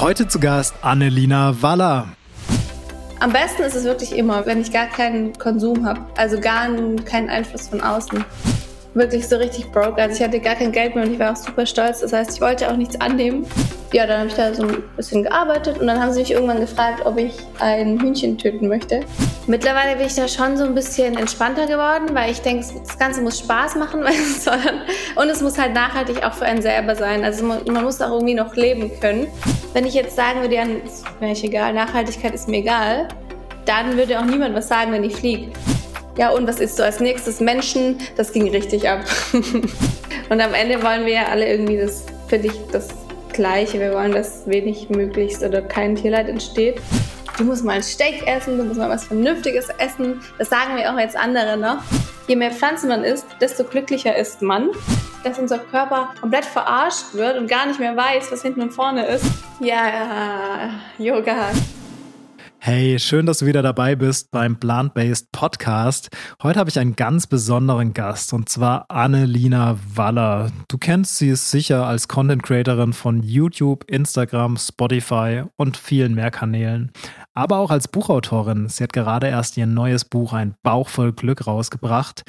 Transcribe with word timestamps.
Heute 0.00 0.28
zu 0.28 0.38
Gast 0.38 0.76
Annelina 0.82 1.60
Waller. 1.60 2.06
Am 3.18 3.32
besten 3.32 3.62
ist 3.62 3.74
es 3.74 3.82
wirklich 3.82 4.16
immer, 4.16 4.46
wenn 4.46 4.60
ich 4.60 4.70
gar 4.70 4.86
keinen 4.86 5.36
Konsum 5.36 5.84
habe, 5.84 6.06
also 6.16 6.38
gar 6.38 6.68
keinen 7.04 7.28
Einfluss 7.28 7.66
von 7.66 7.80
außen. 7.80 8.24
Wirklich 8.94 9.26
so 9.26 9.34
richtig 9.38 9.72
broke. 9.72 10.00
Also 10.00 10.14
ich 10.14 10.22
hatte 10.22 10.38
gar 10.38 10.54
kein 10.54 10.70
Geld 10.70 10.94
mehr 10.94 11.02
und 11.02 11.14
ich 11.14 11.18
war 11.18 11.32
auch 11.32 11.36
super 11.36 11.66
stolz. 11.66 11.98
Das 11.98 12.12
heißt, 12.12 12.34
ich 12.34 12.40
wollte 12.40 12.70
auch 12.70 12.76
nichts 12.76 13.00
annehmen. 13.00 13.44
Ja, 13.92 14.06
dann 14.06 14.18
habe 14.18 14.28
ich 14.28 14.34
da 14.34 14.52
so 14.52 14.64
ein 14.64 14.82
bisschen 14.96 15.22
gearbeitet 15.22 15.78
und 15.78 15.86
dann 15.86 15.98
haben 15.98 16.12
sie 16.12 16.20
mich 16.20 16.30
irgendwann 16.30 16.60
gefragt, 16.60 17.06
ob 17.06 17.16
ich 17.16 17.32
ein 17.58 17.98
Hühnchen 17.98 18.36
töten 18.36 18.68
möchte. 18.68 19.00
Mittlerweile 19.46 19.96
bin 19.96 20.06
ich 20.06 20.14
da 20.14 20.28
schon 20.28 20.58
so 20.58 20.64
ein 20.64 20.74
bisschen 20.74 21.16
entspannter 21.16 21.66
geworden, 21.66 22.10
weil 22.12 22.30
ich 22.30 22.42
denke, 22.42 22.66
das 22.86 22.98
Ganze 22.98 23.22
muss 23.22 23.38
Spaß 23.38 23.76
machen 23.76 24.04
und 25.16 25.30
es 25.30 25.40
muss 25.40 25.56
halt 25.56 25.72
nachhaltig 25.72 26.22
auch 26.22 26.34
für 26.34 26.44
einen 26.44 26.60
selber 26.60 26.96
sein. 26.96 27.24
Also 27.24 27.46
man, 27.46 27.64
muss 27.82 28.02
auch 28.02 28.12
irgendwie 28.12 28.34
noch 28.34 28.54
leben 28.56 28.90
können. 29.00 29.26
Wenn 29.72 29.86
ich 29.86 29.94
jetzt 29.94 30.14
sagen 30.14 30.42
würde, 30.42 30.56
ja, 30.56 30.64
ist 30.64 31.04
mir 31.20 31.30
egal, 31.30 31.72
Nachhaltigkeit 31.72 32.34
ist 32.34 32.46
mir 32.46 32.58
egal, 32.58 33.08
dann 33.64 33.96
würde 33.96 34.18
auch 34.18 34.24
niemand 34.26 34.54
was 34.54 34.68
sagen, 34.68 34.92
wenn 34.92 35.04
ich 35.04 35.16
fliege. 35.16 35.50
Ja, 36.18 36.30
und 36.30 36.46
was 36.46 36.60
ist 36.60 36.76
so 36.76 36.82
als 36.82 37.00
nächstes? 37.00 37.40
Menschen, 37.40 37.98
das 38.16 38.32
ging 38.32 38.50
richtig 38.50 38.86
ab. 38.86 39.00
und 39.32 40.40
am 40.40 40.52
Ende 40.52 40.82
wollen 40.82 41.06
wir 41.06 41.14
ja 41.14 41.26
alle 41.30 41.48
irgendwie 41.48 41.78
das, 41.78 42.04
finde 42.28 42.48
ich, 42.48 42.54
das 42.70 42.88
Gleiche. 43.38 43.78
Wir 43.78 43.92
wollen, 43.92 44.10
dass 44.10 44.48
wenig 44.48 44.90
möglichst 44.90 45.44
oder 45.44 45.62
kein 45.62 45.94
Tierleid 45.94 46.28
entsteht. 46.28 46.82
Du 47.36 47.44
musst 47.44 47.64
mal 47.64 47.76
ein 47.76 47.84
Steak 47.84 48.26
essen, 48.26 48.58
du 48.58 48.64
musst 48.64 48.78
mal 48.80 48.90
was 48.90 49.04
Vernünftiges 49.04 49.68
essen. 49.78 50.20
Das 50.38 50.50
sagen 50.50 50.76
wir 50.76 50.92
auch 50.92 50.98
jetzt 50.98 51.16
andere 51.16 51.56
noch. 51.56 51.78
Je 52.26 52.34
mehr 52.34 52.50
Pflanzen 52.50 52.88
man 52.88 53.04
isst, 53.04 53.26
desto 53.40 53.62
glücklicher 53.62 54.16
ist 54.16 54.42
man. 54.42 54.70
Dass 55.22 55.38
unser 55.38 55.60
Körper 55.60 56.14
komplett 56.20 56.46
verarscht 56.46 57.14
wird 57.14 57.38
und 57.38 57.48
gar 57.48 57.66
nicht 57.66 57.78
mehr 57.78 57.96
weiß, 57.96 58.32
was 58.32 58.42
hinten 58.42 58.60
und 58.60 58.72
vorne 58.72 59.06
ist. 59.06 59.24
Ja, 59.60 60.70
Yoga. 60.98 61.50
Hey, 62.60 62.98
schön, 62.98 63.24
dass 63.24 63.38
du 63.38 63.46
wieder 63.46 63.62
dabei 63.62 63.94
bist 63.94 64.32
beim 64.32 64.58
Plant-Based 64.58 65.30
Podcast. 65.30 66.08
Heute 66.42 66.58
habe 66.58 66.68
ich 66.68 66.78
einen 66.78 66.96
ganz 66.96 67.28
besonderen 67.28 67.94
Gast 67.94 68.32
und 68.32 68.48
zwar 68.48 68.86
Annelina 68.88 69.78
Waller. 69.94 70.50
Du 70.66 70.76
kennst 70.76 71.18
sie 71.18 71.34
sicher 71.36 71.86
als 71.86 72.08
Content 72.08 72.42
Creatorin 72.42 72.92
von 72.92 73.22
YouTube, 73.22 73.84
Instagram, 73.88 74.56
Spotify 74.56 75.44
und 75.56 75.76
vielen 75.76 76.16
mehr 76.16 76.32
Kanälen. 76.32 76.90
Aber 77.32 77.58
auch 77.58 77.70
als 77.70 77.86
Buchautorin. 77.86 78.68
Sie 78.68 78.82
hat 78.82 78.92
gerade 78.92 79.28
erst 79.28 79.56
ihr 79.56 79.66
neues 79.66 80.04
Buch 80.04 80.32
Ein 80.32 80.56
Bauch 80.64 80.88
voll 80.88 81.12
Glück 81.12 81.46
rausgebracht 81.46 82.24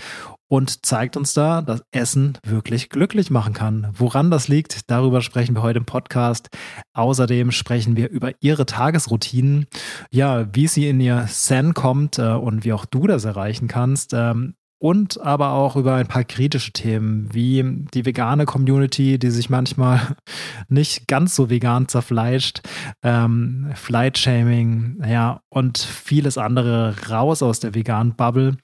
und 0.50 0.86
zeigt 0.86 1.16
uns 1.16 1.34
da, 1.34 1.62
dass 1.62 1.84
Essen 1.92 2.38
wirklich 2.44 2.90
glücklich 2.90 3.30
machen 3.30 3.54
kann. 3.54 3.88
Woran 3.94 4.32
das 4.32 4.48
liegt, 4.48 4.90
darüber 4.90 5.22
sprechen 5.22 5.56
wir 5.56 5.62
heute 5.62 5.80
im 5.80 5.86
Podcast. 5.86 6.50
Außerdem 6.94 7.52
sprechen 7.52 7.96
wir 7.96 8.10
über 8.10 8.32
ihre 8.42 8.66
Tagesroutinen, 8.66 9.68
ja, 10.12 10.54
wie 10.54 10.68
sie 10.68 10.90
in 10.90 11.00
ihr 11.00 11.28
Zen 11.30 11.74
kommt 11.74 12.18
äh, 12.18 12.32
und 12.32 12.66
wie 12.66 12.74
auch 12.74 12.86
du 12.86 13.08
das 13.08 13.26
erreichen 13.26 13.68
kannst. 13.68 14.14
Ähm, 14.14 14.56
und 14.80 15.20
aber 15.20 15.52
auch 15.52 15.76
über 15.76 15.96
ein 15.96 16.08
paar 16.08 16.24
kritische 16.24 16.72
Themen, 16.72 17.28
wie 17.34 17.86
die 17.94 18.06
vegane 18.06 18.46
Community, 18.46 19.20
die 19.20 19.30
sich 19.30 19.50
manchmal 19.50 20.16
nicht 20.70 21.08
ganz 21.08 21.36
so 21.36 21.50
vegan 21.50 21.88
zerfleischt, 21.90 22.62
ähm, 23.04 23.72
Flight-Shaming, 23.76 25.04
ja, 25.08 25.42
und 25.50 25.78
vieles 25.78 26.38
andere 26.38 26.96
raus 27.10 27.44
aus 27.44 27.60
der 27.60 27.76
veganen 27.76 28.16
Bubble. 28.16 28.58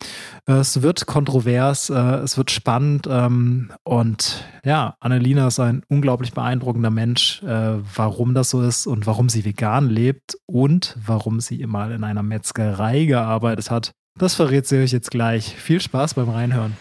Es 0.46 0.82
wird 0.82 1.06
kontrovers, 1.06 1.90
äh, 1.90 1.94
es 1.94 2.38
wird 2.38 2.50
spannend 2.50 3.08
ähm, 3.10 3.72
und 3.84 4.46
ja, 4.64 4.96
Annelina 5.02 5.48
ist 5.48 5.60
ein 5.60 5.84
unglaublich 5.90 6.34
beeindruckender 6.34 6.92
Mensch, 6.92 7.44
äh, 7.44 7.78
warum 7.96 8.34
das 8.34 8.50
so 8.50 8.62
ist 8.62 8.88
und 8.88 9.06
warum 9.06 9.28
sie 9.28 9.44
vegan 9.44 9.90
lebt 9.90 10.38
und 10.46 10.98
warum 11.06 11.42
sie 11.42 11.60
immer 11.60 11.92
in 11.92 12.06
einer 12.06 12.24
Metzgerei 12.24 13.04
gearbeitet 13.06 13.70
hat. 13.70 13.94
Das 14.18 14.34
verrät 14.34 14.66
sie 14.66 14.78
euch 14.78 14.94
jetzt 14.94 15.12
gleich. 15.12 15.58
Viel 15.58 15.81
Spaß 15.81 16.14
beim 16.14 16.30
Reinhören. 16.30 16.78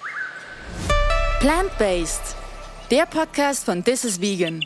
Plant-Based, 1.41 2.37
der 2.93 3.07
Podcast 3.07 3.65
von 3.65 3.83
This 3.83 4.05
is 4.05 4.21
Vegan. 4.21 4.65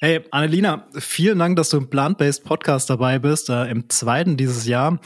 Hey, 0.00 0.24
Annelina, 0.32 0.88
vielen 0.98 1.38
Dank, 1.38 1.54
dass 1.54 1.68
du 1.68 1.76
im 1.76 1.90
Plant-Based 1.90 2.42
Podcast 2.42 2.90
dabei 2.90 3.20
bist, 3.20 3.50
äh, 3.50 3.66
im 3.66 3.88
zweiten 3.88 4.36
dieses 4.36 4.66
Jahr. 4.66 4.98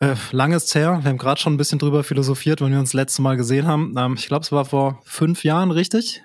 Äh, 0.00 0.14
lange 0.30 0.56
ist 0.56 0.74
her, 0.74 1.00
wir 1.02 1.10
haben 1.10 1.18
gerade 1.18 1.38
schon 1.38 1.52
ein 1.52 1.58
bisschen 1.58 1.80
drüber 1.80 2.02
philosophiert, 2.02 2.62
wenn 2.62 2.72
wir 2.72 2.78
uns 2.78 2.92
das 2.92 2.94
letzte 2.94 3.20
Mal 3.20 3.36
gesehen 3.36 3.66
haben. 3.66 3.94
Ähm, 3.98 4.14
ich 4.16 4.28
glaube, 4.28 4.42
es 4.42 4.52
war 4.52 4.64
vor 4.64 5.02
fünf 5.04 5.44
Jahren, 5.44 5.70
richtig? 5.70 6.22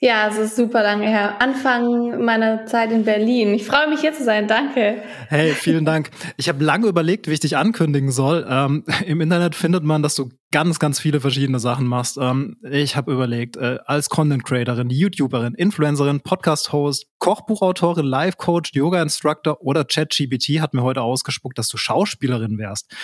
Ja, 0.00 0.28
es 0.28 0.36
ist 0.36 0.56
super 0.56 0.82
lange 0.82 1.08
her. 1.08 1.40
Anfang 1.40 2.22
meiner 2.22 2.66
Zeit 2.66 2.92
in 2.92 3.04
Berlin. 3.04 3.54
Ich 3.54 3.64
freue 3.64 3.88
mich 3.88 4.00
hier 4.00 4.12
zu 4.12 4.24
sein. 4.24 4.46
Danke. 4.46 5.02
Hey, 5.28 5.52
vielen 5.52 5.86
Dank. 5.86 6.10
Ich 6.36 6.50
habe 6.50 6.62
lange 6.62 6.86
überlegt, 6.86 7.28
wie 7.28 7.32
ich 7.32 7.40
dich 7.40 7.56
ankündigen 7.56 8.10
soll. 8.10 8.46
Ähm, 8.48 8.84
Im 9.06 9.22
Internet 9.22 9.54
findet 9.54 9.84
man, 9.84 10.02
dass 10.02 10.14
du 10.14 10.28
ganz, 10.52 10.78
ganz 10.78 11.00
viele 11.00 11.20
verschiedene 11.20 11.58
Sachen 11.60 11.86
machst. 11.86 12.18
Ähm, 12.20 12.58
ich 12.70 12.94
habe 12.94 13.10
überlegt, 13.10 13.56
äh, 13.56 13.78
als 13.86 14.10
Content 14.10 14.44
Creatorin, 14.44 14.90
YouTuberin, 14.90 15.54
Influencerin, 15.54 16.20
Podcast-Host, 16.20 17.06
Kochbuchautorin, 17.18 18.04
Life-Coach, 18.04 18.72
Yoga-Instructor 18.74 19.62
oder 19.62 19.84
ChatGPT 19.84 20.60
hat 20.60 20.74
mir 20.74 20.82
heute 20.82 21.00
ausgespuckt, 21.00 21.56
dass 21.56 21.68
du 21.68 21.78
Schauspielerin 21.78 22.58
wärst. 22.58 22.94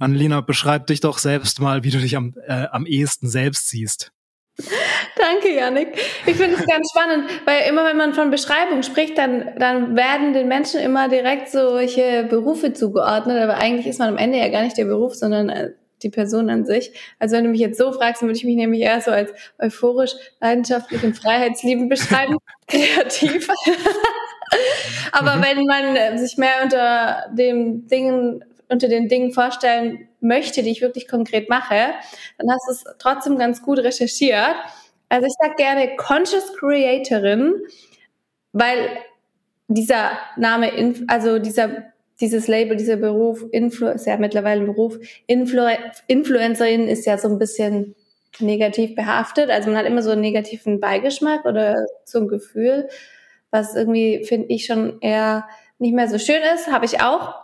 Annelina, 0.00 0.40
beschreib 0.40 0.88
dich 0.88 0.98
doch 0.98 1.18
selbst 1.18 1.60
mal, 1.60 1.84
wie 1.84 1.90
du 1.90 1.98
dich 1.98 2.16
am, 2.16 2.34
äh, 2.48 2.66
am 2.72 2.86
ehesten 2.86 3.28
selbst 3.28 3.68
siehst. 3.68 4.12
Danke, 5.16 5.54
Janik. 5.54 5.88
Ich 6.26 6.36
finde 6.36 6.56
es 6.56 6.66
ganz 6.66 6.90
spannend, 6.90 7.30
weil 7.44 7.68
immer 7.68 7.84
wenn 7.84 7.96
man 7.96 8.14
von 8.14 8.30
Beschreibung 8.30 8.82
spricht, 8.82 9.18
dann, 9.18 9.52
dann 9.58 9.96
werden 9.96 10.32
den 10.32 10.48
Menschen 10.48 10.80
immer 10.80 11.08
direkt 11.08 11.48
solche 11.50 12.24
Berufe 12.24 12.72
zugeordnet, 12.72 13.42
aber 13.42 13.56
eigentlich 13.56 13.86
ist 13.86 13.98
man 13.98 14.08
am 14.08 14.18
Ende 14.18 14.38
ja 14.38 14.48
gar 14.48 14.62
nicht 14.62 14.76
der 14.76 14.84
Beruf, 14.84 15.14
sondern 15.14 15.48
äh, 15.48 15.70
die 16.02 16.10
Person 16.10 16.50
an 16.50 16.64
sich. 16.64 16.92
Also 17.18 17.36
wenn 17.36 17.44
du 17.44 17.50
mich 17.50 17.60
jetzt 17.60 17.78
so 17.78 17.92
fragst, 17.92 18.22
dann 18.22 18.28
würde 18.28 18.38
ich 18.38 18.44
mich 18.44 18.56
nämlich 18.56 18.80
eher 18.80 19.00
so 19.00 19.10
als 19.10 19.32
euphorisch, 19.58 20.12
leidenschaftlich 20.40 21.02
und 21.02 21.16
freiheitsliebend 21.16 21.90
beschreiben, 21.90 22.36
kreativ. 22.66 23.48
aber 25.12 25.36
mhm. 25.36 25.42
wenn 25.42 25.64
man 25.64 26.18
sich 26.18 26.36
mehr 26.36 26.62
unter 26.62 27.26
dem 27.32 27.86
Dingen 27.88 28.44
unter 28.70 28.88
den 28.88 29.08
Dingen 29.08 29.32
vorstellen 29.32 30.08
möchte, 30.20 30.62
die 30.62 30.70
ich 30.70 30.80
wirklich 30.80 31.08
konkret 31.08 31.48
mache, 31.48 31.94
dann 32.38 32.50
hast 32.50 32.66
du 32.68 32.72
es 32.72 32.84
trotzdem 32.98 33.38
ganz 33.38 33.62
gut 33.62 33.78
recherchiert. 33.78 34.56
Also 35.08 35.26
ich 35.26 35.34
sage 35.40 35.54
gerne 35.56 35.96
Conscious 35.96 36.52
Creatorin, 36.58 37.54
weil 38.52 38.90
dieser 39.68 40.12
Name, 40.36 40.72
also 41.08 41.38
dieser 41.38 41.90
dieses 42.20 42.48
Label, 42.48 42.76
dieser 42.76 42.96
Beruf, 42.96 43.44
Influ 43.50 43.88
ist 43.88 44.06
ja 44.06 44.16
mittlerweile 44.18 44.60
ein 44.60 44.66
Beruf, 44.66 44.98
Influ 45.26 45.66
Influencerin 46.06 46.86
ist 46.86 47.06
ja 47.06 47.16
so 47.16 47.28
ein 47.28 47.38
bisschen 47.38 47.94
negativ 48.38 48.94
behaftet. 48.94 49.50
Also 49.50 49.70
man 49.70 49.78
hat 49.78 49.86
immer 49.86 50.02
so 50.02 50.10
einen 50.10 50.20
negativen 50.20 50.80
Beigeschmack 50.80 51.44
oder 51.44 51.76
so 52.04 52.20
ein 52.20 52.28
Gefühl, 52.28 52.88
was 53.50 53.74
irgendwie, 53.74 54.24
finde 54.24 54.48
ich, 54.48 54.66
schon 54.66 55.00
eher 55.00 55.48
nicht 55.78 55.94
mehr 55.94 56.08
so 56.08 56.18
schön 56.18 56.42
ist. 56.54 56.70
Habe 56.70 56.84
ich 56.84 57.00
auch. 57.00 57.34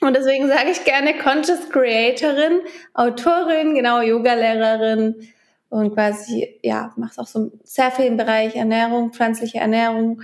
Und 0.00 0.16
deswegen 0.16 0.48
sage 0.48 0.70
ich 0.70 0.84
gerne 0.84 1.16
Conscious 1.18 1.70
Creatorin, 1.70 2.60
Autorin, 2.94 3.74
genau, 3.74 4.00
Yoga-Lehrerin 4.00 5.28
und 5.68 5.94
quasi, 5.94 6.58
ja, 6.62 6.92
macht 6.96 7.18
auch 7.18 7.26
so 7.26 7.50
sehr 7.62 7.90
viel 7.90 8.06
im 8.06 8.16
Bereich 8.16 8.54
Ernährung, 8.56 9.12
pflanzliche 9.12 9.58
Ernährung. 9.58 10.22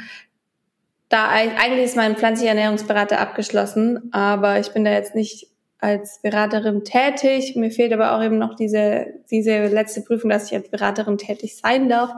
Da 1.09 1.29
eigentlich 1.29 1.87
ist 1.87 1.97
mein 1.97 2.17
pflanzlicher 2.17 2.51
Ernährungsberater 2.51 3.21
abgeschlossen, 3.21 4.13
aber 4.13 4.61
ich 4.61 4.73
bin 4.73 4.85
da 4.85 4.93
jetzt 4.93 5.15
nicht 5.15 5.49
als 5.81 6.21
Beraterin 6.23 6.85
tätig. 6.85 7.57
Mir 7.57 7.71
fehlt 7.71 7.93
aber 7.93 8.15
auch 8.15 8.23
eben 8.23 8.39
noch 8.39 8.55
diese, 8.55 9.07
diese 9.31 9.67
letzte 9.67 10.03
Prüfung, 10.03 10.31
dass 10.31 10.47
ich 10.47 10.57
als 10.57 10.69
Beraterin 10.69 11.19
tätig 11.19 11.57
sein 11.57 11.89
darf. 11.89 12.13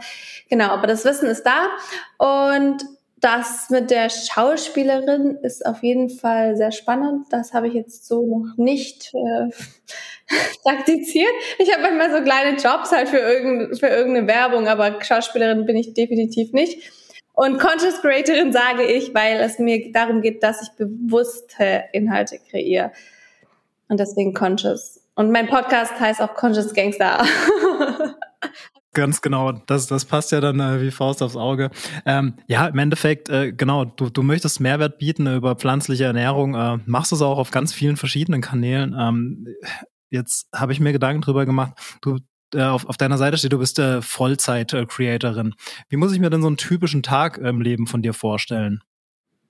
Genau, 0.50 0.68
aber 0.68 0.86
das 0.86 1.04
Wissen 1.04 1.28
ist 1.28 1.44
da. 1.44 1.68
Und 2.18 2.84
das 3.22 3.70
mit 3.70 3.90
der 3.90 4.10
Schauspielerin 4.10 5.38
ist 5.42 5.64
auf 5.64 5.82
jeden 5.84 6.10
Fall 6.10 6.56
sehr 6.56 6.72
spannend. 6.72 7.26
Das 7.30 7.54
habe 7.54 7.68
ich 7.68 7.74
jetzt 7.74 8.06
so 8.06 8.26
noch 8.26 8.56
nicht 8.56 9.14
äh, 9.14 9.48
praktiziert. 10.64 11.30
Ich 11.58 11.72
habe 11.72 11.82
manchmal 11.82 12.10
so 12.10 12.22
kleine 12.22 12.58
Jobs 12.58 12.90
halt 12.90 13.08
für, 13.08 13.18
irgend, 13.18 13.78
für 13.78 13.86
irgendeine 13.86 14.26
Werbung, 14.26 14.66
aber 14.66 15.00
Schauspielerin 15.00 15.66
bin 15.66 15.76
ich 15.76 15.94
definitiv 15.94 16.52
nicht. 16.52 16.82
Und 17.32 17.58
Conscious 17.60 18.02
Creatorin 18.02 18.52
sage 18.52 18.82
ich, 18.82 19.14
weil 19.14 19.38
es 19.38 19.60
mir 19.60 19.92
darum 19.92 20.20
geht, 20.20 20.42
dass 20.42 20.60
ich 20.60 20.70
bewusste 20.76 21.84
Inhalte 21.92 22.40
kreiere. 22.50 22.90
Und 23.88 24.00
deswegen 24.00 24.34
Conscious. 24.34 25.00
Und 25.14 25.30
mein 25.30 25.46
Podcast 25.46 25.98
heißt 26.00 26.20
auch 26.20 26.34
Conscious 26.34 26.74
Gangster. 26.74 27.24
Ganz 28.94 29.22
genau, 29.22 29.52
das, 29.52 29.86
das 29.86 30.04
passt 30.04 30.32
ja 30.32 30.40
dann 30.40 30.60
äh, 30.60 30.82
wie 30.82 30.90
Faust 30.90 31.22
aufs 31.22 31.36
Auge. 31.36 31.70
Ähm, 32.04 32.34
ja, 32.46 32.66
im 32.66 32.78
Endeffekt, 32.78 33.30
äh, 33.30 33.52
genau, 33.52 33.86
du, 33.86 34.10
du 34.10 34.22
möchtest 34.22 34.60
Mehrwert 34.60 34.98
bieten 34.98 35.26
über 35.26 35.56
pflanzliche 35.56 36.04
Ernährung, 36.04 36.54
äh, 36.54 36.78
machst 36.84 37.12
es 37.12 37.22
auch 37.22 37.38
auf 37.38 37.50
ganz 37.50 37.72
vielen 37.72 37.96
verschiedenen 37.96 38.42
Kanälen. 38.42 38.94
Ähm, 38.98 39.46
jetzt 40.10 40.46
habe 40.54 40.72
ich 40.72 40.80
mir 40.80 40.92
Gedanken 40.92 41.22
drüber 41.22 41.46
gemacht, 41.46 41.72
du 42.02 42.18
äh, 42.54 42.62
auf, 42.64 42.86
auf 42.86 42.98
deiner 42.98 43.16
Seite 43.16 43.38
steht, 43.38 43.54
du 43.54 43.58
bist 43.58 43.78
äh, 43.78 44.02
Vollzeit-Creatorin. 44.02 45.54
Wie 45.88 45.96
muss 45.96 46.12
ich 46.12 46.20
mir 46.20 46.28
denn 46.28 46.42
so 46.42 46.48
einen 46.48 46.58
typischen 46.58 47.02
Tag 47.02 47.38
im 47.38 47.62
Leben 47.62 47.86
von 47.86 48.02
dir 48.02 48.12
vorstellen? 48.12 48.82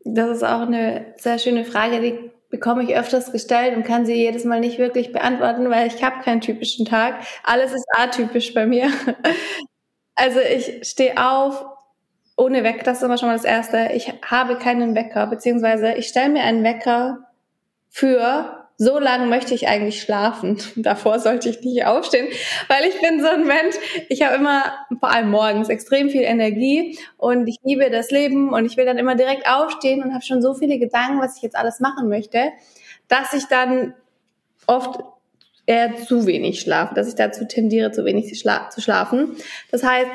Das 0.04 0.36
ist 0.36 0.44
auch 0.44 0.60
eine 0.60 1.14
sehr 1.16 1.38
schöne 1.38 1.64
Frage, 1.64 2.00
die 2.00 2.30
bekomme 2.52 2.84
ich 2.84 2.94
öfters 2.94 3.32
gestellt 3.32 3.74
und 3.74 3.82
kann 3.82 4.04
sie 4.04 4.12
jedes 4.12 4.44
Mal 4.44 4.60
nicht 4.60 4.78
wirklich 4.78 5.10
beantworten, 5.10 5.70
weil 5.70 5.86
ich 5.86 6.04
habe 6.04 6.22
keinen 6.22 6.42
typischen 6.42 6.84
Tag. 6.84 7.14
Alles 7.42 7.72
ist 7.72 7.86
atypisch 7.96 8.54
bei 8.54 8.66
mir. 8.66 8.88
Also 10.14 10.40
ich 10.40 10.86
stehe 10.86 11.16
auf 11.16 11.64
ohne 12.36 12.62
Wecker, 12.62 12.84
das 12.84 12.98
ist 12.98 13.02
immer 13.02 13.16
schon 13.16 13.28
mal 13.30 13.36
das 13.36 13.46
Erste. 13.46 13.92
Ich 13.94 14.12
habe 14.30 14.58
keinen 14.58 14.94
Wecker, 14.94 15.26
beziehungsweise 15.26 15.94
ich 15.94 16.06
stelle 16.06 16.28
mir 16.28 16.42
einen 16.42 16.62
Wecker 16.62 17.30
für 17.88 18.61
so 18.82 18.98
lange 18.98 19.26
möchte 19.26 19.54
ich 19.54 19.68
eigentlich 19.68 20.02
schlafen. 20.02 20.58
Davor 20.76 21.20
sollte 21.20 21.48
ich 21.48 21.60
nicht 21.60 21.86
aufstehen, 21.86 22.26
weil 22.68 22.84
ich 22.84 23.00
bin 23.00 23.20
so 23.20 23.28
ein 23.28 23.46
Mensch. 23.46 23.76
Ich 24.08 24.22
habe 24.22 24.34
immer, 24.34 24.64
vor 24.98 25.10
allem 25.10 25.30
morgens, 25.30 25.68
extrem 25.68 26.10
viel 26.10 26.22
Energie 26.22 26.98
und 27.16 27.46
ich 27.46 27.58
liebe 27.62 27.90
das 27.90 28.10
Leben 28.10 28.52
und 28.52 28.66
ich 28.66 28.76
will 28.76 28.84
dann 28.84 28.98
immer 28.98 29.14
direkt 29.14 29.48
aufstehen 29.48 30.02
und 30.02 30.12
habe 30.12 30.24
schon 30.24 30.42
so 30.42 30.54
viele 30.54 30.78
Gedanken, 30.78 31.20
was 31.20 31.36
ich 31.36 31.42
jetzt 31.42 31.56
alles 31.56 31.78
machen 31.80 32.08
möchte, 32.08 32.50
dass 33.08 33.32
ich 33.32 33.44
dann 33.44 33.94
oft 34.66 35.00
eher 35.66 35.94
zu 35.96 36.26
wenig 36.26 36.60
schlafe, 36.60 36.94
dass 36.94 37.08
ich 37.08 37.14
dazu 37.14 37.46
tendiere, 37.46 37.92
zu 37.92 38.04
wenig 38.04 38.34
zu 38.34 38.80
schlafen. 38.80 39.36
Das 39.70 39.84
heißt, 39.84 40.10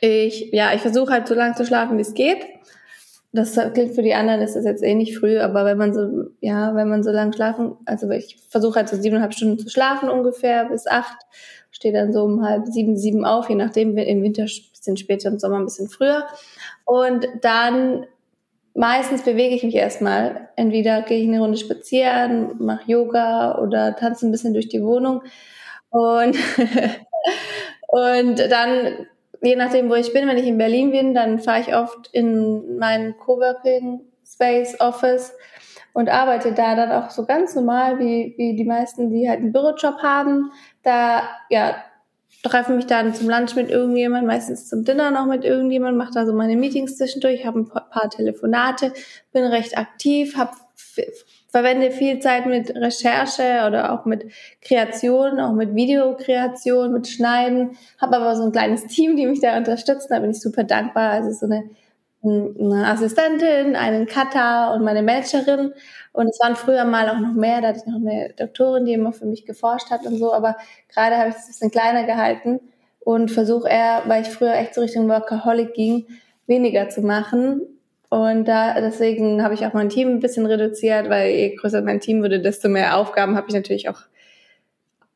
ich, 0.00 0.50
ja, 0.52 0.74
ich 0.74 0.80
versuche 0.80 1.12
halt 1.12 1.28
so 1.28 1.34
lange 1.34 1.54
zu 1.54 1.64
schlafen, 1.64 1.96
wie 1.96 2.02
es 2.02 2.14
geht 2.14 2.44
das 3.32 3.58
klingt 3.72 3.94
für 3.94 4.02
die 4.02 4.14
anderen, 4.14 4.42
ist 4.42 4.56
das 4.56 4.64
jetzt 4.64 4.82
eh 4.82 4.94
nicht 4.94 5.18
früh, 5.18 5.38
aber 5.38 5.64
wenn 5.64 5.78
man 5.78 5.94
so, 5.94 6.24
ja, 6.40 6.74
wenn 6.74 6.88
man 6.88 7.02
so 7.02 7.10
lange 7.10 7.32
schlafen, 7.32 7.76
also 7.86 8.10
ich 8.10 8.36
versuche 8.50 8.76
halt 8.76 8.90
so 8.90 8.96
siebeneinhalb 8.96 9.32
Stunden 9.32 9.58
zu 9.58 9.70
schlafen 9.70 10.10
ungefähr 10.10 10.66
bis 10.66 10.86
acht, 10.86 11.16
stehe 11.70 11.94
dann 11.94 12.12
so 12.12 12.24
um 12.24 12.44
halb 12.46 12.66
sieben, 12.66 12.96
sieben 12.96 13.24
auf, 13.24 13.48
je 13.48 13.54
nachdem, 13.54 13.96
im 13.96 14.22
Winter 14.22 14.42
ein 14.42 14.70
bisschen 14.72 14.96
später, 14.98 15.30
im 15.30 15.38
Sommer 15.38 15.56
ein 15.56 15.64
bisschen 15.64 15.88
früher. 15.88 16.26
Und 16.84 17.26
dann 17.40 18.04
meistens 18.74 19.22
bewege 19.22 19.54
ich 19.54 19.62
mich 19.62 19.76
erstmal. 19.76 20.48
Entweder 20.56 21.02
gehe 21.02 21.18
ich 21.18 21.28
eine 21.28 21.40
Runde 21.40 21.56
spazieren, 21.56 22.56
mache 22.58 22.90
Yoga 22.90 23.58
oder 23.62 23.96
tanze 23.96 24.26
ein 24.26 24.30
bisschen 24.30 24.52
durch 24.52 24.68
die 24.68 24.82
Wohnung. 24.82 25.22
Und, 25.88 26.36
und 27.88 28.38
dann 28.50 29.06
je 29.42 29.56
nachdem, 29.56 29.90
wo 29.90 29.94
ich 29.94 30.12
bin, 30.12 30.28
wenn 30.28 30.38
ich 30.38 30.46
in 30.46 30.58
Berlin 30.58 30.92
bin, 30.92 31.14
dann 31.14 31.38
fahre 31.38 31.60
ich 31.60 31.74
oft 31.74 32.08
in 32.12 32.78
meinen 32.78 33.16
Coworking 33.18 34.00
Space 34.24 34.80
Office 34.80 35.34
und 35.92 36.08
arbeite 36.08 36.52
da 36.52 36.74
dann 36.74 36.90
auch 36.92 37.10
so 37.10 37.26
ganz 37.26 37.54
normal 37.54 37.98
wie, 37.98 38.34
wie 38.38 38.56
die 38.56 38.64
meisten, 38.64 39.10
die 39.10 39.28
halt 39.28 39.40
einen 39.40 39.52
Bürojob 39.52 39.98
haben. 40.02 40.52
Da, 40.82 41.22
ja, 41.50 41.74
treffe 42.42 42.72
mich 42.72 42.86
dann 42.86 43.14
zum 43.14 43.28
Lunch 43.28 43.54
mit 43.54 43.70
irgendjemand, 43.70 44.26
meistens 44.26 44.68
zum 44.68 44.84
Dinner 44.84 45.10
noch 45.10 45.26
mit 45.26 45.44
irgendjemand, 45.44 45.96
mache 45.96 46.12
da 46.12 46.24
so 46.26 46.32
meine 46.32 46.56
Meetings 46.56 46.96
zwischendurch, 46.96 47.44
habe 47.44 47.60
ein 47.60 47.68
paar 47.68 48.10
Telefonate, 48.10 48.92
bin 49.32 49.44
recht 49.44 49.76
aktiv, 49.76 50.36
habe 50.36 50.52
verwende 51.52 51.90
viel 51.90 52.18
Zeit 52.18 52.46
mit 52.46 52.74
Recherche 52.74 53.64
oder 53.66 53.92
auch 53.92 54.06
mit 54.06 54.32
Kreation, 54.62 55.38
auch 55.38 55.52
mit 55.52 55.74
Videokreation, 55.74 56.92
mit 56.92 57.06
Schneiden. 57.06 57.76
Habe 58.00 58.16
aber 58.16 58.34
so 58.36 58.44
ein 58.44 58.52
kleines 58.52 58.86
Team, 58.88 59.16
die 59.16 59.26
mich 59.26 59.40
da 59.40 59.56
unterstützen. 59.58 60.08
Da 60.10 60.18
bin 60.18 60.30
ich 60.30 60.40
super 60.40 60.64
dankbar. 60.64 61.10
Also 61.10 61.30
so 61.30 61.46
eine, 61.46 61.68
eine 62.22 62.86
Assistentin, 62.86 63.76
einen 63.76 64.06
Cutter 64.06 64.72
und 64.74 64.82
meine 64.82 65.02
Managerin. 65.02 65.74
Und 66.12 66.28
es 66.28 66.40
waren 66.40 66.56
früher 66.56 66.86
mal 66.86 67.10
auch 67.10 67.20
noch 67.20 67.34
mehr. 67.34 67.60
Da 67.60 67.68
hatte 67.68 67.80
ich 67.80 67.86
noch 67.86 68.00
eine 68.00 68.32
Doktorin, 68.34 68.86
die 68.86 68.94
immer 68.94 69.12
für 69.12 69.26
mich 69.26 69.44
geforscht 69.44 69.90
hat 69.90 70.06
und 70.06 70.16
so. 70.16 70.32
Aber 70.32 70.56
gerade 70.88 71.18
habe 71.18 71.28
ich 71.28 71.36
es 71.36 71.42
ein 71.42 71.48
bisschen 71.48 71.70
kleiner 71.70 72.04
gehalten 72.04 72.60
und 73.00 73.30
versuche 73.30 73.68
eher, 73.68 74.04
weil 74.06 74.22
ich 74.22 74.28
früher 74.28 74.54
echt 74.54 74.74
so 74.74 74.80
Richtung 74.80 75.06
Workaholic 75.06 75.74
ging, 75.74 76.06
weniger 76.46 76.88
zu 76.88 77.02
machen 77.02 77.71
und 78.12 78.44
da 78.44 78.78
deswegen 78.78 79.42
habe 79.42 79.54
ich 79.54 79.64
auch 79.64 79.72
mein 79.72 79.88
Team 79.88 80.08
ein 80.08 80.20
bisschen 80.20 80.44
reduziert, 80.44 81.08
weil 81.08 81.30
je 81.30 81.56
größer 81.56 81.80
mein 81.80 81.98
Team 81.98 82.22
wurde, 82.22 82.40
desto 82.40 82.68
mehr 82.68 82.98
Aufgaben 82.98 83.36
habe 83.36 83.46
ich 83.48 83.54
natürlich 83.54 83.88
auch 83.88 84.00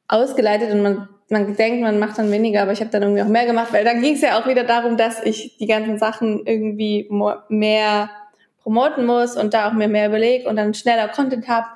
ausgeleitet 0.09 0.73
und 0.73 0.81
man 0.81 1.09
man 1.29 1.57
denkt, 1.57 1.83
man 1.83 1.99
macht 1.99 2.17
dann 2.17 2.33
weniger, 2.33 2.63
aber 2.63 2.73
ich 2.73 2.81
habe 2.81 2.89
dann 2.89 3.03
irgendwie 3.03 3.21
auch 3.21 3.29
mehr 3.29 3.45
gemacht, 3.45 3.71
weil 3.73 3.85
dann 3.85 4.01
ging 4.01 4.15
es 4.15 4.23
ja 4.23 4.41
auch 4.41 4.47
wieder 4.47 4.65
darum, 4.65 4.97
dass 4.97 5.23
ich 5.23 5.59
die 5.59 5.67
ganzen 5.67 5.99
Sachen 5.99 6.47
irgendwie 6.47 7.11
mehr 7.51 8.09
promoten 8.63 9.05
muss 9.05 9.37
und 9.37 9.53
da 9.53 9.69
auch 9.69 9.75
mir 9.75 9.89
mehr 9.89 10.09
überlege 10.09 10.49
und 10.49 10.57
dann 10.57 10.73
schneller 10.73 11.09
Content 11.09 11.49
habe, 11.49 11.67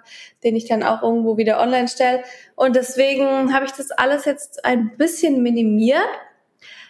den 0.43 0.57
ich 0.57 0.69
dann 0.69 0.83
auch 0.83 1.03
irgendwo 1.03 1.37
wieder 1.37 1.61
online 1.61 1.89
stelle. 1.89 2.23
Und 2.55 2.77
deswegen 2.77 3.53
habe 3.53 3.67
ich 3.67 3.73
das 3.73 3.91
alles 3.91 4.25
jetzt 4.25 4.65
ein 4.65 4.97
bisschen 4.97 5.43
minimiert. 5.43 6.09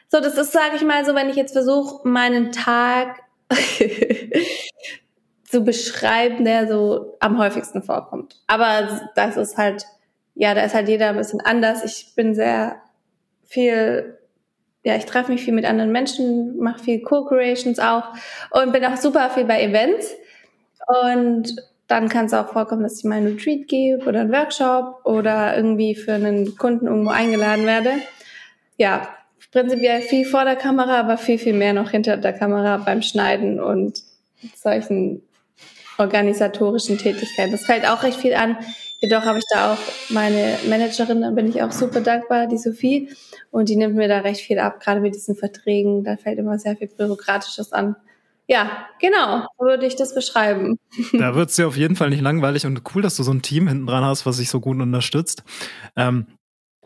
So, 0.08 0.20
das 0.20 0.38
ist, 0.38 0.52
sage 0.52 0.76
ich 0.76 0.84
mal, 0.84 1.04
so, 1.04 1.16
wenn 1.16 1.30
ich 1.30 1.36
jetzt 1.36 1.52
versuche, 1.52 2.06
meinen 2.06 2.52
Tag 2.52 3.16
zu 5.44 5.64
beschreiben, 5.64 6.44
der 6.44 6.68
so 6.68 7.16
am 7.18 7.38
häufigsten 7.38 7.82
vorkommt. 7.82 8.40
Aber 8.46 9.00
das 9.16 9.36
ist 9.36 9.56
halt, 9.56 9.84
ja, 10.34 10.54
da 10.54 10.62
ist 10.62 10.74
halt 10.74 10.88
jeder 10.88 11.08
ein 11.08 11.16
bisschen 11.16 11.40
anders. 11.40 11.84
Ich 11.84 12.14
bin 12.14 12.34
sehr 12.34 12.76
viel, 13.44 14.16
ja, 14.84 14.94
ich 14.94 15.06
treffe 15.06 15.32
mich 15.32 15.42
viel 15.42 15.54
mit 15.54 15.64
anderen 15.64 15.90
Menschen, 15.90 16.56
mache 16.58 16.84
viel 16.84 17.02
Co-Creations 17.02 17.80
auch 17.80 18.04
und 18.50 18.72
bin 18.72 18.84
auch 18.84 18.96
super 18.96 19.28
viel 19.30 19.44
bei 19.44 19.62
Events. 19.62 20.14
Und 20.86 21.56
dann 21.88 22.08
kann 22.08 22.26
es 22.26 22.34
auch 22.34 22.52
vorkommen, 22.52 22.84
dass 22.84 22.98
ich 22.98 23.04
mal 23.04 23.16
einen 23.16 23.34
Retreat 23.36 23.66
gebe 23.66 24.06
oder 24.06 24.20
einen 24.20 24.32
Workshop 24.32 25.00
oder 25.04 25.56
irgendwie 25.56 25.96
für 25.96 26.12
einen 26.12 26.56
Kunden 26.56 26.86
irgendwo 26.86 27.10
eingeladen 27.10 27.66
werde. 27.66 27.90
Ja, 28.76 29.08
prinzipiell 29.52 30.02
viel 30.02 30.24
vor 30.24 30.44
der 30.44 30.56
Kamera, 30.56 31.00
aber 31.00 31.18
viel, 31.18 31.38
viel 31.38 31.54
mehr 31.54 31.72
noch 31.72 31.90
hinter 31.90 32.16
der 32.16 32.32
Kamera 32.32 32.78
beim 32.78 33.02
Schneiden 33.02 33.60
und 33.60 34.02
solchen 34.56 35.22
organisatorischen 35.98 36.98
Tätigkeiten. 36.98 37.52
Das 37.52 37.64
fällt 37.64 37.86
auch 37.86 38.02
recht 38.02 38.18
viel 38.18 38.34
an. 38.34 38.56
Jedoch 39.00 39.24
habe 39.24 39.38
ich 39.38 39.44
da 39.52 39.72
auch 39.72 39.78
meine 40.10 40.58
Managerin, 40.68 41.22
da 41.22 41.30
bin 41.30 41.48
ich 41.48 41.62
auch 41.62 41.72
super 41.72 42.00
dankbar, 42.00 42.46
die 42.46 42.58
Sophie. 42.58 43.10
Und 43.50 43.68
die 43.68 43.76
nimmt 43.76 43.96
mir 43.96 44.08
da 44.08 44.18
recht 44.18 44.40
viel 44.40 44.58
ab, 44.58 44.80
gerade 44.80 45.00
mit 45.00 45.14
diesen 45.14 45.36
Verträgen. 45.36 46.04
Da 46.04 46.16
fällt 46.16 46.38
immer 46.38 46.58
sehr 46.58 46.76
viel 46.76 46.88
Bürokratisches 46.88 47.72
an. 47.72 47.96
Ja, 48.46 48.86
genau, 49.00 49.46
so 49.58 49.64
würde 49.64 49.86
ich 49.86 49.94
das 49.94 50.14
beschreiben. 50.14 50.78
Da 51.12 51.36
wird 51.36 51.50
es 51.50 51.56
dir 51.56 51.68
auf 51.68 51.76
jeden 51.76 51.94
Fall 51.94 52.10
nicht 52.10 52.20
langweilig 52.20 52.66
und 52.66 52.82
cool, 52.94 53.00
dass 53.00 53.16
du 53.16 53.22
so 53.22 53.32
ein 53.32 53.42
Team 53.42 53.68
hinten 53.68 53.86
dran 53.86 54.04
hast, 54.04 54.26
was 54.26 54.38
sich 54.38 54.50
so 54.50 54.58
gut 54.58 54.80
unterstützt. 54.80 55.44
Ähm, 55.96 56.26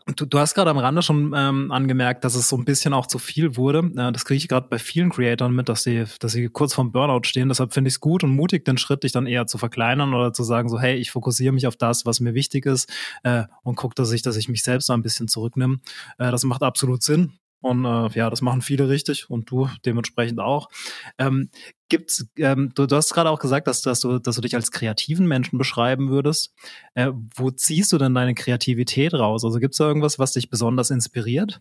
Du, 0.07 0.25
du 0.25 0.37
hast 0.37 0.53
gerade 0.53 0.69
am 0.69 0.77
Rande 0.77 1.01
schon 1.01 1.33
ähm, 1.35 1.71
angemerkt, 1.71 2.23
dass 2.23 2.35
es 2.35 2.47
so 2.47 2.55
ein 2.55 2.63
bisschen 2.63 2.93
auch 2.93 3.07
zu 3.07 3.17
viel 3.17 3.57
wurde. 3.57 3.79
Äh, 3.97 4.11
das 4.11 4.23
kriege 4.23 4.37
ich 4.37 4.47
gerade 4.47 4.67
bei 4.69 4.77
vielen 4.77 5.09
Creatoren 5.09 5.55
mit, 5.55 5.67
dass 5.67 5.81
sie, 5.81 6.03
dass 6.19 6.31
sie 6.31 6.47
kurz 6.47 6.75
vorm 6.75 6.91
Burnout 6.91 7.23
stehen. 7.23 7.49
Deshalb 7.49 7.73
finde 7.73 7.87
ich 7.87 7.95
es 7.95 7.99
gut 7.99 8.23
und 8.23 8.29
mutig, 8.29 8.65
den 8.65 8.77
Schritt 8.77 9.01
dich 9.01 9.13
dann 9.13 9.25
eher 9.25 9.47
zu 9.47 9.57
verkleinern 9.57 10.13
oder 10.13 10.31
zu 10.31 10.43
sagen, 10.43 10.69
so, 10.69 10.79
hey, 10.79 10.95
ich 10.95 11.09
fokussiere 11.09 11.53
mich 11.53 11.65
auf 11.65 11.75
das, 11.75 12.05
was 12.05 12.19
mir 12.19 12.35
wichtig 12.35 12.67
ist 12.67 12.87
äh, 13.23 13.45
und 13.63 13.77
gucke, 13.77 13.95
dass 13.95 14.11
ich, 14.11 14.21
dass 14.21 14.37
ich 14.37 14.47
mich 14.47 14.61
selbst 14.61 14.85
so 14.85 14.93
ein 14.93 15.01
bisschen 15.01 15.27
zurücknehme. 15.27 15.79
Äh, 16.19 16.29
das 16.29 16.43
macht 16.43 16.61
absolut 16.61 17.01
Sinn. 17.01 17.33
Und 17.65 17.83
äh, 17.83 18.09
ja, 18.09 18.29
das 18.29 18.43
machen 18.43 18.61
viele 18.61 18.89
richtig 18.89 19.27
und 19.27 19.49
du 19.49 19.67
dementsprechend 19.87 20.39
auch. 20.39 20.69
Ähm, 21.17 21.49
gibt's, 21.89 22.27
ähm, 22.37 22.71
du, 22.75 22.85
du 22.85 22.95
hast 22.95 23.11
gerade 23.11 23.31
auch 23.31 23.39
gesagt, 23.39 23.65
dass, 23.65 23.81
dass, 23.81 24.01
du, 24.01 24.19
dass 24.19 24.35
du 24.35 24.41
dich 24.41 24.53
als 24.53 24.69
kreativen 24.69 25.25
Menschen 25.27 25.57
beschreiben 25.57 26.11
würdest. 26.11 26.53
Äh, 26.93 27.11
wo 27.35 27.49
ziehst 27.49 27.91
du 27.91 27.97
denn 27.97 28.13
deine 28.13 28.35
Kreativität 28.35 29.15
raus? 29.15 29.43
Also 29.43 29.57
gibt 29.57 29.73
es 29.73 29.79
da 29.79 29.87
irgendwas, 29.87 30.19
was 30.19 30.33
dich 30.33 30.51
besonders 30.51 30.91
inspiriert? 30.91 31.59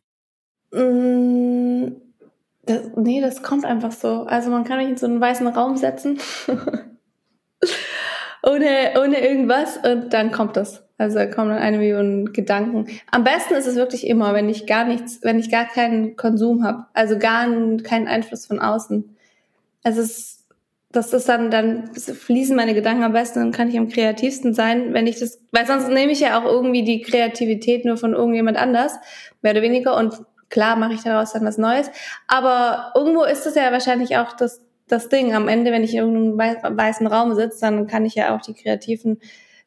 Mm, 0.72 1.92
das, 2.66 2.82
nee, 2.96 3.22
das 3.22 3.42
kommt 3.42 3.64
einfach 3.64 3.92
so. 3.92 4.24
Also 4.24 4.50
man 4.50 4.64
kann 4.64 4.76
mich 4.76 4.90
in 4.90 4.98
so 4.98 5.06
einen 5.06 5.22
weißen 5.22 5.46
Raum 5.46 5.78
setzen. 5.78 6.18
ohne, 8.42 8.92
ohne 9.02 9.26
irgendwas 9.26 9.78
und 9.78 10.12
dann 10.12 10.32
kommt 10.32 10.58
das. 10.58 10.84
Also 10.96 11.18
da 11.18 11.26
kommen 11.26 11.50
dann 11.50 11.58
eine 11.58 11.78
Million 11.78 12.32
Gedanken. 12.32 12.86
Am 13.10 13.24
besten 13.24 13.54
ist 13.54 13.66
es 13.66 13.74
wirklich 13.74 14.06
immer, 14.06 14.32
wenn 14.32 14.48
ich 14.48 14.66
gar 14.66 14.84
nichts, 14.84 15.18
wenn 15.22 15.38
ich 15.38 15.50
gar 15.50 15.66
keinen 15.66 16.16
Konsum 16.16 16.62
habe, 16.62 16.86
also 16.92 17.18
gar 17.18 17.46
keinen 17.82 18.06
Einfluss 18.06 18.46
von 18.46 18.60
außen. 18.60 19.16
Also 19.82 20.02
es, 20.02 20.44
das 20.92 21.12
ist 21.12 21.28
dann, 21.28 21.50
dann 21.50 21.92
fließen 21.94 22.54
meine 22.54 22.74
Gedanken 22.74 23.02
am 23.02 23.12
besten, 23.12 23.40
dann 23.40 23.52
kann 23.52 23.68
ich 23.68 23.76
am 23.76 23.88
kreativsten 23.88 24.54
sein, 24.54 24.94
wenn 24.94 25.08
ich 25.08 25.18
das, 25.18 25.40
weil 25.50 25.66
sonst 25.66 25.88
nehme 25.88 26.12
ich 26.12 26.20
ja 26.20 26.40
auch 26.40 26.44
irgendwie 26.44 26.84
die 26.84 27.02
Kreativität 27.02 27.84
nur 27.84 27.96
von 27.96 28.12
irgendjemand 28.12 28.56
anders, 28.56 28.92
mehr 29.42 29.52
oder 29.52 29.62
weniger, 29.62 29.96
und 29.96 30.14
klar 30.48 30.76
mache 30.76 30.94
ich 30.94 31.02
daraus 31.02 31.32
dann 31.32 31.44
was 31.44 31.58
Neues. 31.58 31.90
Aber 32.28 32.92
irgendwo 32.94 33.24
ist 33.24 33.44
es 33.44 33.56
ja 33.56 33.72
wahrscheinlich 33.72 34.16
auch 34.16 34.34
das, 34.34 34.62
das 34.86 35.08
Ding. 35.08 35.34
Am 35.34 35.48
Ende, 35.48 35.72
wenn 35.72 35.82
ich 35.82 35.94
in 35.94 36.00
irgendeinem 36.00 36.78
weißen 36.78 37.08
Raum 37.08 37.34
sitze, 37.34 37.62
dann 37.62 37.88
kann 37.88 38.06
ich 38.06 38.14
ja 38.14 38.36
auch 38.36 38.40
die 38.40 38.54
kreativen 38.54 39.18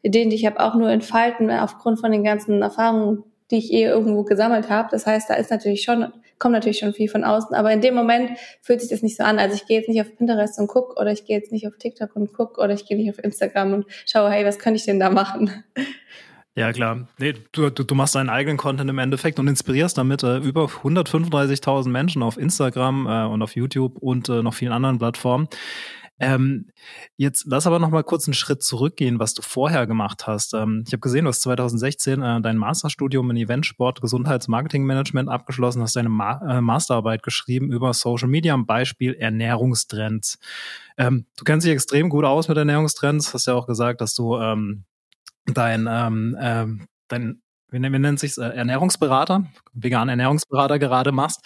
Ideen, 0.07 0.29
die 0.29 0.35
ich 0.35 0.45
habe, 0.45 0.59
auch 0.59 0.75
nur 0.75 0.89
entfalten 0.89 1.51
aufgrund 1.51 1.99
von 1.99 2.11
den 2.11 2.23
ganzen 2.23 2.61
Erfahrungen, 2.61 3.23
die 3.51 3.57
ich 3.57 3.71
eh 3.71 3.83
irgendwo 3.83 4.23
gesammelt 4.23 4.69
habe. 4.69 4.89
Das 4.91 5.05
heißt, 5.05 5.29
da 5.29 5.35
ist 5.35 5.51
natürlich 5.51 5.83
schon, 5.83 6.11
kommt 6.39 6.53
natürlich 6.53 6.79
schon 6.79 6.93
viel 6.93 7.09
von 7.09 7.23
außen, 7.23 7.55
aber 7.55 7.71
in 7.71 7.81
dem 7.81 7.95
Moment 7.95 8.31
fühlt 8.61 8.81
sich 8.81 8.89
das 8.89 9.03
nicht 9.03 9.17
so 9.17 9.23
an. 9.23 9.39
Also 9.39 9.55
ich 9.55 9.65
gehe 9.65 9.77
jetzt 9.77 9.89
nicht 9.89 10.01
auf 10.01 10.15
Pinterest 10.15 10.59
und 10.59 10.67
guck 10.67 10.99
oder 10.99 11.11
ich 11.11 11.25
gehe 11.25 11.37
jetzt 11.37 11.51
nicht 11.51 11.67
auf 11.67 11.77
TikTok 11.77 12.15
und 12.15 12.33
guck 12.33 12.57
oder 12.57 12.73
ich 12.73 12.85
gehe 12.85 12.97
nicht 12.97 13.09
auf 13.09 13.23
Instagram 13.23 13.73
und 13.73 13.85
schaue, 14.05 14.31
hey, 14.31 14.45
was 14.45 14.59
kann 14.59 14.75
ich 14.75 14.85
denn 14.85 14.99
da 14.99 15.09
machen? 15.09 15.63
Ja, 16.55 16.73
klar. 16.73 17.07
Nee, 17.19 17.35
du, 17.51 17.69
du, 17.69 17.83
du 17.83 17.93
machst 17.93 18.15
deinen 18.15 18.31
eigenen 18.31 18.57
Content 18.57 18.89
im 18.89 18.97
Endeffekt 18.97 19.37
und 19.37 19.47
inspirierst 19.47 19.95
damit 19.95 20.23
äh, 20.23 20.37
über 20.37 20.65
135.000 20.65 21.87
Menschen 21.89 22.23
auf 22.23 22.35
Instagram 22.35 23.05
äh, 23.05 23.25
und 23.25 23.43
auf 23.43 23.55
YouTube 23.55 23.99
und 23.99 24.27
äh, 24.27 24.41
noch 24.41 24.55
vielen 24.55 24.71
anderen 24.71 24.97
Plattformen. 24.97 25.49
Ähm, 26.19 26.67
jetzt 27.15 27.45
lass 27.47 27.67
aber 27.67 27.79
noch 27.79 27.89
mal 27.89 28.03
kurz 28.03 28.27
einen 28.27 28.33
Schritt 28.33 28.63
zurückgehen, 28.63 29.19
was 29.19 29.33
du 29.33 29.41
vorher 29.41 29.85
gemacht 29.85 30.25
hast. 30.25 30.53
Ähm, 30.53 30.83
ich 30.85 30.93
habe 30.93 31.01
gesehen, 31.01 31.25
du 31.25 31.29
hast 31.29 31.41
2016 31.41 32.21
äh, 32.21 32.41
dein 32.41 32.57
Masterstudium 32.57 33.29
in 33.31 33.37
Eventsport, 33.37 34.01
Gesundheitsmarketingmanagement 34.01 35.29
abgeschlossen, 35.29 35.81
hast 35.81 35.95
deine 35.95 36.09
Ma 36.09 36.41
äh, 36.57 36.61
Masterarbeit 36.61 37.23
geschrieben 37.23 37.71
über 37.71 37.93
Social 37.93 38.29
Media 38.29 38.53
am 38.53 38.65
Beispiel 38.65 39.13
Ernährungstrends. 39.13 40.39
Ähm, 40.97 41.25
du 41.37 41.43
kennst 41.43 41.65
dich 41.65 41.73
extrem 41.73 42.09
gut 42.09 42.25
aus 42.25 42.47
mit 42.47 42.57
Ernährungstrends, 42.57 43.33
hast 43.33 43.45
ja 43.45 43.53
auch 43.53 43.67
gesagt, 43.67 44.01
dass 44.01 44.15
du 44.15 44.37
ähm, 44.37 44.85
dein, 45.45 45.87
ähm, 45.89 46.37
ähm, 46.39 46.87
dein 47.07 47.41
wie, 47.69 47.81
wie 47.81 47.99
nennt 47.99 48.19
sich 48.19 48.37
äh, 48.37 48.41
Ernährungsberater, 48.41 49.45
veganen 49.73 50.09
Ernährungsberater 50.09 50.79
gerade 50.79 51.11
machst. 51.11 51.41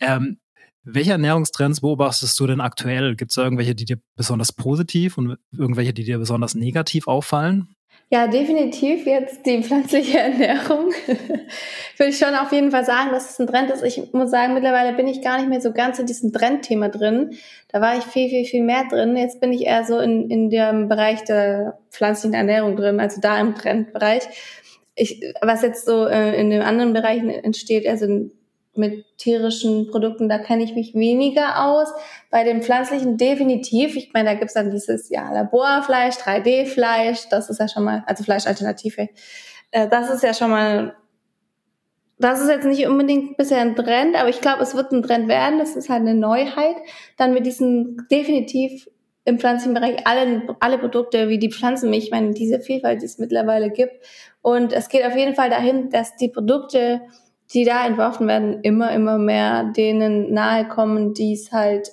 Ähm, 0.00 0.38
welche 0.86 1.12
Ernährungstrends 1.12 1.80
beobachtest 1.80 2.38
du 2.38 2.46
denn 2.46 2.60
aktuell? 2.60 3.16
Gibt 3.16 3.32
es 3.32 3.36
irgendwelche, 3.36 3.74
die 3.74 3.84
dir 3.84 3.98
besonders 4.16 4.52
positiv 4.52 5.18
und 5.18 5.36
irgendwelche, 5.52 5.92
die 5.92 6.04
dir 6.04 6.18
besonders 6.18 6.54
negativ 6.54 7.08
auffallen? 7.08 7.74
Ja, 8.08 8.28
definitiv 8.28 9.04
jetzt 9.04 9.44
die 9.46 9.64
pflanzliche 9.64 10.18
Ernährung. 10.20 10.92
Würde 11.96 12.10
ich 12.10 12.18
schon 12.18 12.36
auf 12.36 12.52
jeden 12.52 12.70
Fall 12.70 12.84
sagen, 12.84 13.10
dass 13.10 13.30
es 13.30 13.40
ein 13.40 13.48
Trend 13.48 13.70
ist. 13.70 13.82
Ich 13.82 14.12
muss 14.12 14.30
sagen, 14.30 14.54
mittlerweile 14.54 14.96
bin 14.96 15.08
ich 15.08 15.22
gar 15.22 15.38
nicht 15.38 15.48
mehr 15.48 15.60
so 15.60 15.72
ganz 15.72 15.98
in 15.98 16.06
diesem 16.06 16.32
Trendthema 16.32 16.88
drin. 16.88 17.32
Da 17.68 17.80
war 17.80 17.98
ich 17.98 18.04
viel, 18.04 18.28
viel, 18.28 18.44
viel 18.44 18.62
mehr 18.62 18.84
drin. 18.88 19.16
Jetzt 19.16 19.40
bin 19.40 19.52
ich 19.52 19.62
eher 19.62 19.84
so 19.84 19.98
in, 19.98 20.30
in 20.30 20.50
dem 20.50 20.88
Bereich 20.88 21.24
der 21.24 21.80
pflanzlichen 21.90 22.34
Ernährung 22.34 22.76
drin, 22.76 23.00
also 23.00 23.20
da 23.20 23.40
im 23.40 23.56
Trendbereich. 23.56 24.22
Ich, 24.94 25.20
was 25.42 25.62
jetzt 25.62 25.84
so 25.84 26.06
äh, 26.06 26.40
in 26.40 26.50
den 26.50 26.62
anderen 26.62 26.92
Bereichen 26.92 27.28
entsteht, 27.28 27.88
also 27.88 28.30
mit 28.78 29.04
tierischen 29.18 29.90
Produkten, 29.90 30.28
da 30.28 30.38
kenne 30.38 30.64
ich 30.64 30.74
mich 30.74 30.94
weniger 30.94 31.64
aus. 31.64 31.88
Bei 32.30 32.44
den 32.44 32.62
pflanzlichen 32.62 33.16
definitiv. 33.16 33.96
Ich 33.96 34.12
meine, 34.12 34.30
da 34.30 34.34
gibt's 34.34 34.54
dann 34.54 34.70
dieses 34.70 35.08
ja, 35.10 35.32
Laborfleisch, 35.32 36.16
3D-Fleisch, 36.16 37.28
das 37.30 37.50
ist 37.50 37.60
ja 37.60 37.68
schon 37.68 37.84
mal, 37.84 38.04
also 38.06 38.24
Fleischalternative. 38.24 39.08
Äh, 39.70 39.88
das 39.88 40.10
ist 40.10 40.22
ja 40.22 40.34
schon 40.34 40.50
mal, 40.50 40.96
das 42.18 42.40
ist 42.40 42.48
jetzt 42.48 42.66
nicht 42.66 42.86
unbedingt 42.86 43.36
bisher 43.36 43.60
ein 43.60 43.76
Trend, 43.76 44.16
aber 44.16 44.28
ich 44.28 44.40
glaube, 44.40 44.62
es 44.62 44.74
wird 44.74 44.92
ein 44.92 45.02
Trend 45.02 45.28
werden. 45.28 45.58
Das 45.58 45.76
ist 45.76 45.88
halt 45.88 46.00
eine 46.00 46.14
Neuheit. 46.14 46.76
Dann 47.16 47.34
mit 47.34 47.44
diesen 47.44 48.06
definitiv 48.10 48.88
im 49.26 49.38
pflanzlichen 49.38 49.74
Bereich 49.74 50.06
alle, 50.06 50.56
alle 50.60 50.78
Produkte 50.78 51.28
wie 51.28 51.38
die 51.38 51.50
Pflanzenmilch, 51.50 52.04
ich 52.04 52.10
meine, 52.12 52.32
diese 52.32 52.60
Vielfalt, 52.60 53.02
die 53.02 53.06
es 53.06 53.18
mittlerweile 53.18 53.70
gibt. 53.70 53.92
Und 54.40 54.72
es 54.72 54.88
geht 54.88 55.04
auf 55.04 55.16
jeden 55.16 55.34
Fall 55.34 55.50
dahin, 55.50 55.90
dass 55.90 56.16
die 56.16 56.28
Produkte 56.28 57.02
die 57.52 57.64
da 57.64 57.86
entworfen 57.86 58.26
werden, 58.26 58.60
immer, 58.62 58.92
immer 58.92 59.18
mehr 59.18 59.64
denen 59.64 60.32
nahe 60.32 60.66
kommen, 60.66 61.14
die 61.14 61.32
es 61.32 61.52
halt 61.52 61.90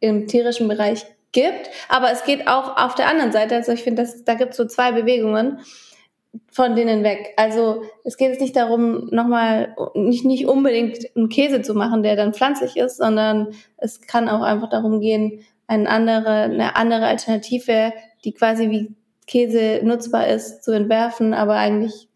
im 0.00 0.26
tierischen 0.26 0.68
Bereich 0.68 1.06
gibt. 1.32 1.70
Aber 1.88 2.10
es 2.10 2.24
geht 2.24 2.48
auch 2.48 2.76
auf 2.76 2.94
der 2.94 3.08
anderen 3.08 3.32
Seite. 3.32 3.54
Also 3.56 3.72
ich 3.72 3.82
finde, 3.82 4.08
da 4.24 4.34
gibt 4.34 4.50
es 4.52 4.56
so 4.56 4.66
zwei 4.66 4.92
Bewegungen 4.92 5.60
von 6.50 6.76
denen 6.76 7.02
weg. 7.02 7.34
Also 7.36 7.82
es 8.04 8.16
geht 8.16 8.30
jetzt 8.30 8.40
nicht 8.40 8.56
darum, 8.56 9.08
nochmal 9.10 9.74
nicht, 9.94 10.24
nicht 10.24 10.46
unbedingt 10.46 10.98
einen 11.16 11.28
Käse 11.28 11.62
zu 11.62 11.74
machen, 11.74 12.02
der 12.02 12.16
dann 12.16 12.34
pflanzlich 12.34 12.76
ist, 12.76 12.98
sondern 12.98 13.48
es 13.76 14.00
kann 14.00 14.28
auch 14.28 14.42
einfach 14.42 14.70
darum 14.70 15.00
gehen, 15.00 15.44
eine 15.66 15.88
andere, 15.88 16.30
eine 16.30 16.76
andere 16.76 17.06
Alternative, 17.06 17.92
die 18.24 18.32
quasi 18.32 18.70
wie 18.70 18.94
Käse 19.26 19.80
nutzbar 19.84 20.26
ist, 20.26 20.64
zu 20.64 20.72
entwerfen, 20.72 21.34
aber 21.34 21.54
eigentlich 21.54 22.08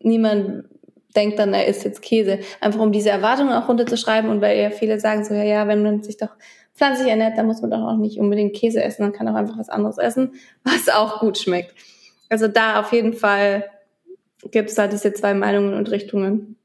niemand 0.00 0.64
denkt 1.18 1.38
dann, 1.38 1.52
er 1.52 1.66
isst 1.66 1.84
jetzt 1.84 2.00
Käse. 2.00 2.38
Einfach 2.60 2.80
um 2.80 2.92
diese 2.92 3.10
Erwartungen 3.10 3.52
auch 3.52 3.68
runterzuschreiben 3.68 4.30
und 4.30 4.40
weil 4.40 4.58
ja 4.58 4.70
viele 4.70 5.00
sagen 5.00 5.24
so, 5.24 5.34
ja, 5.34 5.42
ja, 5.42 5.68
wenn 5.68 5.82
man 5.82 6.02
sich 6.02 6.16
doch 6.16 6.30
pflanzlich 6.74 7.08
ernährt, 7.08 7.36
dann 7.36 7.46
muss 7.46 7.60
man 7.60 7.72
doch 7.72 7.80
auch 7.80 7.96
nicht 7.96 8.18
unbedingt 8.18 8.54
Käse 8.54 8.82
essen, 8.82 9.02
dann 9.02 9.12
kann 9.12 9.28
auch 9.28 9.34
einfach 9.34 9.58
was 9.58 9.68
anderes 9.68 9.98
essen, 9.98 10.34
was 10.62 10.88
auch 10.88 11.20
gut 11.20 11.36
schmeckt. 11.36 11.74
Also 12.28 12.46
da 12.46 12.78
auf 12.80 12.92
jeden 12.92 13.14
Fall 13.14 13.64
gibt 14.50 14.70
es 14.70 14.76
da 14.76 14.86
diese 14.86 15.12
zwei 15.12 15.34
Meinungen 15.34 15.74
und 15.74 15.90
Richtungen. 15.90 16.56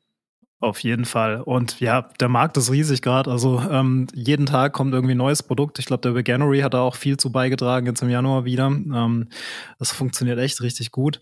Auf 0.63 0.79
jeden 0.79 1.03
Fall. 1.03 1.41
Und 1.41 1.81
ja, 1.81 2.03
der 2.21 2.29
Markt 2.29 2.55
ist 2.55 2.71
riesig 2.71 3.01
gerade. 3.01 3.29
Also 3.29 3.61
ähm, 3.69 4.07
jeden 4.13 4.45
Tag 4.45 4.71
kommt 4.71 4.93
irgendwie 4.93 5.13
ein 5.13 5.17
neues 5.17 5.43
Produkt. 5.43 5.77
Ich 5.77 5.85
glaube, 5.87 5.99
der 5.99 6.15
Veganery 6.15 6.61
hat 6.61 6.73
da 6.73 6.79
auch 6.79 6.95
viel 6.95 7.17
zu 7.17 7.33
beigetragen, 7.33 7.85
jetzt 7.85 8.01
im 8.01 8.09
Januar 8.09 8.45
wieder. 8.45 8.67
Ähm, 8.67 9.27
das 9.77 9.91
funktioniert 9.91 10.39
echt 10.39 10.61
richtig 10.61 10.91
gut. 10.91 11.19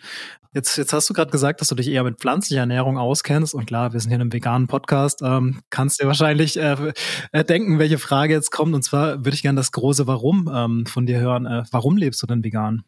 Jetzt, 0.53 0.77
jetzt 0.77 0.93
hast 0.93 1.09
du 1.09 1.15
gerade 1.15 1.31
gesagt, 1.31 1.59
dass 1.59 1.69
du 1.69 1.73
dich 1.73 1.87
eher 1.87 2.03
mit 2.03 2.19
pflanzlicher 2.19 2.59
Ernährung 2.59 2.99
auskennst. 2.99 3.55
Und 3.55 3.65
klar, 3.65 3.93
wir 3.93 3.99
sind 3.99 4.11
hier 4.11 4.17
in 4.17 4.21
einem 4.21 4.31
veganen 4.31 4.67
Podcast. 4.67 5.23
Ähm, 5.23 5.61
kannst 5.71 5.99
dir 5.99 6.05
wahrscheinlich 6.05 6.59
äh, 6.59 6.93
äh, 7.31 7.43
denken, 7.43 7.79
welche 7.79 7.97
Frage 7.97 8.35
jetzt 8.35 8.51
kommt. 8.51 8.75
Und 8.75 8.83
zwar 8.83 9.25
würde 9.25 9.33
ich 9.33 9.41
gerne 9.41 9.57
das 9.57 9.71
große 9.71 10.05
Warum 10.05 10.51
ähm, 10.53 10.85
von 10.85 11.07
dir 11.07 11.19
hören. 11.19 11.47
Äh, 11.47 11.63
warum 11.71 11.97
lebst 11.97 12.21
du 12.21 12.27
denn 12.27 12.43
vegan? 12.43 12.83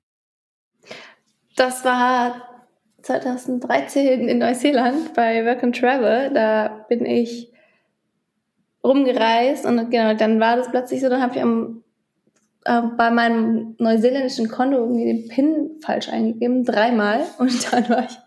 Das 1.55 1.83
war 1.83 2.52
2013 3.03 4.27
in 4.27 4.39
Neuseeland 4.39 5.13
bei 5.13 5.45
Work 5.45 5.63
and 5.63 5.77
Travel. 5.77 6.31
Da 6.33 6.86
bin 6.89 7.05
ich 7.05 7.51
rumgereist 8.83 9.65
und 9.65 9.89
genau, 9.91 10.13
dann 10.13 10.39
war 10.39 10.57
das 10.57 10.69
plötzlich 10.69 11.01
so, 11.01 11.10
dann 11.10 11.22
habe 11.22 11.36
ich 11.36 11.41
am, 11.41 11.83
äh, 12.65 12.81
bei 12.98 13.12
meinem 13.12 13.75
neuseeländischen 13.77 14.50
Konto 14.50 14.77
irgendwie 14.77 15.05
den 15.05 15.27
PIN 15.29 15.72
falsch 15.81 16.10
eingegeben, 16.10 16.65
dreimal 16.65 17.22
und 17.38 17.72
dann 17.72 17.88
war 17.89 18.05
ich 18.05 18.17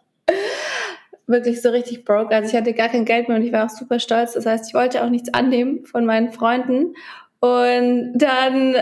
wirklich 1.26 1.61
so 1.61 1.71
richtig 1.71 2.04
broke. 2.04 2.35
Also 2.35 2.50
ich 2.50 2.56
hatte 2.56 2.73
gar 2.73 2.88
kein 2.88 3.04
Geld 3.04 3.28
mehr 3.28 3.37
und 3.37 3.45
ich 3.45 3.52
war 3.52 3.66
auch 3.66 3.71
super 3.71 3.99
stolz. 3.99 4.35
Das 4.35 4.47
heißt, 4.47 4.68
ich 4.68 4.75
wollte 4.75 5.02
auch 5.02 5.11
nichts 5.11 5.35
annehmen 5.35 5.85
von 5.85 6.06
meinen 6.06 6.30
Freunden. 6.30 6.95
Und 7.40 8.12
dann 8.14 8.76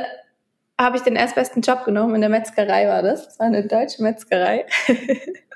habe 0.78 0.96
ich 0.96 1.02
den 1.02 1.16
erstbesten 1.16 1.62
Job 1.62 1.84
genommen. 1.84 2.14
In 2.14 2.20
der 2.20 2.30
Metzgerei 2.30 2.86
war 2.86 3.02
das. 3.02 3.24
Das 3.24 3.38
war 3.38 3.46
eine 3.46 3.66
deutsche 3.66 4.02
Metzgerei. 4.02 4.66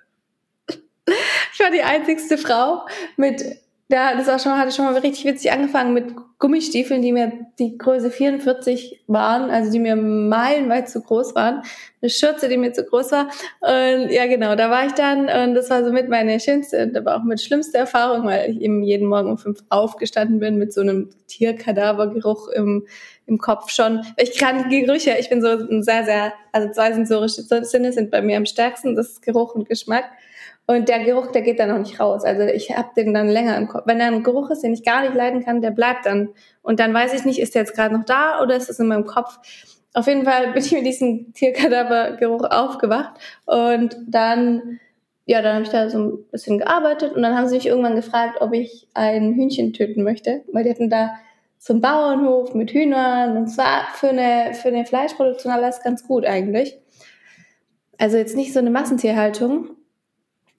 ich 1.52 1.60
war 1.60 1.70
die 1.70 1.82
einzigste 1.82 2.38
Frau 2.38 2.86
mit, 3.16 3.44
ja, 3.90 4.14
das 4.16 4.26
war 4.26 4.38
schon, 4.38 4.58
hatte 4.58 4.72
schon 4.72 4.84
mal 4.84 4.96
richtig 4.98 5.24
witzig 5.24 5.50
angefangen 5.50 5.94
mit 5.94 6.14
Gummistiefeln, 6.38 7.02
die 7.02 7.10
mir 7.10 7.32
die 7.58 7.76
Größe 7.78 8.10
44 8.10 9.00
waren, 9.08 9.50
also 9.50 9.72
die 9.72 9.80
mir 9.80 9.96
meilenweit 9.96 10.88
zu 10.88 11.00
groß 11.00 11.34
waren. 11.34 11.62
Eine 12.00 12.10
Schürze, 12.10 12.48
die 12.48 12.58
mir 12.58 12.72
zu 12.72 12.84
groß 12.84 13.10
war. 13.10 13.28
Und 13.60 14.10
ja, 14.10 14.26
genau, 14.26 14.54
da 14.54 14.70
war 14.70 14.86
ich 14.86 14.92
dann 14.92 15.22
und 15.22 15.54
das 15.54 15.68
war 15.68 15.84
so 15.84 15.90
mit 15.90 16.08
meine 16.08 16.38
schönste, 16.38 16.92
aber 16.94 17.16
auch 17.16 17.24
mit 17.24 17.40
schlimmste 17.40 17.78
Erfahrung, 17.78 18.24
weil 18.24 18.50
ich 18.50 18.60
eben 18.60 18.84
jeden 18.84 19.08
Morgen 19.08 19.30
um 19.30 19.38
fünf 19.38 19.60
aufgestanden 19.68 20.38
bin 20.38 20.58
mit 20.58 20.72
so 20.72 20.82
einem 20.82 21.10
Tierkadavergeruch 21.26 22.48
im, 22.48 22.86
im 23.26 23.38
Kopf 23.38 23.70
schon. 23.70 24.04
Ich 24.16 24.38
kann 24.38 24.68
Gerüche, 24.68 25.16
ich 25.18 25.28
bin 25.28 25.42
so 25.42 25.48
ein 25.48 25.82
sehr, 25.82 26.04
sehr, 26.04 26.34
also 26.52 26.70
zwei 26.70 26.92
sensorische 26.92 27.42
Sinne 27.42 27.92
sind 27.92 28.12
bei 28.12 28.22
mir 28.22 28.36
am 28.36 28.46
stärksten, 28.46 28.94
das 28.94 29.08
ist 29.08 29.22
Geruch 29.22 29.54
und 29.56 29.68
Geschmack. 29.68 30.04
Und 30.70 30.90
der 30.90 31.02
Geruch, 31.02 31.32
der 31.32 31.40
geht 31.40 31.58
dann 31.58 31.70
noch 31.70 31.78
nicht 31.78 31.98
raus. 31.98 32.24
Also 32.24 32.42
ich 32.42 32.76
habe 32.76 32.90
den 32.94 33.14
dann 33.14 33.30
länger 33.30 33.56
im 33.56 33.68
Kopf. 33.68 33.84
Wenn 33.86 33.98
da 33.98 34.04
ein 34.04 34.22
Geruch 34.22 34.50
ist, 34.50 34.62
den 34.62 34.74
ich 34.74 34.84
gar 34.84 35.00
nicht 35.00 35.14
leiden 35.14 35.42
kann, 35.42 35.62
der 35.62 35.70
bleibt 35.70 36.04
dann. 36.04 36.28
Und 36.60 36.78
dann 36.78 36.92
weiß 36.92 37.14
ich 37.14 37.24
nicht, 37.24 37.40
ist 37.40 37.54
der 37.54 37.62
jetzt 37.62 37.74
gerade 37.74 37.96
noch 37.96 38.04
da 38.04 38.42
oder 38.42 38.54
ist 38.54 38.68
es 38.68 38.78
in 38.78 38.86
meinem 38.86 39.06
Kopf? 39.06 39.38
Auf 39.94 40.06
jeden 40.06 40.26
Fall 40.26 40.52
bin 40.52 40.62
ich 40.62 40.70
mit 40.72 40.84
diesem 40.84 41.32
Tierkadavergeruch 41.32 42.44
aufgewacht. 42.50 43.18
Und 43.46 43.96
dann, 44.06 44.78
ja, 45.24 45.40
dann 45.40 45.54
habe 45.54 45.64
ich 45.64 45.70
da 45.70 45.88
so 45.88 45.98
ein 46.00 46.24
bisschen 46.30 46.58
gearbeitet. 46.58 47.14
Und 47.14 47.22
dann 47.22 47.34
haben 47.34 47.48
sie 47.48 47.54
mich 47.54 47.66
irgendwann 47.66 47.96
gefragt, 47.96 48.42
ob 48.42 48.52
ich 48.52 48.88
ein 48.92 49.32
Hühnchen 49.32 49.72
töten 49.72 50.02
möchte. 50.02 50.42
Weil 50.52 50.64
die 50.64 50.70
hatten 50.70 50.90
da 50.90 51.14
so 51.56 51.72
einen 51.72 51.80
Bauernhof 51.80 52.52
mit 52.52 52.72
Hühnern. 52.72 53.38
Und 53.38 53.46
zwar 53.46 53.88
für 53.94 54.10
eine, 54.10 54.52
für 54.52 54.68
eine 54.68 54.84
Fleischproduktion 54.84 55.50
alles 55.50 55.82
ganz 55.82 56.06
gut 56.06 56.26
eigentlich. 56.26 56.78
Also 57.96 58.18
jetzt 58.18 58.36
nicht 58.36 58.52
so 58.52 58.58
eine 58.58 58.68
Massentierhaltung, 58.68 59.70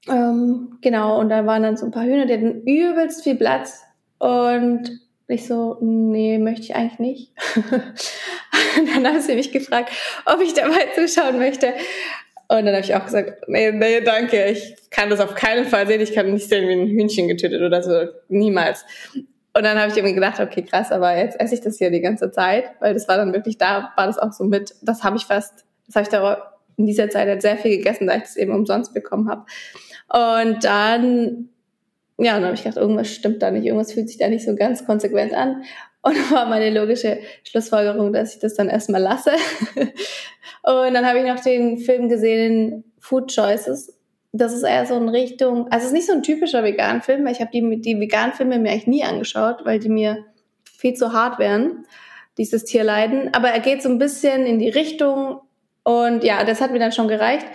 ähm, 0.07 0.77
genau, 0.81 1.19
und 1.19 1.29
da 1.29 1.45
waren 1.45 1.63
dann 1.63 1.77
so 1.77 1.85
ein 1.85 1.91
paar 1.91 2.03
Hühner, 2.03 2.25
die 2.25 2.33
hatten 2.33 2.61
übelst 2.61 3.23
viel 3.23 3.35
Platz. 3.35 3.83
Und 4.17 4.99
ich 5.27 5.45
so, 5.45 5.77
nee, 5.81 6.37
möchte 6.37 6.63
ich 6.63 6.75
eigentlich 6.75 6.99
nicht. 6.99 7.31
dann 8.93 9.07
haben 9.07 9.21
sie 9.21 9.35
mich 9.35 9.51
gefragt, 9.51 9.91
ob 10.25 10.41
ich 10.41 10.53
dabei 10.53 10.87
zuschauen 10.95 11.37
möchte. 11.37 11.73
Und 12.47 12.65
dann 12.65 12.73
habe 12.73 12.83
ich 12.83 12.95
auch 12.95 13.05
gesagt, 13.05 13.47
nee, 13.47 13.71
nee, 13.71 14.01
danke, 14.01 14.45
ich 14.45 14.75
kann 14.89 15.11
das 15.11 15.19
auf 15.19 15.35
keinen 15.35 15.65
Fall 15.65 15.85
sehen. 15.85 16.01
Ich 16.01 16.13
kann 16.13 16.33
nicht 16.33 16.49
sehen, 16.49 16.67
wie 16.67 16.73
ein 16.73 16.87
Hühnchen 16.87 17.27
getötet 17.27 17.61
oder 17.61 17.83
so. 17.83 18.07
Niemals. 18.27 18.85
Und 19.53 19.63
dann 19.63 19.77
habe 19.77 19.91
ich 19.91 19.97
irgendwie 19.97 20.15
gedacht, 20.15 20.39
okay, 20.39 20.63
krass, 20.63 20.91
aber 20.91 21.15
jetzt 21.15 21.39
esse 21.39 21.53
ich 21.53 21.61
das 21.61 21.77
hier 21.77 21.91
die 21.91 22.01
ganze 22.01 22.31
Zeit, 22.31 22.71
weil 22.79 22.93
das 22.93 23.07
war 23.07 23.17
dann 23.17 23.33
wirklich 23.33 23.57
da, 23.57 23.91
war 23.95 24.07
das 24.07 24.17
auch 24.17 24.31
so 24.31 24.45
mit, 24.45 24.73
das 24.81 25.03
habe 25.03 25.17
ich 25.17 25.25
fast, 25.25 25.65
das 25.85 25.95
habe 25.95 26.03
ich 26.03 26.09
da 26.09 26.48
in 26.79 26.85
dieser 26.85 27.09
Zeit 27.09 27.27
halt 27.27 27.41
sehr 27.41 27.57
viel 27.57 27.77
gegessen, 27.77 28.07
da 28.07 28.15
ich 28.15 28.23
das 28.23 28.37
eben 28.37 28.55
umsonst 28.55 28.93
bekommen 28.93 29.29
habe. 29.29 29.45
Und 30.11 30.63
dann, 30.63 31.49
ja, 32.17 32.33
dann 32.35 32.45
habe 32.45 32.55
ich 32.55 32.63
gedacht, 32.63 32.77
irgendwas 32.77 33.09
stimmt 33.09 33.43
da 33.43 33.51
nicht, 33.51 33.65
irgendwas 33.65 33.91
fühlt 33.91 34.07
sich 34.07 34.17
da 34.17 34.29
nicht 34.29 34.45
so 34.45 34.55
ganz 34.55 34.85
konsequent 34.85 35.33
an. 35.33 35.63
Und 36.01 36.31
war 36.31 36.45
meine 36.47 36.69
logische 36.69 37.19
Schlussfolgerung, 37.43 38.13
dass 38.13 38.33
ich 38.33 38.39
das 38.39 38.55
dann 38.55 38.69
erstmal 38.69 39.01
lasse. 39.01 39.31
und 39.75 40.93
dann 40.93 41.05
habe 41.05 41.19
ich 41.19 41.25
noch 41.25 41.41
den 41.41 41.77
Film 41.77 42.07
gesehen, 42.07 42.85
Food 42.99 43.35
Choices. 43.35 43.97
Das 44.31 44.53
ist 44.53 44.63
eher 44.63 44.85
so 44.85 44.95
in 44.95 45.09
Richtung, 45.09 45.67
also 45.69 45.79
es 45.79 45.85
ist 45.87 45.93
nicht 45.93 46.07
so 46.07 46.13
ein 46.13 46.23
typischer 46.23 46.63
Vegan-Film, 46.63 47.25
weil 47.25 47.33
ich 47.33 47.41
habe 47.41 47.51
die, 47.51 47.81
die 47.81 47.99
Vegan-Filme 47.99 48.59
mir 48.59 48.71
eigentlich 48.71 48.87
nie 48.87 49.03
angeschaut, 49.03 49.65
weil 49.65 49.79
die 49.79 49.89
mir 49.89 50.23
viel 50.63 50.93
zu 50.93 51.11
hart 51.11 51.39
wären. 51.39 51.85
dieses 52.37 52.63
Tierleiden. 52.63 53.33
Aber 53.33 53.49
er 53.49 53.59
geht 53.59 53.81
so 53.81 53.89
ein 53.89 53.97
bisschen 53.97 54.45
in 54.45 54.59
die 54.59 54.69
Richtung 54.69 55.41
und 55.89 56.23
ja, 56.23 56.43
das 56.43 56.61
hat 56.61 56.71
mir 56.71 56.79
dann 56.79 56.91
schon 56.91 57.07
gereicht. 57.07 57.47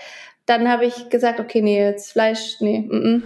Dann 0.46 0.68
habe 0.68 0.84
ich 0.84 1.08
gesagt, 1.08 1.38
okay, 1.38 1.62
nee, 1.62 1.78
jetzt 1.78 2.12
Fleisch, 2.12 2.56
nee. 2.60 2.80
Mm 2.80 2.92
-mm. 2.92 3.22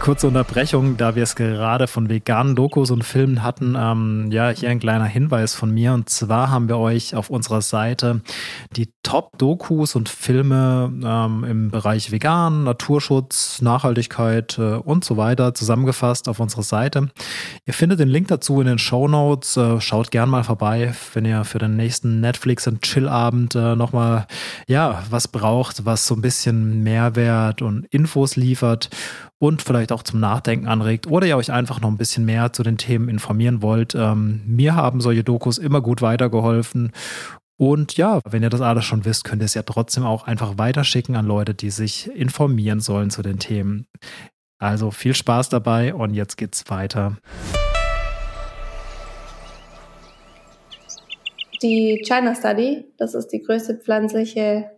Kurze 0.00 0.26
Unterbrechung, 0.26 0.96
da 0.96 1.14
wir 1.14 1.22
es 1.22 1.36
gerade 1.36 1.86
von 1.86 2.10
veganen 2.10 2.56
Dokus 2.56 2.90
und 2.90 3.04
Filmen 3.04 3.42
hatten. 3.42 3.76
Ähm, 3.78 4.28
ja, 4.32 4.50
hier 4.50 4.68
ein 4.68 4.80
kleiner 4.80 5.06
Hinweis 5.06 5.54
von 5.54 5.70
mir. 5.70 5.94
Und 5.94 6.10
zwar 6.10 6.50
haben 6.50 6.68
wir 6.68 6.78
euch 6.78 7.14
auf 7.14 7.30
unserer 7.30 7.62
Seite 7.62 8.20
die 8.76 8.93
Top-Dokus 9.04 9.94
und 9.94 10.08
Filme 10.08 10.92
ähm, 11.04 11.44
im 11.44 11.70
Bereich 11.70 12.10
Vegan, 12.10 12.64
Naturschutz, 12.64 13.62
Nachhaltigkeit 13.62 14.58
äh, 14.58 14.74
und 14.74 15.04
so 15.04 15.16
weiter 15.16 15.54
zusammengefasst 15.54 16.28
auf 16.28 16.40
unserer 16.40 16.64
Seite. 16.64 17.10
Ihr 17.66 17.74
findet 17.74 18.00
den 18.00 18.08
Link 18.08 18.26
dazu 18.28 18.60
in 18.60 18.66
den 18.66 18.78
Show 18.78 19.06
Notes. 19.06 19.56
Äh, 19.56 19.80
schaut 19.80 20.10
gern 20.10 20.28
mal 20.28 20.42
vorbei, 20.42 20.94
wenn 21.12 21.24
ihr 21.24 21.44
für 21.44 21.58
den 21.58 21.76
nächsten 21.76 22.20
Netflix- 22.20 22.66
und 22.66 22.82
Chill-Abend 22.82 23.54
äh, 23.54 23.76
nochmal 23.76 24.26
ja, 24.66 25.04
was 25.10 25.28
braucht, 25.28 25.84
was 25.84 26.06
so 26.06 26.16
ein 26.16 26.22
bisschen 26.22 26.82
Mehrwert 26.82 27.62
und 27.62 27.86
Infos 27.86 28.34
liefert 28.34 28.90
und 29.38 29.60
vielleicht 29.60 29.92
auch 29.92 30.02
zum 30.02 30.20
Nachdenken 30.20 30.66
anregt 30.66 31.06
oder 31.06 31.26
ihr 31.26 31.36
euch 31.36 31.52
einfach 31.52 31.80
noch 31.80 31.90
ein 31.90 31.98
bisschen 31.98 32.24
mehr 32.24 32.52
zu 32.52 32.62
den 32.62 32.78
Themen 32.78 33.08
informieren 33.08 33.60
wollt. 33.60 33.94
Ähm, 33.94 34.40
mir 34.46 34.74
haben 34.74 35.00
solche 35.00 35.22
Dokus 35.22 35.58
immer 35.58 35.82
gut 35.82 36.00
weitergeholfen. 36.00 36.92
Und 37.56 37.96
ja, 37.96 38.20
wenn 38.28 38.42
ihr 38.42 38.50
das 38.50 38.60
alles 38.60 38.84
schon 38.84 39.04
wisst, 39.04 39.22
könnt 39.22 39.40
ihr 39.40 39.46
es 39.46 39.54
ja 39.54 39.62
trotzdem 39.62 40.04
auch 40.04 40.26
einfach 40.26 40.58
weiterschicken 40.58 41.14
an 41.14 41.26
Leute, 41.26 41.54
die 41.54 41.70
sich 41.70 42.10
informieren 42.10 42.80
sollen 42.80 43.10
zu 43.10 43.22
den 43.22 43.38
Themen. 43.38 43.86
Also 44.58 44.90
viel 44.90 45.14
Spaß 45.14 45.50
dabei 45.50 45.94
und 45.94 46.14
jetzt 46.14 46.36
geht's 46.36 46.64
weiter. 46.68 47.16
Die 51.62 52.02
China 52.04 52.34
Study, 52.34 52.84
das 52.98 53.14
ist 53.14 53.28
die 53.28 53.40
größte 53.40 53.76
pflanzliche 53.76 54.70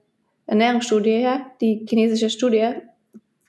Ernährungsstudie, 0.46 1.28
die 1.60 1.86
chinesische 1.88 2.30
Studie, 2.30 2.74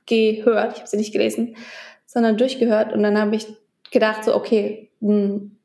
gehört, 0.06 0.74
ich 0.74 0.80
habe 0.80 0.88
sie 0.88 0.98
nicht 0.98 1.12
gelesen, 1.12 1.58
sondern 2.06 2.38
durchgehört 2.38 2.94
und 2.94 3.04
dann 3.04 3.18
habe 3.18 3.36
ich 3.36 3.46
gedacht 3.92 4.24
so, 4.24 4.34
okay, 4.34 4.90
mh, 5.02 5.14
hm, 5.14 5.57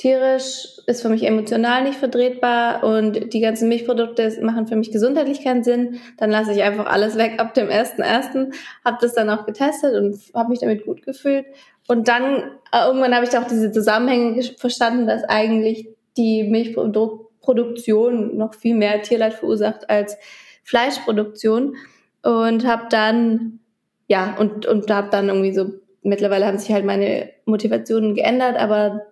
tierisch 0.00 0.78
ist 0.86 1.02
für 1.02 1.10
mich 1.10 1.26
emotional 1.26 1.84
nicht 1.84 1.98
vertretbar 1.98 2.82
und 2.84 3.34
die 3.34 3.40
ganzen 3.40 3.68
Milchprodukte 3.68 4.34
machen 4.40 4.66
für 4.66 4.76
mich 4.76 4.90
gesundheitlich 4.90 5.44
keinen 5.44 5.62
Sinn, 5.62 6.00
dann 6.16 6.30
lasse 6.30 6.52
ich 6.52 6.62
einfach 6.62 6.86
alles 6.86 7.18
weg 7.18 7.34
ab 7.36 7.52
dem 7.52 7.68
1.1., 7.68 8.50
habe 8.82 8.96
das 9.02 9.12
dann 9.12 9.28
auch 9.28 9.44
getestet 9.44 9.94
und 9.94 10.18
habe 10.34 10.48
mich 10.48 10.60
damit 10.60 10.86
gut 10.86 11.02
gefühlt. 11.02 11.44
Und 11.86 12.08
dann 12.08 12.44
äh, 12.72 12.86
irgendwann 12.86 13.14
habe 13.14 13.26
ich 13.26 13.36
auch 13.36 13.46
diese 13.46 13.72
Zusammenhänge 13.72 14.42
verstanden, 14.56 15.06
dass 15.06 15.22
eigentlich 15.24 15.86
die 16.16 16.44
Milchproduktion 16.44 18.38
noch 18.38 18.54
viel 18.54 18.76
mehr 18.76 19.02
Tierleid 19.02 19.34
verursacht 19.34 19.90
als 19.90 20.16
Fleischproduktion. 20.62 21.76
Und 22.22 22.66
habe 22.66 22.84
dann 22.90 23.60
ja 24.06 24.34
und 24.38 24.66
und 24.66 24.90
habe 24.90 25.08
dann 25.10 25.28
irgendwie 25.28 25.54
so 25.54 25.72
mittlerweile 26.02 26.46
haben 26.46 26.58
sich 26.58 26.72
halt 26.72 26.84
meine 26.84 27.30
Motivationen 27.44 28.14
geändert, 28.14 28.56
aber 28.58 29.09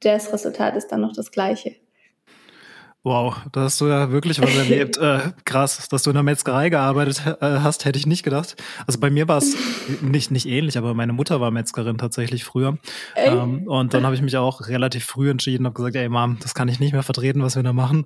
das 0.00 0.32
Resultat 0.32 0.76
ist 0.76 0.88
dann 0.88 1.00
noch 1.00 1.12
das 1.12 1.30
gleiche. 1.30 1.76
Wow, 3.02 3.34
da 3.52 3.62
hast 3.62 3.80
du 3.80 3.86
ja 3.86 4.10
wirklich 4.12 4.42
was 4.42 4.54
erlebt. 4.54 4.98
äh, 4.98 5.32
krass, 5.46 5.88
dass 5.88 6.02
du 6.02 6.10
in 6.10 6.14
der 6.14 6.22
Metzgerei 6.22 6.68
gearbeitet 6.68 7.22
äh, 7.40 7.60
hast, 7.60 7.86
hätte 7.86 7.98
ich 7.98 8.06
nicht 8.06 8.22
gedacht. 8.24 8.56
Also 8.86 9.00
bei 9.00 9.08
mir 9.08 9.26
war 9.26 9.38
es 9.38 9.56
nicht, 10.02 10.30
nicht 10.30 10.46
ähnlich, 10.46 10.76
aber 10.76 10.92
meine 10.92 11.14
Mutter 11.14 11.40
war 11.40 11.50
Metzgerin 11.50 11.96
tatsächlich 11.96 12.44
früher. 12.44 12.76
Ähm, 13.16 13.66
und 13.66 13.94
dann 13.94 14.04
habe 14.04 14.14
ich 14.14 14.20
mich 14.20 14.36
auch 14.36 14.68
relativ 14.68 15.06
früh 15.06 15.30
entschieden, 15.30 15.64
habe 15.64 15.74
gesagt, 15.74 15.96
ey 15.96 16.10
Mom, 16.10 16.36
das 16.42 16.54
kann 16.54 16.68
ich 16.68 16.78
nicht 16.78 16.92
mehr 16.92 17.02
vertreten, 17.02 17.42
was 17.42 17.56
wir 17.56 17.62
da 17.62 17.72
machen. 17.72 18.04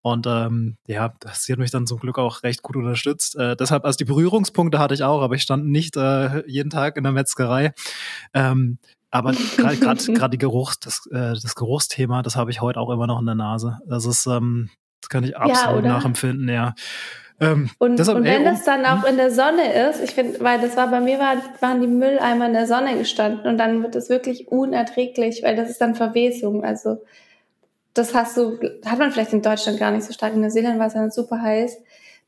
Und 0.00 0.26
ähm, 0.26 0.76
ja, 0.88 1.14
das, 1.20 1.44
sie 1.44 1.52
hat 1.52 1.60
mich 1.60 1.70
dann 1.70 1.86
zum 1.86 2.00
Glück 2.00 2.18
auch 2.18 2.42
recht 2.42 2.62
gut 2.62 2.74
unterstützt. 2.74 3.36
Äh, 3.36 3.54
deshalb, 3.54 3.84
also 3.84 3.96
die 3.96 4.04
Berührungspunkte 4.04 4.80
hatte 4.80 4.94
ich 4.94 5.04
auch, 5.04 5.22
aber 5.22 5.36
ich 5.36 5.42
stand 5.42 5.66
nicht 5.66 5.96
äh, 5.96 6.44
jeden 6.48 6.70
Tag 6.70 6.96
in 6.96 7.04
der 7.04 7.12
Metzgerei. 7.12 7.74
Ähm, 8.34 8.78
aber 9.12 9.32
gerade 9.32 10.30
die 10.30 10.38
Geruchs, 10.38 10.80
das, 10.80 11.06
äh, 11.12 11.34
das 11.40 11.54
Geruchsthema, 11.54 12.22
das 12.22 12.34
habe 12.34 12.50
ich 12.50 12.60
heute 12.60 12.80
auch 12.80 12.90
immer 12.90 13.06
noch 13.06 13.20
in 13.20 13.26
der 13.26 13.34
Nase. 13.34 13.78
Das 13.86 14.06
ist, 14.06 14.26
ähm, 14.26 14.70
das 15.00 15.10
kann 15.10 15.22
ich 15.22 15.36
absolut 15.36 15.84
ja, 15.84 15.92
nachempfinden, 15.92 16.48
ja. 16.48 16.74
Ähm, 17.38 17.70
und, 17.78 17.98
deshalb, 17.98 18.18
und 18.18 18.24
wenn 18.24 18.44
ey, 18.44 18.44
das 18.44 18.64
dann 18.64 18.86
auch 18.86 19.02
hm? 19.02 19.10
in 19.10 19.16
der 19.18 19.30
Sonne 19.30 19.90
ist, 19.90 20.02
ich 20.02 20.12
finde, 20.12 20.40
weil 20.40 20.60
das 20.60 20.76
war 20.76 20.88
bei 20.88 21.00
mir, 21.00 21.18
war, 21.18 21.36
waren 21.60 21.80
die 21.80 21.88
Mülleimer 21.88 22.46
in 22.46 22.54
der 22.54 22.66
Sonne 22.66 22.96
gestanden 22.96 23.46
und 23.46 23.58
dann 23.58 23.82
wird 23.82 23.96
es 23.96 24.08
wirklich 24.08 24.48
unerträglich, 24.48 25.42
weil 25.42 25.56
das 25.56 25.68
ist 25.68 25.80
dann 25.80 25.94
Verwesung. 25.94 26.64
Also 26.64 27.02
das 27.92 28.14
hast 28.14 28.38
du, 28.38 28.58
hat 28.86 28.98
man 28.98 29.12
vielleicht 29.12 29.34
in 29.34 29.42
Deutschland 29.42 29.78
gar 29.78 29.90
nicht 29.90 30.04
so 30.04 30.12
stark. 30.14 30.32
In 30.32 30.40
Neuseeland 30.40 30.78
war 30.78 30.86
es 30.86 30.94
dann 30.94 31.10
super 31.10 31.42
heiß. 31.42 31.76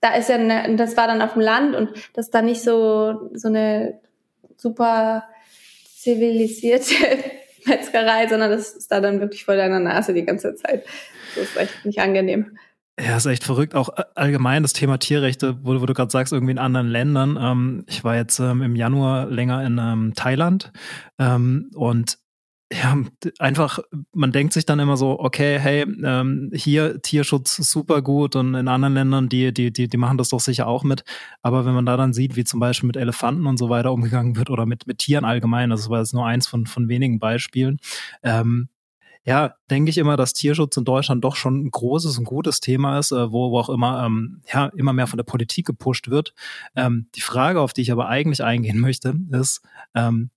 Da 0.02 0.14
ist 0.14 0.28
ja, 0.28 0.34
eine, 0.34 0.76
das 0.76 0.96
war 0.98 1.06
dann 1.06 1.22
auf 1.22 1.32
dem 1.32 1.42
Land 1.42 1.74
und 1.74 1.90
das 2.12 2.26
ist 2.26 2.34
dann 2.34 2.44
nicht 2.44 2.62
so, 2.62 3.30
so 3.32 3.48
eine 3.48 4.00
super 4.56 5.24
zivilisierte 6.04 6.94
Metzgerei, 7.66 8.28
sondern 8.28 8.50
das 8.50 8.72
ist 8.72 8.92
da 8.92 9.00
dann 9.00 9.20
wirklich 9.20 9.44
vor 9.44 9.56
deiner 9.56 9.80
Nase 9.80 10.12
die 10.12 10.24
ganze 10.24 10.54
Zeit. 10.54 10.84
Das 11.34 11.44
ist 11.44 11.56
echt 11.56 11.84
nicht 11.84 11.98
angenehm. 11.98 12.58
Ja, 13.00 13.16
ist 13.16 13.26
echt 13.26 13.42
verrückt. 13.42 13.74
Auch 13.74 13.88
allgemein 14.14 14.62
das 14.62 14.72
Thema 14.72 14.98
Tierrechte, 14.98 15.58
wo, 15.62 15.80
wo 15.80 15.86
du 15.86 15.94
gerade 15.94 16.10
sagst, 16.10 16.32
irgendwie 16.32 16.52
in 16.52 16.58
anderen 16.58 16.86
Ländern. 16.86 17.38
Ähm, 17.40 17.84
ich 17.88 18.04
war 18.04 18.14
jetzt 18.14 18.38
ähm, 18.38 18.62
im 18.62 18.76
Januar 18.76 19.26
länger 19.26 19.64
in 19.64 19.78
ähm, 19.78 20.12
Thailand 20.14 20.72
ähm, 21.18 21.70
und 21.74 22.18
ja, 22.74 22.96
einfach, 23.38 23.78
man 24.12 24.32
denkt 24.32 24.52
sich 24.52 24.66
dann 24.66 24.80
immer 24.80 24.96
so, 24.96 25.20
okay, 25.20 25.58
hey, 25.60 25.82
ähm, 25.82 26.50
hier 26.52 27.00
Tierschutz 27.02 27.56
super 27.56 28.02
gut 28.02 28.34
und 28.34 28.54
in 28.54 28.66
anderen 28.66 28.94
Ländern, 28.94 29.28
die, 29.28 29.54
die, 29.54 29.72
die, 29.72 29.88
die 29.88 29.96
machen 29.96 30.18
das 30.18 30.30
doch 30.30 30.40
sicher 30.40 30.66
auch 30.66 30.82
mit. 30.82 31.04
Aber 31.42 31.64
wenn 31.64 31.74
man 31.74 31.87
da 31.87 31.96
dann 31.96 32.12
sieht, 32.12 32.34
wie 32.34 32.44
zum 32.44 32.58
Beispiel 32.58 32.88
mit 32.88 32.96
Elefanten 32.96 33.46
und 33.46 33.58
so 33.58 33.68
weiter 33.68 33.92
umgegangen 33.92 34.37
wird 34.37 34.50
oder 34.50 34.66
mit, 34.66 34.87
mit 34.88 34.98
Tieren 34.98 35.24
allgemein, 35.24 35.70
das 35.70 35.88
war 35.88 36.00
jetzt 36.00 36.14
nur 36.14 36.26
eins 36.26 36.48
von, 36.48 36.66
von 36.66 36.88
wenigen 36.88 37.20
Beispielen, 37.20 37.78
ähm, 38.22 38.68
ja, 39.24 39.54
denke 39.70 39.90
ich 39.90 39.98
immer, 39.98 40.16
dass 40.16 40.34
Tierschutz 40.34 40.76
in 40.76 40.84
Deutschland 40.84 41.24
doch 41.24 41.37
schon 41.37 41.64
ein 41.64 41.70
großes 41.70 42.18
und 42.18 42.24
gutes 42.24 42.60
Thema 42.60 42.98
ist, 42.98 43.12
äh, 43.12 43.32
wo, 43.32 43.52
wo 43.52 43.58
auch 43.58 43.70
immer, 43.70 44.04
ähm, 44.04 44.42
ja, 44.52 44.66
immer 44.76 44.92
mehr 44.92 45.06
von 45.06 45.16
der 45.16 45.24
Politik 45.24 45.66
gepusht 45.66 46.10
wird. 46.10 46.34
Ähm, 46.76 47.08
die 47.14 47.22
Frage, 47.22 47.60
auf 47.60 47.72
die 47.72 47.82
ich 47.82 47.92
aber 47.92 48.08
eigentlich 48.08 48.42
eingehen 48.42 48.78
möchte, 48.80 49.14
ist, 49.30 49.62
ähm, 49.94 50.30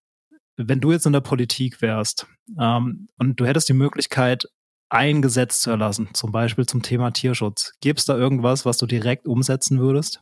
wenn 0.57 0.79
du 0.79 0.91
jetzt 0.91 1.05
in 1.05 1.13
der 1.13 1.21
Politik 1.21 1.81
wärst 1.81 2.27
ähm, 2.59 3.07
und 3.17 3.39
du 3.39 3.45
hättest 3.45 3.69
die 3.69 3.73
Möglichkeit, 3.73 4.47
ein 4.89 5.21
Gesetz 5.21 5.59
zu 5.59 5.69
erlassen, 5.69 6.09
zum 6.13 6.31
Beispiel 6.31 6.65
zum 6.65 6.81
Thema 6.81 7.11
Tierschutz, 7.11 7.73
gäbe 7.81 7.97
es 7.97 8.05
da 8.05 8.17
irgendwas, 8.17 8.65
was 8.65 8.77
du 8.77 8.85
direkt 8.85 9.27
umsetzen 9.27 9.79
würdest? 9.79 10.21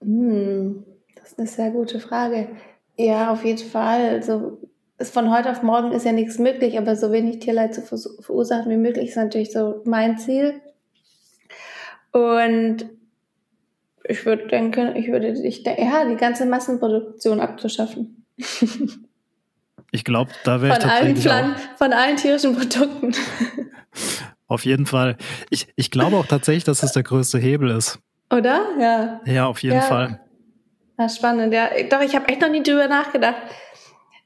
Hm, 0.00 0.84
das 1.16 1.32
ist 1.32 1.38
eine 1.38 1.48
sehr 1.48 1.70
gute 1.70 2.00
Frage. 2.00 2.48
Ja, 2.96 3.32
auf 3.32 3.44
jeden 3.44 3.68
Fall. 3.68 4.08
Also 4.10 4.60
von 5.00 5.34
heute 5.34 5.50
auf 5.50 5.62
morgen 5.62 5.92
ist 5.92 6.06
ja 6.06 6.12
nichts 6.12 6.38
möglich, 6.38 6.78
aber 6.78 6.96
so 6.96 7.12
wenig 7.12 7.40
Tierleid 7.40 7.74
zu 7.74 7.82
verursachen 7.82 8.70
wie 8.70 8.76
möglich 8.76 9.10
ist 9.10 9.16
natürlich 9.16 9.52
so 9.52 9.82
mein 9.84 10.18
Ziel. 10.18 10.60
Und 12.12 12.88
ich 14.04 14.24
würde 14.24 14.46
denken, 14.46 14.94
ich 14.96 15.08
würde, 15.08 15.28
ich 15.28 15.62
denke, 15.62 15.82
ja, 15.82 16.08
die 16.08 16.16
ganze 16.16 16.46
Massenproduktion 16.46 17.40
abzuschaffen. 17.40 18.24
Ich 19.92 20.04
glaube, 20.04 20.32
da 20.44 20.62
wäre 20.62 20.72
ich 20.72 20.82
tatsächlich 20.82 21.30
allen 21.30 21.54
Von 21.76 21.92
allen 21.92 22.16
tierischen 22.16 22.56
Produkten. 22.56 23.12
Auf 24.48 24.64
jeden 24.64 24.86
Fall. 24.86 25.16
Ich, 25.50 25.68
ich 25.76 25.90
glaube 25.90 26.16
auch 26.16 26.26
tatsächlich, 26.26 26.64
dass 26.64 26.82
es 26.82 26.92
der 26.92 27.02
größte 27.02 27.38
Hebel 27.38 27.70
ist. 27.70 27.98
Oder? 28.30 28.66
Ja. 28.78 29.20
Ja, 29.26 29.46
auf 29.46 29.62
jeden 29.62 29.76
ja. 29.76 29.82
Fall. 29.82 30.20
Ja, 30.98 31.08
spannend. 31.08 31.52
Ja, 31.52 31.70
doch, 31.90 32.00
ich 32.00 32.14
habe 32.14 32.28
echt 32.28 32.40
noch 32.40 32.50
nie 32.50 32.62
drüber 32.62 32.88
nachgedacht. 32.88 33.36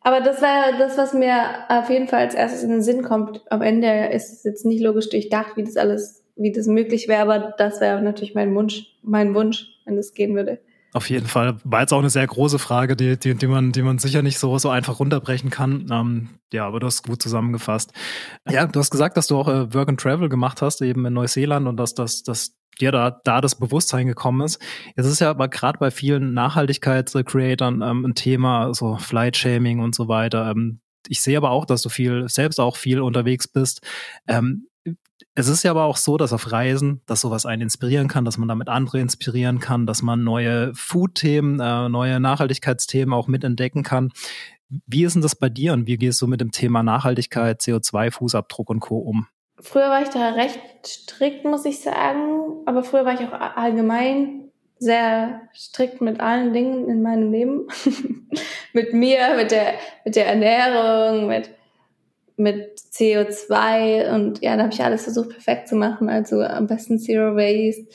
Aber 0.01 0.21
das 0.21 0.41
war 0.41 0.79
das, 0.79 0.97
was 0.97 1.15
mir 1.15 1.35
auf 1.69 1.91
jeden 1.91 2.07
Fall 2.07 2.21
als 2.21 2.35
erstes 2.35 2.63
in 2.63 2.71
den 2.71 2.83
Sinn 2.83 3.03
kommt. 3.03 3.41
Am 3.51 3.63
Ende 3.63 4.07
ist 4.13 4.33
es 4.33 4.45
jetzt 4.45 4.65
nicht 4.65 4.81
logisch 4.81 5.09
durchdacht, 5.09 5.57
wie 5.57 5.65
das 5.65 5.77
alles, 5.77 6.25
wie 6.37 6.53
das 6.53 6.67
möglich 6.67 7.09
wäre, 7.09 7.23
aber 7.23 7.55
das 7.59 7.81
wäre 7.81 8.01
natürlich 8.01 8.35
mein 8.35 8.55
Wunsch, 8.55 8.87
mein 9.03 9.35
Wunsch, 9.35 9.67
wenn 9.85 9.97
das 9.97 10.15
gehen 10.15 10.37
würde. 10.37 10.61
Auf 10.97 11.11
jeden 11.11 11.27
Fall. 11.27 11.59
War 11.63 11.83
jetzt 11.83 11.93
auch 11.93 11.99
eine 11.99 12.09
sehr 12.09 12.27
große 12.27 12.59
Frage, 12.59 12.97
die, 12.97 13.19
die, 13.19 13.35
die, 13.35 13.47
man, 13.47 13.71
die 13.71 13.83
man 13.83 13.99
sicher 13.99 14.23
nicht 14.23 14.39
so, 14.39 14.57
so 14.57 14.71
einfach 14.71 14.99
runterbrechen 14.99 15.51
kann. 15.51 15.87
Ähm, 15.93 16.31
ja, 16.55 16.67
aber 16.67 16.81
du 16.81 16.87
hast 16.87 17.03
gut 17.03 17.21
zusammengefasst. 17.21 17.93
Ja, 18.49 18.67
du 18.67 18.81
hast 18.81 18.91
gesagt, 18.91 19.19
dass 19.19 19.27
du 19.27 19.37
auch 19.37 19.47
äh, 19.47 19.75
Work 19.75 19.91
and 19.91 20.01
Travel 20.01 20.31
gemacht 20.31 20.63
hast, 20.63 20.81
eben 20.81 21.05
in 21.05 21.13
Neuseeland 21.13 21.69
und 21.69 21.77
dass, 21.77 21.93
dass, 21.93 22.23
dass 22.23 22.57
dir 22.81 22.93
da, 22.93 23.21
da 23.25 23.43
das 23.43 23.57
Bewusstsein 23.57 24.07
gekommen 24.07 24.41
ist. 24.41 24.59
Jetzt 24.97 25.05
ist 25.05 25.21
ja 25.21 25.29
aber 25.29 25.49
gerade 25.49 25.79
bei 25.79 25.91
vielen 25.91 26.33
Nachhaltigkeits-Creatern 26.33 27.83
ähm, 27.83 28.07
ein 28.07 28.15
Thema, 28.15 28.73
so 28.73 28.97
Flight-Shaming 28.97 29.81
und 29.81 29.95
so 29.95 30.09
weiter. 30.09 30.51
Ähm, 30.51 30.81
ich 31.09 31.21
sehe 31.21 31.37
aber 31.37 31.51
auch, 31.51 31.67
dass 31.67 31.83
du 31.83 31.91
viel, 31.91 32.27
selbst 32.31 32.59
auch 32.59 32.77
viel 32.77 33.03
unterwegs 33.03 33.49
bist. 33.49 33.87
Ähm, 34.27 34.67
es 35.37 35.49
ist 35.49 35.63
ja 35.63 35.71
aber 35.71 35.85
auch 35.85 35.97
so, 35.97 36.17
dass 36.17 36.33
auf 36.33 36.51
Reisen, 36.51 37.03
dass 37.07 37.21
sowas 37.21 37.47
einen 37.47 37.63
inspirieren 37.63 38.09
kann, 38.09 38.25
dass 38.25 38.39
man 38.39 38.49
damit 38.49 38.69
andere 38.69 38.99
inspirieren 39.01 39.61
kann, 39.61 39.87
dass 39.87 40.03
man 40.03 40.25
neue 40.25 40.75
Food-Themen, 40.75 41.61
äh, 41.61 41.89
neue 41.89 42.19
Nachhaltigkeitsthemen 42.19 43.15
auch 43.15 43.29
mitentdecken 43.29 43.83
kann. 43.85 44.13
Wie 44.69 45.05
ist 45.05 45.15
denn 45.15 45.23
das 45.23 45.37
bei 45.37 45.49
dir 45.49 45.73
und 45.75 45.87
wie 45.87 45.97
gehst 45.97 46.21
du 46.21 46.27
mit 46.27 46.41
dem 46.41 46.51
Thema 46.51 46.83
Nachhaltigkeit, 46.83 47.61
CO2-Fußabdruck 47.61 48.69
und 48.69 48.81
Co. 48.81 48.99
um? 48.99 49.29
früher 49.61 49.89
war 49.89 50.03
ich 50.03 50.09
da 50.09 50.31
recht 50.31 50.61
strikt, 50.85 51.45
muss 51.45 51.65
ich 51.65 51.81
sagen. 51.81 52.63
Aber 52.67 52.83
früher 52.83 53.05
war 53.05 53.15
ich 53.15 53.21
auch 53.21 53.33
allgemein 53.33 54.51
sehr 54.79 55.43
strikt 55.55 56.01
mit 56.01 56.21
allen 56.21 56.53
Dingen 56.53 56.89
in 56.89 57.03
meinem 57.03 57.33
Leben. 57.33 57.69
mit 58.73 58.93
mir, 58.93 59.37
mit 59.37 59.51
der, 59.51 59.75
mit 60.05 60.17
der 60.17 60.27
Ernährung, 60.27 61.29
mit, 61.29 61.51
mit 62.37 62.79
CO2 62.79 64.15
und 64.15 64.43
ja, 64.43 64.57
da 64.57 64.65
habe 64.65 64.73
ich 64.73 64.83
alles 64.83 65.05
versucht 65.05 65.31
perfekt 65.31 65.69
zu 65.69 65.77
machen. 65.77 66.09
Also 66.09 66.43
am 66.43 66.67
besten 66.67 66.99
Zero 66.99 67.35
Waste, 67.35 67.87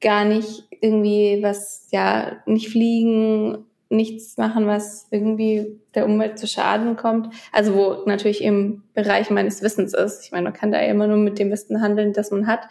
gar 0.00 0.24
nicht 0.24 0.64
irgendwie 0.80 1.38
was, 1.42 1.88
ja, 1.90 2.32
nicht 2.46 2.68
fliegen, 2.68 3.64
nichts 3.88 4.36
machen, 4.36 4.66
was 4.66 5.06
irgendwie 5.10 5.80
der 5.94 6.06
Umwelt 6.06 6.38
zu 6.38 6.46
Schaden 6.46 6.96
kommt. 6.96 7.32
Also 7.52 7.74
wo 7.74 8.04
natürlich 8.06 8.42
im 8.42 8.82
Bereich 8.92 9.30
meines 9.30 9.62
Wissens 9.62 9.94
ist. 9.94 10.24
Ich 10.24 10.32
meine, 10.32 10.44
man 10.44 10.52
kann 10.52 10.72
da 10.72 10.80
ja 10.80 10.88
immer 10.88 11.06
nur 11.06 11.16
mit 11.16 11.38
dem 11.38 11.50
Wissen 11.50 11.80
handeln, 11.80 12.12
das 12.12 12.30
man 12.30 12.46
hat. 12.46 12.68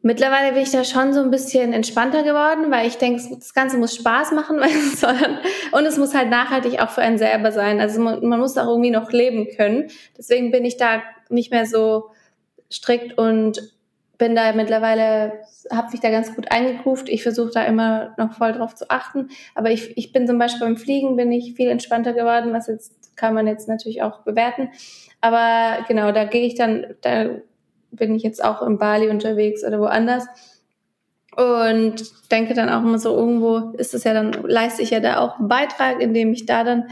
Mittlerweile 0.00 0.52
bin 0.52 0.62
ich 0.62 0.70
da 0.70 0.84
schon 0.84 1.12
so 1.12 1.20
ein 1.20 1.30
bisschen 1.30 1.72
entspannter 1.72 2.22
geworden, 2.22 2.70
weil 2.70 2.86
ich 2.86 2.98
denke, 2.98 3.20
das 3.34 3.52
Ganze 3.52 3.78
muss 3.78 3.96
Spaß 3.96 4.32
machen, 4.32 4.60
weil 4.60 4.70
es 4.70 5.00
soll 5.00 5.16
dann, 5.18 5.38
und 5.72 5.86
es 5.86 5.98
muss 5.98 6.14
halt 6.14 6.30
nachhaltig 6.30 6.80
auch 6.80 6.90
für 6.90 7.02
einen 7.02 7.18
selber 7.18 7.50
sein. 7.50 7.80
Also 7.80 8.00
man, 8.00 8.24
man 8.24 8.38
muss 8.38 8.56
auch 8.56 8.68
irgendwie 8.68 8.90
noch 8.90 9.10
leben 9.10 9.48
können. 9.56 9.88
Deswegen 10.16 10.50
bin 10.50 10.64
ich 10.64 10.76
da 10.76 11.02
nicht 11.28 11.50
mehr 11.50 11.66
so 11.66 12.10
strikt 12.72 13.18
und 13.18 13.60
bin 14.18 14.34
da 14.34 14.52
mittlerweile, 14.52 15.40
habe 15.70 15.90
mich 15.92 16.00
da 16.00 16.10
ganz 16.10 16.34
gut 16.34 16.50
eingekruft. 16.50 17.08
Ich 17.08 17.22
versuche 17.22 17.52
da 17.52 17.64
immer 17.64 18.14
noch 18.18 18.32
voll 18.32 18.52
drauf 18.52 18.74
zu 18.74 18.90
achten. 18.90 19.28
Aber 19.54 19.70
ich, 19.70 19.96
ich 19.96 20.12
bin 20.12 20.26
zum 20.26 20.38
Beispiel 20.38 20.66
beim 20.66 20.76
Fliegen 20.76 21.16
bin 21.16 21.30
ich 21.32 21.54
viel 21.54 21.68
entspannter 21.68 22.12
geworden, 22.12 22.52
was 22.52 22.66
jetzt 22.66 23.16
kann 23.16 23.34
man 23.34 23.46
jetzt 23.46 23.68
natürlich 23.68 24.02
auch 24.02 24.20
bewerten. 24.20 24.70
Aber 25.20 25.84
genau, 25.86 26.12
da 26.12 26.24
gehe 26.24 26.46
ich 26.46 26.54
dann, 26.54 26.94
da 27.00 27.30
bin 27.90 28.14
ich 28.14 28.22
jetzt 28.22 28.42
auch 28.42 28.62
in 28.62 28.78
Bali 28.78 29.08
unterwegs 29.08 29.64
oder 29.64 29.80
woanders. 29.80 30.26
Und 31.36 32.04
denke 32.32 32.54
dann 32.54 32.68
auch 32.68 32.82
immer 32.82 32.98
so, 32.98 33.14
irgendwo 33.14 33.72
ist 33.76 33.94
es 33.94 34.04
ja 34.04 34.12
dann, 34.12 34.32
leiste 34.42 34.82
ich 34.82 34.90
ja 34.90 35.00
da 35.00 35.20
auch 35.20 35.38
einen 35.38 35.48
Beitrag, 35.48 36.00
indem 36.00 36.32
ich 36.32 36.46
da 36.46 36.64
dann 36.64 36.88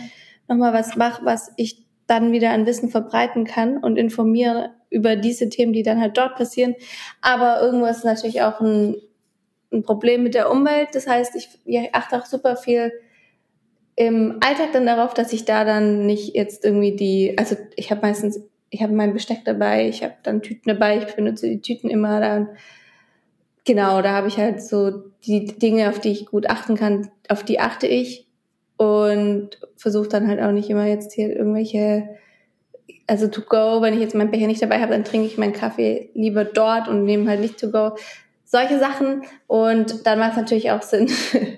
nochmal 0.47 0.73
was 0.73 0.97
mache, 0.97 1.25
was 1.25 1.53
ich 1.57 1.85
dann 2.07 2.31
wieder 2.31 2.51
an 2.51 2.67
Wissen 2.67 2.89
verbreiten 2.89 3.45
kann 3.45 3.79
und 3.79 3.97
informiere 3.97 4.71
über 4.91 5.17
diese 5.17 5.49
Themen, 5.49 5.73
die 5.73 5.83
dann 5.83 6.01
halt 6.01 6.17
dort 6.17 6.37
passieren. 6.37 6.77
Aber 7.21 7.61
irgendwo 7.61 7.87
ist 7.87 8.05
natürlich 8.05 8.43
auch 8.43 8.61
ein, 8.61 8.97
ein 9.73 9.83
Problem 9.83 10.23
mit 10.23 10.35
der 10.35 10.51
Umwelt. 10.51 10.91
Das 10.93 11.09
heißt, 11.09 11.35
ich, 11.35 11.49
ich 11.65 11.95
achte 11.95 12.17
auch 12.17 12.27
super 12.27 12.57
viel 12.57 12.93
im 13.97 14.37
Alltag 14.41 14.73
dann 14.73 14.87
darauf, 14.87 15.15
dass 15.15 15.33
ich 15.33 15.45
da 15.47 15.65
dann 15.65 16.07
nicht 16.07 16.37
jetzt 16.37 16.65
irgendwie 16.65 16.95
die, 16.95 17.35
also 17.37 17.57
ich 17.75 17.91
habe 17.91 18.03
meistens 18.03 18.41
ich 18.71 18.83
habe 18.83 18.93
mein 18.93 19.13
Besteck 19.13 19.45
dabei, 19.45 19.89
ich 19.89 20.03
habe 20.03 20.15
dann 20.23 20.43
Tüten 20.43 20.69
dabei, 20.69 20.99
ich 20.99 21.15
benutze 21.15 21.49
die 21.49 21.61
Tüten 21.61 21.89
immer 21.89 22.21
dann. 22.21 22.49
Genau, 23.65 24.03
da 24.03 24.13
habe 24.13 24.29
ich 24.29 24.39
halt 24.39 24.63
so 24.63 25.03
die 25.25 25.47
Dinge, 25.47 25.89
auf 25.89 25.99
die 25.99 26.13
ich 26.13 26.27
gut 26.27 26.49
achten 26.49 26.77
kann, 26.77 27.11
auf 27.29 27.43
die 27.43 27.59
achte 27.59 27.87
ich 27.87 28.27
und 28.77 29.51
versuche 29.77 30.09
dann 30.09 30.29
halt 30.29 30.41
auch 30.41 30.53
nicht 30.53 30.71
immer 30.71 30.87
jetzt 30.87 31.13
hier 31.13 31.35
irgendwelche, 31.35 32.09
also 33.07 33.29
to 33.29 33.41
go, 33.43 33.83
wenn 33.83 33.95
ich 33.95 34.01
jetzt 34.01 34.15
meinen 34.15 34.31
Becher 34.31 34.47
nicht 34.47 34.63
dabei 34.63 34.81
habe, 34.81 34.93
dann 34.93 35.05
trinke 35.05 35.27
ich 35.27 35.39
meinen 35.39 35.53
Kaffee 35.53 36.11
lieber 36.15 36.45
dort 36.45 36.89
und 36.89 37.05
nehme 37.05 37.29
halt 37.29 37.41
nicht 37.41 37.59
to 37.59 37.71
go. 37.71 37.97
Solche 38.45 38.79
Sachen 38.79 39.23
und 39.49 40.07
dann 40.07 40.21
macht 40.21 40.33
es 40.33 40.37
natürlich 40.37 40.71
auch 40.71 40.83
Sinn, 40.83 41.11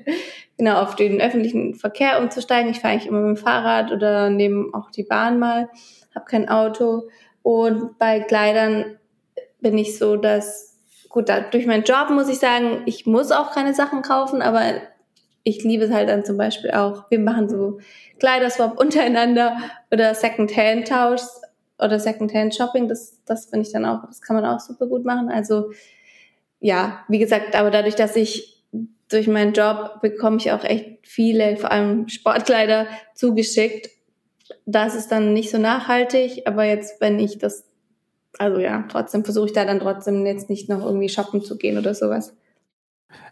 genau 0.57 0.81
auf 0.81 0.97
den 0.97 1.21
öffentlichen 1.21 1.75
Verkehr 1.75 2.21
umzusteigen. 2.21 2.71
Ich 2.71 2.81
fahre 2.81 2.94
eigentlich 2.94 3.09
immer 3.09 3.21
mit 3.21 3.37
dem 3.37 3.42
Fahrrad 3.42 3.92
oder 3.92 4.31
nehme 4.31 4.68
auch 4.73 4.90
die 4.90 5.05
Bahn 5.05 5.38
mal 5.38 5.68
habe 6.14 6.27
kein 6.27 6.49
Auto. 6.49 7.09
Und 7.42 7.99
bei 7.99 8.21
Kleidern 8.21 8.99
bin 9.61 9.79
ich 9.79 9.99
so, 9.99 10.16
dass, 10.16 10.79
gut, 11.09 11.29
durch 11.51 11.66
meinen 11.66 11.85
Job 11.85 12.11
muss 12.11 12.29
ich 12.29 12.38
sagen, 12.38 12.83
ich 12.87 13.07
muss 13.07 13.31
auch 13.31 13.53
keine 13.53 13.75
Sachen 13.75 14.03
kaufen, 14.03 14.42
aber 14.42 14.62
ich 15.42 15.64
liebe 15.64 15.85
es 15.85 15.90
halt 15.90 16.09
dann 16.09 16.25
zum 16.25 16.37
Beispiel 16.37 16.73
auch, 16.73 17.11
wir 17.11 17.18
machen 17.18 17.49
so 17.49 17.79
Kleiderswap 18.18 18.79
untereinander 18.79 19.57
oder 19.90 20.14
Second-Hand-Tausch 20.14 21.23
oder 21.79 21.99
Second-Hand-Shopping, 21.99 22.88
das, 22.88 23.23
das 23.25 23.47
finde 23.47 23.66
ich 23.66 23.73
dann 23.73 23.87
auch, 23.87 24.05
das 24.07 24.21
kann 24.21 24.37
man 24.37 24.44
auch 24.44 24.61
super 24.61 24.87
gut 24.87 25.05
machen. 25.05 25.31
Also 25.31 25.71
ja, 26.61 27.05
wie 27.09 27.18
gesagt, 27.18 27.55
aber 27.55 27.71
dadurch, 27.71 27.94
dass 27.94 28.16
ich 28.16 28.64
durch 29.09 29.27
meinen 29.27 29.53
Job 29.53 30.01
bekomme 30.03 30.37
ich 30.37 30.53
auch 30.53 30.64
echt 30.64 31.07
viele, 31.07 31.57
vor 31.57 31.71
allem 31.71 32.09
Sportkleider 32.09 32.87
zugeschickt 33.14 33.88
das 34.66 34.94
ist 34.94 35.08
dann 35.08 35.32
nicht 35.32 35.50
so 35.50 35.58
nachhaltig, 35.58 36.42
aber 36.46 36.64
jetzt, 36.64 37.00
wenn 37.00 37.18
ich 37.18 37.38
das, 37.38 37.64
also 38.38 38.58
ja, 38.58 38.84
trotzdem 38.88 39.24
versuche 39.24 39.46
ich 39.46 39.52
da 39.52 39.64
dann 39.64 39.80
trotzdem 39.80 40.24
jetzt 40.26 40.50
nicht 40.50 40.68
noch 40.68 40.84
irgendwie 40.84 41.08
shoppen 41.08 41.42
zu 41.42 41.56
gehen 41.56 41.78
oder 41.78 41.94
sowas. 41.94 42.34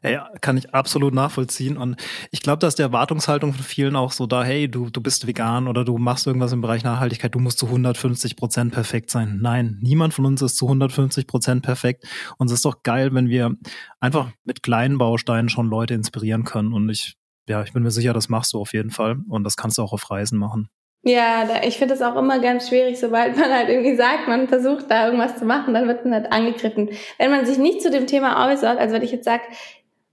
Ja, 0.03 0.31
kann 0.41 0.57
ich 0.57 0.73
absolut 0.75 1.15
nachvollziehen. 1.15 1.77
Und 1.77 1.97
ich 2.31 2.41
glaube, 2.41 2.59
dass 2.61 2.77
die 2.77 2.83
Erwartungshaltung 2.83 3.53
von 3.53 3.65
vielen 3.65 3.97
auch 3.97 4.13
so 4.13 4.27
da, 4.27 4.43
hey, 4.43 4.71
du, 4.71 4.89
du 4.89 5.01
bist 5.01 5.27
vegan 5.27 5.69
oder 5.69 5.85
du 5.85 5.99
machst 5.99 6.27
irgendwas 6.27 6.53
im 6.53 6.61
Bereich 6.61 6.85
Nachhaltigkeit, 6.85 7.35
du 7.35 7.39
musst 7.39 7.59
zu 7.59 7.67
150 7.67 8.37
Prozent 8.37 8.73
perfekt 8.73 9.11
sein. 9.11 9.39
Nein, 9.43 9.79
niemand 9.83 10.15
von 10.15 10.25
uns 10.25 10.43
ist 10.43 10.57
zu 10.57 10.67
150 10.67 11.27
Prozent 11.27 11.63
perfekt. 11.63 12.07
Und 12.39 12.47
es 12.47 12.55
ist 12.55 12.65
doch 12.65 12.83
geil, 12.83 13.15
wenn 13.15 13.29
wir 13.29 13.55
einfach 14.01 14.31
mit 14.45 14.63
kleinen 14.63 14.99
Bausteinen 14.99 15.49
schon 15.49 15.69
Leute 15.69 15.95
inspirieren 15.95 16.45
können. 16.45 16.73
Und 16.73 16.89
ich, 16.89 17.17
ja, 17.49 17.63
ich 17.63 17.73
bin 17.73 17.83
mir 17.83 17.91
sicher, 17.91 18.13
das 18.13 18.29
machst 18.29 18.53
du 18.55 18.61
auf 18.61 18.73
jeden 18.73 18.91
Fall. 18.91 19.19
Und 19.29 19.45
das 19.45 19.57
kannst 19.57 19.79
du 19.79 19.83
auch 19.83 19.93
auf 19.93 20.11
Reisen 20.11 20.39
machen. 20.39 20.69
Ja, 21.09 21.45
da, 21.45 21.63
ich 21.63 21.79
finde 21.79 21.95
es 21.95 22.03
auch 22.03 22.17
immer 22.17 22.41
ganz 22.41 22.69
schwierig, 22.69 22.99
sobald 22.99 23.37
man 23.37 23.53
halt 23.53 23.69
irgendwie 23.69 23.95
sagt, 23.95 24.27
man 24.27 24.49
versucht 24.49 24.91
da 24.91 25.07
irgendwas 25.07 25.37
zu 25.37 25.45
machen, 25.45 25.73
dann 25.73 25.87
wird 25.87 26.05
man 26.05 26.13
halt 26.15 26.33
angegriffen. 26.33 26.91
Wenn 27.17 27.31
man 27.31 27.47
sich 27.47 27.59
nicht 27.59 27.81
zu 27.81 27.93
dem 27.93 28.09
Thema 28.09 28.51
äußert, 28.51 28.77
also 28.77 28.93
wenn 28.93 29.05
ich 29.05 29.13
jetzt 29.13 29.25
sage, 29.25 29.45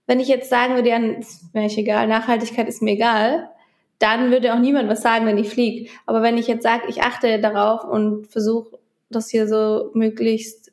wenn 0.06 0.20
ich 0.20 0.28
jetzt 0.28 0.52
sagen 0.52 0.76
würde, 0.76 0.90
ja, 0.90 1.00
wäre 1.00 1.66
ich 1.66 1.80
egal, 1.80 2.06
Nachhaltigkeit 2.08 2.68
ist 2.68 2.84
mir 2.84 2.92
egal, 2.92 3.50
dann 3.98 4.30
würde 4.30 4.54
auch 4.54 4.60
niemand 4.60 4.88
was 4.88 5.02
sagen, 5.02 5.26
wenn 5.26 5.40
ich 5.40 5.50
fliege. 5.50 5.90
Aber 6.06 6.22
wenn 6.22 6.38
ich 6.38 6.46
jetzt 6.46 6.62
sage, 6.62 6.84
ich 6.88 7.02
achte 7.02 7.40
darauf 7.40 7.86
und 7.86 8.28
versuche, 8.28 8.78
das 9.10 9.32
hier 9.32 9.48
so 9.48 9.90
möglichst 9.96 10.72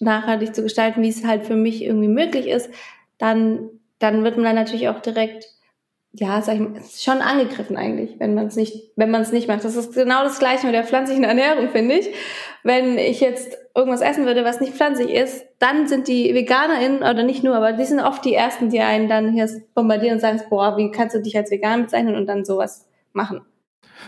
nachhaltig 0.00 0.54
zu 0.54 0.62
gestalten, 0.62 1.02
wie 1.02 1.10
es 1.10 1.26
halt 1.26 1.44
für 1.44 1.56
mich 1.56 1.82
irgendwie 1.82 2.08
möglich 2.08 2.46
ist, 2.46 2.70
dann, 3.18 3.68
dann 3.98 4.24
wird 4.24 4.36
man 4.36 4.44
dann 4.44 4.54
natürlich 4.54 4.88
auch 4.88 5.00
direkt 5.00 5.44
ja, 6.12 6.42
sag 6.42 6.54
ich 6.54 6.60
mal, 6.60 6.80
schon 6.96 7.18
angegriffen 7.18 7.76
eigentlich, 7.76 8.18
wenn 8.18 8.34
man 8.34 8.46
es 8.46 8.56
nicht, 8.56 8.90
wenn 8.96 9.10
man 9.10 9.22
es 9.22 9.30
nicht 9.30 9.46
macht. 9.46 9.64
Das 9.64 9.76
ist 9.76 9.94
genau 9.94 10.24
das 10.24 10.40
Gleiche 10.40 10.66
mit 10.66 10.74
der 10.74 10.84
pflanzlichen 10.84 11.22
Ernährung, 11.22 11.68
finde 11.68 11.94
ich. 11.94 12.12
Wenn 12.64 12.98
ich 12.98 13.20
jetzt 13.20 13.56
irgendwas 13.76 14.00
essen 14.00 14.26
würde, 14.26 14.44
was 14.44 14.60
nicht 14.60 14.74
pflanzlich 14.74 15.10
ist, 15.10 15.46
dann 15.60 15.86
sind 15.86 16.08
die 16.08 16.34
VeganerInnen, 16.34 16.98
oder 16.98 17.22
nicht 17.22 17.44
nur, 17.44 17.54
aber 17.54 17.72
die 17.72 17.84
sind 17.84 18.00
oft 18.00 18.24
die 18.24 18.34
Ersten, 18.34 18.70
die 18.70 18.80
einen 18.80 19.08
dann 19.08 19.32
hier 19.32 19.48
bombardieren 19.74 20.14
und 20.14 20.20
sagen, 20.20 20.42
boah, 20.50 20.76
wie 20.76 20.90
kannst 20.90 21.14
du 21.14 21.22
dich 21.22 21.36
als 21.36 21.50
vegan 21.50 21.82
bezeichnen 21.82 22.16
und 22.16 22.26
dann 22.26 22.44
sowas 22.44 22.88
machen. 23.12 23.42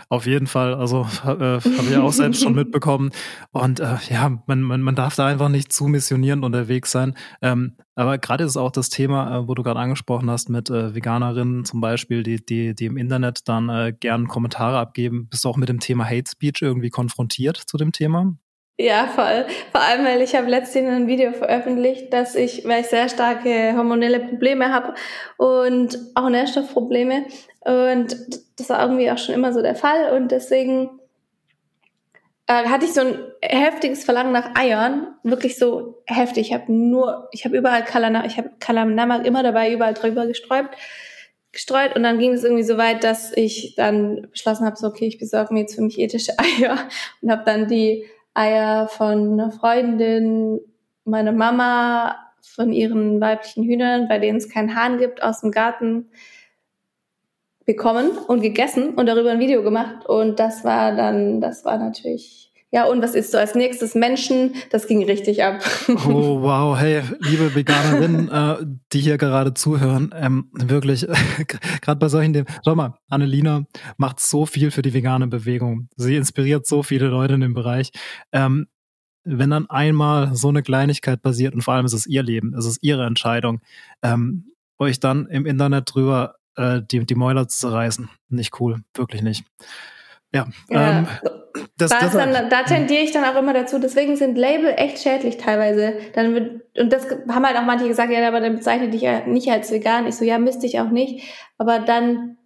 Auf 0.09 0.25
jeden 0.25 0.47
Fall, 0.47 0.73
also 0.73 1.01
äh, 1.25 1.59
habe 1.59 1.87
ich 1.89 1.97
auch 1.97 2.11
selbst 2.11 2.41
schon 2.41 2.55
mitbekommen. 2.55 3.11
Und 3.51 3.79
äh, 3.79 3.97
ja, 4.09 4.37
man, 4.45 4.61
man, 4.61 4.81
man 4.81 4.95
darf 4.95 5.15
da 5.15 5.27
einfach 5.27 5.49
nicht 5.49 5.73
zu 5.73 5.85
missionierend 5.85 6.43
unterwegs 6.43 6.91
sein. 6.91 7.15
Ähm, 7.41 7.77
aber 7.95 8.17
gerade 8.17 8.43
ist 8.43 8.57
auch 8.57 8.71
das 8.71 8.89
Thema, 8.89 9.37
äh, 9.37 9.47
wo 9.47 9.53
du 9.53 9.63
gerade 9.63 9.79
angesprochen 9.79 10.29
hast, 10.29 10.49
mit 10.49 10.69
äh, 10.69 10.95
Veganerinnen 10.95 11.65
zum 11.65 11.81
Beispiel, 11.81 12.23
die, 12.23 12.43
die, 12.43 12.73
die 12.73 12.85
im 12.85 12.97
Internet 12.97 13.47
dann 13.47 13.69
äh, 13.69 13.93
gern 13.97 14.27
Kommentare 14.27 14.77
abgeben. 14.77 15.27
Bist 15.29 15.45
du 15.45 15.49
auch 15.49 15.57
mit 15.57 15.69
dem 15.69 15.79
Thema 15.79 16.05
Hate 16.05 16.29
Speech 16.29 16.61
irgendwie 16.61 16.89
konfrontiert 16.89 17.57
zu 17.57 17.77
dem 17.77 17.91
Thema? 17.91 18.33
Ja, 18.77 19.05
voll. 19.07 19.45
Vor 19.71 19.81
allem, 19.81 20.03
weil 20.03 20.21
ich 20.21 20.35
habe 20.35 20.49
letztens 20.49 20.89
ein 20.89 21.07
Video 21.07 21.31
veröffentlicht, 21.31 22.11
dass 22.11 22.33
ich, 22.33 22.67
weil 22.67 22.81
ich 22.81 22.87
sehr 22.87 23.07
starke 23.07 23.73
hormonelle 23.75 24.19
Probleme 24.19 24.73
habe 24.73 24.95
und 25.37 25.99
auch 26.15 26.29
Nährstoffprobleme. 26.29 27.25
Und 27.61 28.17
das 28.57 28.69
war 28.69 28.81
irgendwie 28.81 29.11
auch 29.11 29.19
schon 29.19 29.35
immer 29.35 29.53
so 29.53 29.61
der 29.61 29.75
Fall. 29.75 30.17
Und 30.17 30.31
deswegen 30.31 30.89
äh, 32.47 32.65
hatte 32.65 32.85
ich 32.85 32.93
so 32.93 33.01
ein 33.01 33.19
heftiges 33.41 34.03
Verlangen 34.05 34.33
nach 34.33 34.55
Eiern, 34.55 35.15
wirklich 35.23 35.57
so 35.57 36.01
heftig. 36.07 36.47
Ich 36.47 36.53
habe 36.53 36.73
nur, 36.73 37.29
ich 37.31 37.45
habe 37.45 37.55
überall 37.55 37.83
Kalana, 37.83 38.25
ich 38.25 38.37
habe 38.37 38.51
Kalanamak 38.59 39.25
immer 39.25 39.43
dabei, 39.43 39.71
überall 39.71 39.93
drüber 39.93 40.25
gestreut, 40.25 40.65
gestreut 41.51 41.95
und 41.95 42.01
dann 42.01 42.17
ging 42.17 42.33
es 42.33 42.43
irgendwie 42.43 42.63
so 42.63 42.77
weit, 42.77 43.03
dass 43.03 43.31
ich 43.37 43.75
dann 43.75 44.27
beschlossen 44.31 44.65
habe, 44.65 44.75
so 44.75 44.87
okay, 44.87 45.05
ich 45.05 45.19
besorge 45.19 45.53
mir 45.53 45.61
jetzt 45.61 45.75
für 45.75 45.83
mich 45.83 45.99
ethische 45.99 46.33
Eier 46.39 46.77
und 47.21 47.31
habe 47.31 47.43
dann 47.45 47.67
die 47.67 48.05
Eier 48.33 48.87
von 48.87 49.33
einer 49.33 49.51
Freundin, 49.51 50.59
meiner 51.05 51.31
Mama, 51.31 52.15
von 52.41 52.71
ihren 52.71 53.21
weiblichen 53.21 53.63
Hühnern, 53.63 54.07
bei 54.07 54.19
denen 54.19 54.37
es 54.37 54.49
keinen 54.49 54.75
Hahn 54.75 54.97
gibt, 54.97 55.23
aus 55.23 55.41
dem 55.41 55.51
Garten 55.51 56.09
bekommen 57.65 58.11
und 58.27 58.41
gegessen 58.41 58.95
und 58.95 59.05
darüber 59.07 59.31
ein 59.31 59.39
Video 59.39 59.63
gemacht. 59.63 60.05
Und 60.05 60.39
das 60.39 60.63
war 60.63 60.95
dann, 60.95 61.41
das 61.41 61.63
war 61.65 61.77
natürlich 61.77 62.52
ja, 62.73 62.85
und 62.85 63.03
was 63.03 63.13
ist 63.13 63.31
so 63.31 63.37
als 63.37 63.53
nächstes 63.53 63.93
Menschen? 63.93 64.55
Das 64.71 64.87
ging 64.87 65.05
richtig 65.05 65.43
ab. 65.43 65.63
Oh, 66.07 66.41
wow. 66.41 66.75
Hey, 66.75 67.03
liebe 67.19 67.53
Veganerinnen, 67.53 68.29
äh, 68.31 68.65
die 68.91 68.99
hier 68.99 69.19
gerade 69.19 69.53
zuhören, 69.53 70.09
ähm, 70.17 70.49
wirklich, 70.53 71.05
gerade 71.81 71.99
bei 71.99 72.09
solchen 72.09 72.33
Themen. 72.33 72.47
Schau 72.65 72.73
mal, 72.73 72.95
Annelina 73.09 73.65
macht 73.97 74.19
so 74.19 74.47
viel 74.47 74.71
für 74.71 74.81
die 74.81 74.91
vegane 74.91 75.27
Bewegung. 75.27 75.87
Sie 75.97 76.15
inspiriert 76.15 76.65
so 76.65 76.81
viele 76.81 77.09
Leute 77.09 77.35
in 77.35 77.41
dem 77.41 77.53
Bereich. 77.53 77.91
Ähm, 78.31 78.65
wenn 79.23 79.51
dann 79.51 79.69
einmal 79.69 80.33
so 80.33 80.49
eine 80.49 80.63
Kleinigkeit 80.63 81.21
passiert 81.21 81.53
und 81.53 81.61
vor 81.61 81.75
allem 81.75 81.85
ist 81.85 81.93
es 81.93 82.07
ihr 82.07 82.23
Leben, 82.23 82.55
es 82.55 82.65
ist 82.65 82.79
ihre 82.81 83.05
Entscheidung, 83.05 83.61
ähm, 84.01 84.47
euch 84.79 84.99
dann 84.99 85.27
im 85.27 85.45
Internet 85.45 85.93
drüber 85.93 86.37
äh, 86.55 86.81
die, 86.81 87.05
die 87.05 87.15
Mäuler 87.15 87.47
zu 87.47 87.59
zerreißen. 87.59 88.09
Nicht 88.29 88.59
cool, 88.59 88.81
wirklich 88.95 89.21
nicht. 89.21 89.45
Ja, 90.33 90.47
ja. 90.71 90.99
Ähm, 90.99 91.07
das, 91.77 91.89
da, 91.89 91.99
das, 92.01 92.13
dann, 92.13 92.49
da 92.49 92.63
tendiere 92.63 93.01
ich 93.01 93.11
dann 93.11 93.23
auch 93.23 93.39
immer 93.39 93.53
dazu. 93.53 93.79
Deswegen 93.79 94.15
sind 94.15 94.37
Label 94.37 94.73
echt 94.77 94.99
schädlich 94.99 95.37
teilweise. 95.37 95.95
Dann 96.13 96.33
wird, 96.33 96.61
und 96.77 96.93
das 96.93 97.07
haben 97.29 97.45
halt 97.45 97.57
auch 97.57 97.65
manche 97.65 97.87
gesagt, 97.87 98.11
ja, 98.11 98.27
aber 98.27 98.41
dann 98.41 98.55
bezeichne 98.55 98.89
dich 98.89 99.01
ja 99.01 99.25
nicht 99.25 99.49
als 99.49 99.71
vegan. 99.71 100.07
Ich 100.07 100.15
so, 100.15 100.23
ja, 100.23 100.37
müsste 100.37 100.67
ich 100.67 100.79
auch 100.79 100.89
nicht. 100.89 101.23
Aber 101.57 101.79
dann 101.79 102.37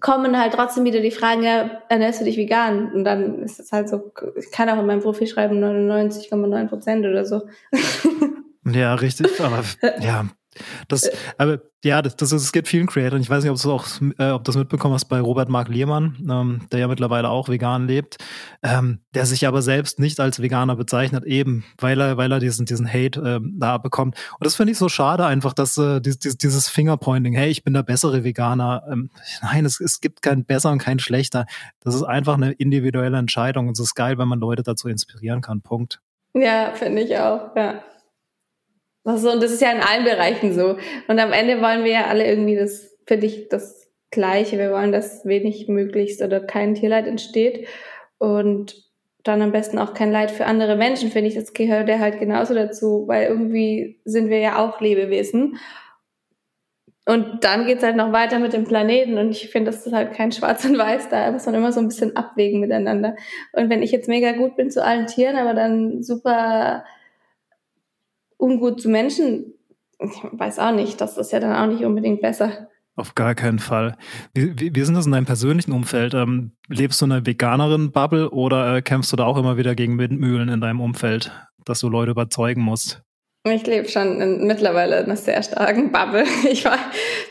kommen 0.00 0.38
halt 0.38 0.54
trotzdem 0.54 0.84
wieder 0.84 1.00
die 1.00 1.10
Fragen, 1.10 1.42
ja, 1.42 1.82
ernährst 1.90 2.20
du 2.20 2.24
dich 2.24 2.38
vegan? 2.38 2.90
Und 2.92 3.04
dann 3.04 3.42
ist 3.42 3.60
es 3.60 3.70
halt 3.70 3.88
so, 3.88 4.12
ich 4.36 4.50
kann 4.50 4.70
auch 4.70 4.78
in 4.78 4.86
meinem 4.86 5.02
Profil 5.02 5.26
schreiben 5.26 5.62
99,9 5.62 6.68
Prozent 6.68 7.06
oder 7.06 7.24
so. 7.24 7.42
Ja, 8.66 8.94
richtig. 8.94 9.40
Aber 9.40 9.64
ja, 10.00 10.26
das, 10.88 11.04
äh. 11.04 11.16
aber 11.38 11.60
ja, 11.82 12.02
das, 12.02 12.16
das 12.16 12.32
es 12.32 12.52
geht 12.52 12.68
vielen 12.68 12.86
Creatoren. 12.86 13.22
Ich 13.22 13.30
weiß 13.30 13.42
nicht, 13.42 13.50
ob 13.50 13.60
du 13.60 13.72
auch, 13.72 13.86
äh, 14.18 14.30
ob 14.30 14.44
das 14.44 14.56
mitbekommen 14.56 14.94
hast 14.94 15.06
bei 15.06 15.20
Robert 15.20 15.48
Mark 15.48 15.68
Lehmann, 15.68 16.16
ähm, 16.30 16.66
der 16.72 16.80
ja 16.80 16.88
mittlerweile 16.88 17.30
auch 17.30 17.48
vegan 17.48 17.86
lebt, 17.86 18.18
ähm, 18.62 19.00
der 19.14 19.24
sich 19.24 19.46
aber 19.46 19.62
selbst 19.62 19.98
nicht 19.98 20.20
als 20.20 20.42
Veganer 20.42 20.76
bezeichnet, 20.76 21.24
eben 21.24 21.64
weil 21.78 22.00
er, 22.00 22.16
weil 22.16 22.32
er 22.32 22.40
diesen, 22.40 22.66
diesen 22.66 22.86
Hate 22.86 23.20
ähm, 23.20 23.56
da 23.58 23.78
bekommt. 23.78 24.16
Und 24.38 24.44
das 24.44 24.56
finde 24.56 24.72
ich 24.72 24.78
so 24.78 24.88
schade 24.88 25.24
einfach, 25.24 25.54
dass 25.54 25.78
äh, 25.78 26.00
dieses, 26.00 26.36
dieses 26.36 26.68
Fingerpointing, 26.68 27.32
hey, 27.32 27.50
ich 27.50 27.64
bin 27.64 27.72
der 27.72 27.82
bessere 27.82 28.24
Veganer. 28.24 28.82
Ähm, 28.90 29.10
nein, 29.42 29.64
es, 29.64 29.80
es 29.80 30.00
gibt 30.00 30.20
keinen 30.20 30.44
besser 30.44 30.70
und 30.72 30.78
keinen 30.78 30.98
schlechter. 30.98 31.46
Das 31.80 31.94
ist 31.94 32.02
einfach 32.02 32.34
eine 32.34 32.52
individuelle 32.52 33.16
Entscheidung. 33.16 33.68
Und 33.68 33.78
es 33.78 33.80
ist 33.80 33.94
geil, 33.94 34.18
wenn 34.18 34.28
man 34.28 34.40
Leute 34.40 34.62
dazu 34.62 34.88
inspirieren 34.88 35.40
kann. 35.40 35.62
Punkt. 35.62 36.00
Ja, 36.34 36.72
finde 36.74 37.02
ich 37.02 37.16
auch, 37.16 37.56
ja. 37.56 37.82
Also, 39.04 39.30
und 39.30 39.42
das 39.42 39.50
ist 39.50 39.62
ja 39.62 39.72
in 39.72 39.80
allen 39.80 40.04
Bereichen 40.04 40.52
so. 40.52 40.76
Und 41.08 41.18
am 41.18 41.32
Ende 41.32 41.60
wollen 41.62 41.84
wir 41.84 41.92
ja 41.92 42.06
alle 42.06 42.26
irgendwie 42.26 42.56
das, 42.56 42.96
finde 43.06 43.26
ich, 43.26 43.48
das 43.48 43.90
Gleiche. 44.10 44.58
Wir 44.58 44.72
wollen, 44.72 44.92
dass 44.92 45.24
wenig 45.24 45.68
möglichst 45.68 46.22
oder 46.22 46.40
kein 46.40 46.74
Tierleid 46.74 47.06
entsteht. 47.06 47.66
Und 48.18 48.90
dann 49.22 49.42
am 49.42 49.52
besten 49.52 49.78
auch 49.78 49.94
kein 49.94 50.12
Leid 50.12 50.30
für 50.30 50.46
andere 50.46 50.76
Menschen, 50.76 51.10
finde 51.10 51.28
ich, 51.28 51.34
das 51.34 51.52
gehört 51.52 51.88
ja 51.88 51.98
halt 51.98 52.18
genauso 52.18 52.54
dazu, 52.54 53.04
weil 53.06 53.28
irgendwie 53.28 54.00
sind 54.04 54.30
wir 54.30 54.38
ja 54.38 54.58
auch 54.64 54.80
Lebewesen. 54.80 55.58
Und 57.06 57.44
dann 57.44 57.66
geht's 57.66 57.82
halt 57.82 57.96
noch 57.96 58.12
weiter 58.12 58.38
mit 58.38 58.52
dem 58.52 58.64
Planeten 58.64 59.18
und 59.18 59.30
ich 59.30 59.50
finde, 59.50 59.70
das 59.70 59.86
ist 59.86 59.92
halt 59.92 60.12
kein 60.12 60.32
Schwarz 60.32 60.64
und 60.64 60.78
Weiß, 60.78 61.08
da 61.08 61.32
muss 61.32 61.46
man 61.46 61.54
immer 61.54 61.72
so 61.72 61.80
ein 61.80 61.88
bisschen 61.88 62.16
abwägen 62.16 62.60
miteinander. 62.60 63.16
Und 63.52 63.68
wenn 63.68 63.82
ich 63.82 63.90
jetzt 63.90 64.08
mega 64.08 64.32
gut 64.32 64.56
bin 64.56 64.70
zu 64.70 64.84
allen 64.84 65.06
Tieren, 65.06 65.36
aber 65.36 65.54
dann 65.54 66.02
super 66.02 66.84
ungut 68.40 68.80
zu 68.80 68.88
Menschen, 68.88 69.54
ich 69.98 70.22
weiß 70.32 70.58
auch 70.58 70.72
nicht, 70.72 71.00
das 71.00 71.18
ist 71.18 71.32
ja 71.32 71.40
dann 71.40 71.54
auch 71.54 71.72
nicht 71.72 71.84
unbedingt 71.84 72.22
besser. 72.22 72.68
Auf 72.96 73.14
gar 73.14 73.34
keinen 73.34 73.60
Fall. 73.60 73.96
Wie, 74.34 74.58
wie, 74.58 74.74
wie 74.74 74.82
sind 74.82 74.94
das 74.94 75.06
in 75.06 75.12
deinem 75.12 75.24
persönlichen 75.24 75.72
Umfeld? 75.72 76.12
Ähm, 76.14 76.52
lebst 76.68 77.00
du 77.00 77.06
in 77.06 77.12
einer 77.12 77.24
Veganerin-Bubble 77.24 78.30
oder 78.30 78.76
äh, 78.76 78.82
kämpfst 78.82 79.12
du 79.12 79.16
da 79.16 79.24
auch 79.24 79.38
immer 79.38 79.56
wieder 79.56 79.74
gegen 79.74 79.98
Windmühlen 79.98 80.48
in 80.48 80.60
deinem 80.60 80.80
Umfeld, 80.80 81.32
dass 81.64 81.80
du 81.80 81.88
Leute 81.88 82.10
überzeugen 82.10 82.62
musst? 82.62 83.02
Ich 83.44 83.66
lebe 83.66 83.88
schon 83.88 84.20
in, 84.20 84.46
mittlerweile 84.46 84.98
in 84.98 85.06
einer 85.06 85.16
sehr 85.16 85.42
starken 85.42 85.92
Bubble. 85.92 86.24
Ich 86.50 86.64
war, 86.64 86.78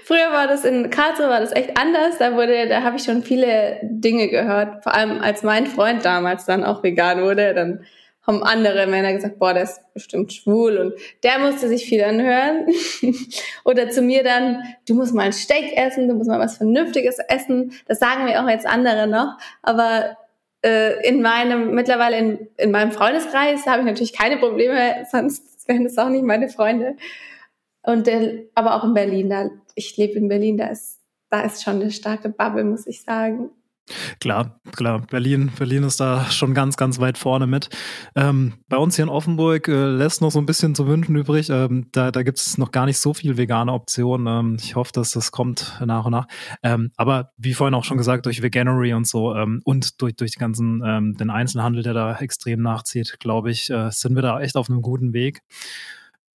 früher 0.06 0.32
war 0.32 0.48
das 0.48 0.65
in 0.65 0.89
Karlsruhe 0.89 1.30
war 1.30 1.39
das 1.39 1.52
echt 1.56 1.78
anders. 1.78 2.17
Da 2.17 2.34
wurde, 2.34 2.67
da 2.67 2.82
habe 2.82 2.98
ich 2.98 3.04
schon 3.04 3.22
viele 3.22 3.80
Dinge 3.84 4.28
gehört. 4.28 4.82
Vor 4.84 4.95
allem 4.95 5.22
als 5.22 5.43
mein 5.43 5.67
Freund 5.67 6.04
damals 6.04 6.45
dann 6.45 6.63
auch 6.63 6.82
vegan 6.82 7.22
wurde, 7.22 7.54
dann 7.54 7.82
haben 8.30 8.44
andere 8.44 8.86
Männer 8.86 9.12
gesagt, 9.12 9.39
boah, 9.39 9.54
der 9.56 9.63
ist 9.63 9.82
bestimmt 9.94 10.32
schwul 10.32 10.78
und 10.78 10.94
der 11.24 11.39
musste 11.39 11.68
sich 11.68 11.86
viel 11.86 12.04
anhören. 12.04 12.68
Oder 13.65 13.89
zu 13.89 14.04
mir 14.04 14.24
dann, 14.24 14.62
du 14.88 14.94
musst 14.94 15.15
mal 15.15 15.24
ein 15.24 15.34
Steak 15.34 15.76
essen, 15.76 16.08
du 16.08 16.13
musst 16.13 16.30
mal 16.30 16.39
was 16.39 16.58
Vernünftiges 16.58 17.18
essen. 17.28 17.74
Das 17.88 18.00
sagen 18.00 18.26
mir 18.26 18.44
auch 18.44 18.48
jetzt 18.48 18.68
andere 18.68 19.08
noch. 19.08 19.38
Aber 19.63 20.15
äh, 20.63 21.08
in 21.08 21.24
meinem, 21.24 21.74
mittlerweile 21.74 22.18
in, 22.18 22.48
in 22.58 22.70
meinem 22.70 22.92
Freundeskreis 22.92 23.65
habe 23.65 23.80
ich 23.80 23.86
natürlich 23.86 24.13
keine 24.13 24.38
Probleme, 24.38 25.08
sonst 25.12 25.68
wären 25.68 25.86
das 25.86 25.98
auch 25.98 26.10
nicht 26.10 26.24
meine 26.24 26.50
Freunde. 26.50 26.98
Und 27.82 28.08
äh, 28.08 28.48
aber 28.54 28.76
auch 28.76 28.84
in 28.84 28.94
Berlin, 28.94 29.30
da 29.32 29.50
ich 29.74 29.98
lebe 29.98 30.20
in 30.20 30.28
Berlin, 30.28 30.58
da 30.58 30.68
ist, 30.68 31.00
da 31.32 31.42
ist 31.42 31.63
schon 31.63 31.82
eine 31.82 31.89
starke 31.89 32.30
Bubble, 32.30 32.63
muss 32.63 32.86
ich 32.86 33.02
sagen. 33.02 33.50
Klar, 34.19 34.60
klar. 34.75 35.02
Berlin, 35.10 35.52
Berlin 35.58 35.84
ist 35.84 35.99
da 35.99 36.25
schon 36.25 36.54
ganz, 36.54 36.78
ganz 36.78 36.99
weit 36.99 37.17
vorne 37.17 37.47
mit. 37.47 37.69
Ähm, 38.15 38.54
bei 38.67 38.78
uns 38.78 38.95
hier 38.95 39.04
in 39.04 39.10
Offenburg 39.10 39.67
äh, 39.67 39.86
lässt 39.86 40.21
noch 40.21 40.32
so 40.32 40.39
ein 40.39 40.45
bisschen 40.45 40.75
zu 40.75 40.88
wünschen 40.88 41.15
übrig. 41.15 41.49
Ähm, 41.49 41.88
da 41.91 42.12
da 42.12 42.23
gibt 42.23 42.38
es 42.38 42.58
noch 42.58 42.71
gar 42.71 42.86
nicht 42.86 42.99
so 42.99 43.13
viel 43.13 43.38
vegane 43.38 43.71
Optionen. 43.71 44.28
Ähm, 44.28 44.58
ich 44.60 44.75
hoffe, 44.75 44.91
dass 44.93 45.12
das 45.12 45.32
kommt 45.32 45.80
nach 45.86 46.06
und 46.06 46.12
nach. 46.12 46.28
Ähm, 46.63 46.91
aber 46.97 47.32
wie 47.38 47.54
vorhin 47.54 47.73
auch 47.73 47.84
schon 47.84 47.97
gesagt, 47.97 48.25
durch 48.25 48.41
Veganery 48.41 48.93
und 48.93 49.08
so 49.08 49.36
ähm, 49.36 49.62
und 49.63 50.02
durch, 50.02 50.15
durch 50.15 50.32
den 50.32 50.39
ganzen, 50.39 50.84
ähm, 50.86 51.15
den 51.17 51.30
Einzelhandel, 51.30 51.84
der 51.84 51.93
da 51.93 52.15
extrem 52.17 52.62
nachzieht, 52.62 53.17
glaube 53.19 53.52
ich, 53.52 53.69
äh, 53.69 53.89
sind 53.91 54.15
wir 54.15 54.21
da 54.21 54.39
echt 54.41 54.56
auf 54.56 54.69
einem 54.69 54.82
guten 54.82 55.13
Weg. 55.13 55.41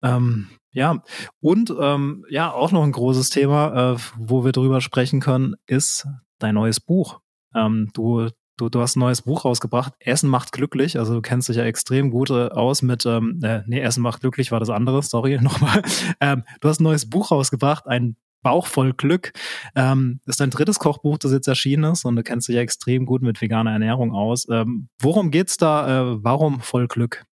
Ähm, 0.01 0.49
ja, 0.71 1.03
und 1.39 1.73
ähm, 1.79 2.25
ja, 2.29 2.51
auch 2.51 2.71
noch 2.71 2.83
ein 2.83 2.91
großes 2.91 3.29
Thema, 3.29 3.93
äh, 3.93 3.97
wo 4.17 4.43
wir 4.43 4.51
drüber 4.51 4.81
sprechen 4.81 5.19
können, 5.19 5.55
ist 5.67 6.07
dein 6.39 6.55
neues 6.55 6.79
Buch. 6.79 7.19
Ähm, 7.55 7.89
du, 7.93 8.29
du, 8.57 8.69
du 8.69 8.81
hast 8.81 8.95
ein 8.95 9.01
neues 9.01 9.23
Buch 9.23 9.45
rausgebracht. 9.45 9.93
Essen 9.99 10.29
macht 10.29 10.51
glücklich. 10.51 10.97
Also 10.97 11.15
du 11.15 11.21
kennst 11.21 11.49
dich 11.49 11.57
ja 11.57 11.63
extrem 11.63 12.11
gut 12.11 12.29
äh, 12.29 12.49
aus 12.49 12.81
mit, 12.81 13.05
ähm, 13.05 13.39
äh, 13.43 13.61
nee, 13.67 13.79
Essen 13.79 14.03
macht 14.03 14.21
glücklich 14.21 14.51
war 14.51 14.59
das 14.59 14.69
andere, 14.69 15.01
sorry, 15.01 15.37
nochmal. 15.41 15.81
Ähm, 16.19 16.43
du 16.61 16.69
hast 16.69 16.79
ein 16.79 16.83
neues 16.83 17.09
Buch 17.09 17.31
rausgebracht, 17.31 17.87
ein 17.87 18.15
Bauch 18.43 18.67
voll 18.67 18.93
Glück. 18.93 19.31
Ähm, 19.75 20.19
ist 20.25 20.39
dein 20.39 20.49
drittes 20.49 20.77
Kochbuch, 20.77 21.17
das 21.17 21.31
jetzt 21.31 21.47
erschienen 21.47 21.93
ist 21.93 22.05
und 22.05 22.17
du 22.17 22.23
kennst 22.23 22.47
dich 22.49 22.55
ja 22.55 22.61
extrem 22.61 23.05
gut 23.05 23.21
mit 23.21 23.41
veganer 23.41 23.71
Ernährung 23.71 24.13
aus. 24.13 24.47
Ähm, 24.49 24.89
worum 24.99 25.31
geht's 25.31 25.57
da? 25.57 26.13
Äh, 26.13 26.23
warum 26.23 26.59
voll 26.59 26.87
Glück? 26.87 27.25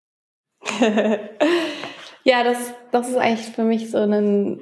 ja, 2.24 2.44
das, 2.44 2.72
das 2.92 3.09
ist 3.09 3.16
eigentlich 3.16 3.48
für 3.48 3.64
mich 3.64 3.90
so 3.90 3.98
ein 3.98 4.61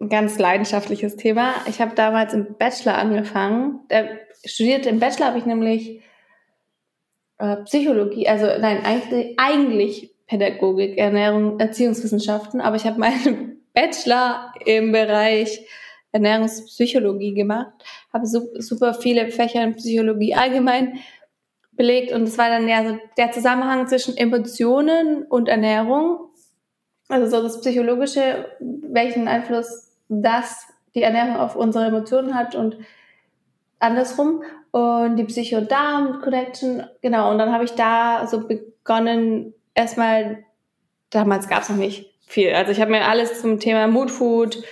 ganz 0.00 0.38
leidenschaftliches 0.38 1.16
Thema. 1.16 1.54
Ich 1.66 1.80
habe 1.80 1.94
damals 1.94 2.32
im 2.34 2.56
Bachelor 2.56 2.98
angefangen. 2.98 3.80
Der 3.90 4.20
studiert 4.44 4.86
im 4.86 5.00
Bachelor 5.00 5.26
habe 5.26 5.38
ich 5.38 5.46
nämlich 5.46 6.02
äh, 7.38 7.56
Psychologie, 7.64 8.28
also 8.28 8.46
nein, 8.46 8.84
eigentlich, 8.84 9.38
eigentlich 9.38 10.14
Pädagogik, 10.26 10.98
Ernährung, 10.98 11.58
Erziehungswissenschaften, 11.58 12.60
aber 12.60 12.76
ich 12.76 12.84
habe 12.84 13.00
meinen 13.00 13.62
Bachelor 13.74 14.52
im 14.64 14.92
Bereich 14.92 15.66
Ernährungspsychologie 16.12 17.34
gemacht, 17.34 17.72
habe 18.12 18.26
su 18.26 18.48
super 18.58 18.94
viele 18.94 19.30
Fächer 19.30 19.62
in 19.62 19.76
Psychologie 19.76 20.34
allgemein 20.34 20.98
belegt 21.72 22.12
und 22.12 22.24
es 22.24 22.36
war 22.38 22.48
dann 22.48 22.68
ja 22.68 22.88
so 22.88 22.98
der 23.16 23.30
Zusammenhang 23.30 23.86
zwischen 23.86 24.16
Emotionen 24.16 25.24
und 25.24 25.48
Ernährung, 25.48 26.18
also 27.08 27.26
so 27.28 27.42
das 27.42 27.60
Psychologische, 27.60 28.46
welchen 28.58 29.28
Einfluss 29.28 29.87
das 30.08 30.66
die 30.94 31.02
Ernährung 31.02 31.36
auf 31.36 31.56
unsere 31.56 31.86
Emotionen 31.86 32.34
hat 32.34 32.54
und 32.54 32.76
andersrum. 33.78 34.42
Und 34.70 35.16
die 35.16 35.24
Psycho-Darm-Connection, 35.24 36.86
genau, 37.00 37.30
und 37.30 37.38
dann 37.38 37.52
habe 37.52 37.64
ich 37.64 37.72
da 37.72 38.26
so 38.26 38.46
begonnen, 38.46 39.54
erstmal, 39.74 40.44
damals 41.10 41.48
gab 41.48 41.62
es 41.62 41.70
noch 41.70 41.76
nicht 41.76 42.12
viel, 42.26 42.52
also 42.52 42.72
ich 42.72 42.80
habe 42.80 42.90
mir 42.90 43.06
alles 43.06 43.40
zum 43.40 43.58
Thema 43.58 43.86
Mood 43.86 44.10
Food, 44.10 44.62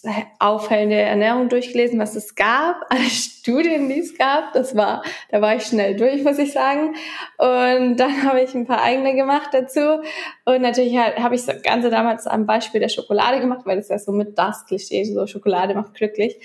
stimmungsaufhellende 0.00 0.96
Ernährung 0.96 1.48
durchgelesen, 1.48 1.98
was 1.98 2.14
es 2.14 2.34
gab, 2.34 2.76
alle 2.88 3.04
Studien, 3.04 3.88
die 3.88 4.00
es 4.00 4.16
gab, 4.16 4.52
das 4.52 4.76
war, 4.76 5.02
da 5.30 5.40
war 5.40 5.56
ich 5.56 5.64
schnell 5.64 5.96
durch, 5.96 6.22
muss 6.22 6.38
ich 6.38 6.52
sagen. 6.52 6.94
Und 7.38 7.96
dann 7.96 8.22
habe 8.24 8.40
ich 8.40 8.54
ein 8.54 8.66
paar 8.66 8.82
eigene 8.82 9.14
gemacht 9.14 9.50
dazu. 9.52 10.00
Und 10.44 10.62
natürlich 10.62 10.96
habe 10.96 11.34
ich 11.34 11.44
das 11.44 11.62
Ganze 11.62 11.90
damals 11.90 12.26
am 12.26 12.46
Beispiel 12.46 12.80
der 12.80 12.88
Schokolade 12.88 13.40
gemacht, 13.40 13.62
weil 13.64 13.76
das 13.76 13.88
ja 13.88 13.98
so 13.98 14.12
mit 14.12 14.38
das 14.38 14.64
Klischee, 14.66 15.04
so 15.04 15.26
Schokolade 15.26 15.74
macht 15.74 15.94
glücklich. 15.94 16.36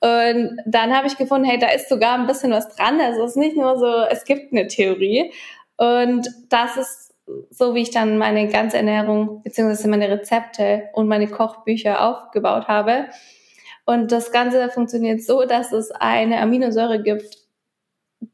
Und 0.00 0.58
dann 0.66 0.94
habe 0.94 1.06
ich 1.06 1.16
gefunden, 1.16 1.46
hey, 1.48 1.58
da 1.58 1.68
ist 1.68 1.88
sogar 1.88 2.18
ein 2.18 2.26
bisschen 2.26 2.50
was 2.50 2.74
dran. 2.74 3.00
Also 3.00 3.24
es 3.24 3.30
ist 3.30 3.36
nicht 3.36 3.56
nur 3.56 3.78
so, 3.78 4.02
es 4.10 4.24
gibt 4.24 4.52
eine 4.52 4.66
Theorie. 4.66 5.32
Und 5.76 6.28
das 6.50 6.76
ist 6.76 7.13
so, 7.50 7.74
wie 7.74 7.82
ich 7.82 7.90
dann 7.90 8.18
meine 8.18 8.48
ganze 8.48 8.76
Ernährung 8.76 9.42
beziehungsweise 9.42 9.88
meine 9.88 10.08
Rezepte 10.08 10.84
und 10.92 11.08
meine 11.08 11.28
Kochbücher 11.28 12.06
aufgebaut 12.06 12.68
habe. 12.68 13.06
Und 13.86 14.12
das 14.12 14.32
Ganze 14.32 14.68
funktioniert 14.70 15.22
so, 15.22 15.44
dass 15.44 15.72
es 15.72 15.90
eine 15.90 16.40
Aminosäure 16.40 17.02
gibt, 17.02 17.38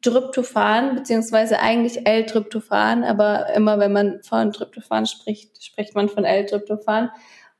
Tryptophan, 0.02 0.94
beziehungsweise 0.94 1.58
eigentlich 1.60 2.06
L-Tryptophan, 2.06 3.04
aber 3.04 3.52
immer 3.54 3.78
wenn 3.78 3.92
man 3.92 4.22
von 4.22 4.52
Tryptophan 4.52 5.06
spricht, 5.06 5.62
spricht 5.62 5.94
man 5.94 6.08
von 6.08 6.24
L-Tryptophan. 6.24 7.10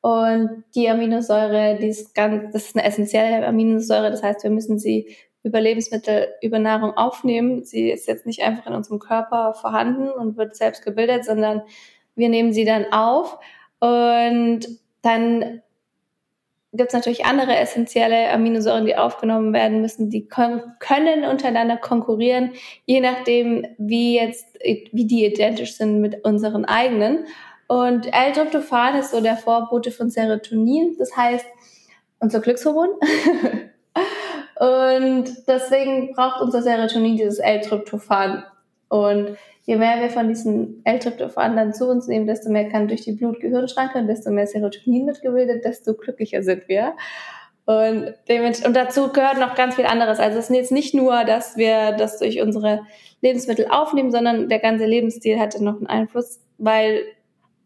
Und 0.00 0.64
die 0.74 0.88
Aminosäure, 0.88 1.76
die 1.78 1.88
ist 1.88 2.14
ganz, 2.14 2.52
das 2.52 2.66
ist 2.66 2.76
eine 2.76 2.86
essentielle 2.86 3.46
Aminosäure, 3.46 4.10
das 4.10 4.22
heißt, 4.22 4.44
wir 4.44 4.50
müssen 4.50 4.78
sie 4.78 5.14
über 5.42 5.60
Lebensmittel, 5.60 6.28
über 6.42 6.58
Nahrung 6.58 6.96
aufnehmen. 6.96 7.64
Sie 7.64 7.90
ist 7.90 8.06
jetzt 8.06 8.26
nicht 8.26 8.42
einfach 8.42 8.66
in 8.66 8.74
unserem 8.74 8.98
Körper 8.98 9.54
vorhanden 9.54 10.10
und 10.10 10.36
wird 10.36 10.56
selbst 10.56 10.84
gebildet, 10.84 11.24
sondern 11.24 11.62
wir 12.14 12.28
nehmen 12.28 12.52
sie 12.52 12.64
dann 12.64 12.92
auf 12.92 13.38
und 13.78 14.66
dann 15.02 15.62
gibt 16.72 16.90
es 16.90 16.94
natürlich 16.94 17.24
andere 17.24 17.56
essentielle 17.56 18.30
Aminosäuren, 18.30 18.86
die 18.86 18.96
aufgenommen 18.96 19.52
werden 19.52 19.80
müssen, 19.80 20.08
die 20.08 20.28
können 20.28 21.24
untereinander 21.24 21.76
konkurrieren, 21.76 22.52
je 22.84 23.00
nachdem, 23.00 23.66
wie 23.78 24.16
jetzt, 24.16 24.46
wie 24.62 25.06
die 25.06 25.24
identisch 25.24 25.76
sind 25.76 26.00
mit 26.00 26.24
unseren 26.24 26.64
eigenen. 26.64 27.24
Und 27.66 28.06
L-Tryptophan 28.06 28.96
ist 28.96 29.10
so 29.10 29.20
der 29.20 29.36
Vorbote 29.36 29.90
von 29.90 30.10
Serotonin, 30.10 30.96
das 30.98 31.16
heißt 31.16 31.46
unser 32.20 32.40
Glückshormon. 32.40 32.90
und 34.60 35.24
deswegen 35.48 36.12
braucht 36.12 36.42
unser 36.42 36.60
Serotonin 36.60 37.16
dieses 37.16 37.38
L-Tryptophan. 37.38 38.44
Und 38.88 39.38
je 39.64 39.76
mehr 39.76 40.02
wir 40.02 40.10
von 40.10 40.28
diesen 40.28 40.82
L-Tryptophan 40.84 41.56
dann 41.56 41.72
zu 41.72 41.88
uns 41.88 42.08
nehmen, 42.08 42.26
desto 42.26 42.50
mehr 42.50 42.68
kann 42.68 42.86
durch 42.86 43.00
die 43.00 43.12
Blut-Gehirn-Schranke 43.12 43.96
und 43.96 44.06
desto 44.06 44.30
mehr 44.30 44.46
Serotonin 44.46 45.06
wird 45.06 45.22
gebildet, 45.22 45.64
desto 45.64 45.94
glücklicher 45.94 46.42
sind 46.42 46.68
wir. 46.68 46.92
Und, 47.64 48.14
und 48.66 48.76
dazu 48.76 49.10
gehört 49.10 49.38
noch 49.38 49.54
ganz 49.54 49.76
viel 49.76 49.86
anderes. 49.86 50.18
Also 50.18 50.38
es 50.38 50.50
ist 50.50 50.54
jetzt 50.54 50.72
nicht 50.72 50.92
nur, 50.92 51.24
dass 51.24 51.56
wir 51.56 51.92
das 51.92 52.18
durch 52.18 52.42
unsere 52.42 52.80
Lebensmittel 53.22 53.66
aufnehmen, 53.70 54.10
sondern 54.10 54.50
der 54.50 54.58
ganze 54.58 54.84
Lebensstil 54.84 55.40
hatte 55.40 55.64
noch 55.64 55.76
einen 55.76 55.86
Einfluss, 55.86 56.38
weil 56.58 57.00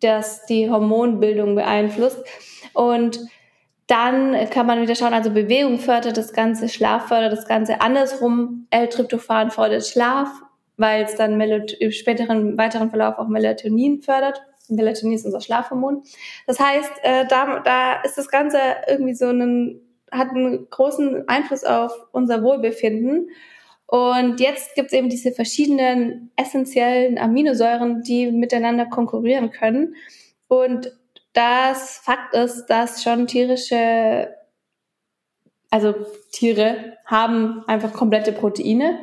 das 0.00 0.46
die 0.46 0.70
Hormonbildung 0.70 1.56
beeinflusst. 1.56 2.24
Und 2.72 3.18
dann 3.86 4.48
kann 4.50 4.66
man 4.66 4.80
wieder 4.80 4.94
schauen, 4.94 5.12
also 5.12 5.30
Bewegung 5.30 5.78
fördert 5.78 6.16
das 6.16 6.32
Ganze, 6.32 6.68
Schlaf 6.68 7.08
fördert 7.08 7.32
das 7.32 7.46
Ganze. 7.46 7.80
Andersrum, 7.80 8.66
L-Tryptophan 8.70 9.50
fördert 9.50 9.86
Schlaf 9.86 10.28
weil 10.76 11.04
es 11.04 11.14
dann 11.16 11.40
im 11.40 11.92
späteren, 11.92 12.58
weiteren 12.58 12.90
Verlauf 12.90 13.18
auch 13.18 13.28
Melatonin 13.28 14.00
fördert. 14.00 14.42
Melatonin 14.68 15.14
ist 15.14 15.26
unser 15.26 15.40
Schlafhormon. 15.40 16.02
Das 16.46 16.58
heißt, 16.58 16.92
äh, 17.02 17.26
da, 17.26 17.60
da 17.60 18.00
ist 18.02 18.16
das 18.16 18.28
Ganze 18.28 18.58
irgendwie 18.88 19.14
so 19.14 19.26
einen, 19.26 19.80
hat 20.10 20.30
einen 20.30 20.68
großen 20.70 21.28
Einfluss 21.28 21.64
auf 21.64 21.92
unser 22.12 22.42
Wohlbefinden. 22.42 23.28
Und 23.86 24.40
jetzt 24.40 24.74
gibt 24.74 24.88
es 24.88 24.94
eben 24.94 25.10
diese 25.10 25.32
verschiedenen 25.32 26.32
essentiellen 26.36 27.18
Aminosäuren, 27.18 28.02
die 28.02 28.30
miteinander 28.32 28.86
konkurrieren 28.86 29.50
können. 29.50 29.94
Und 30.48 30.96
das 31.34 31.98
Fakt 31.98 32.34
ist, 32.34 32.66
dass 32.66 33.02
schon 33.02 33.26
tierische, 33.26 34.34
also 35.70 35.94
Tiere 36.32 36.96
haben 37.04 37.62
einfach 37.66 37.92
komplette 37.92 38.32
Proteine 38.32 38.98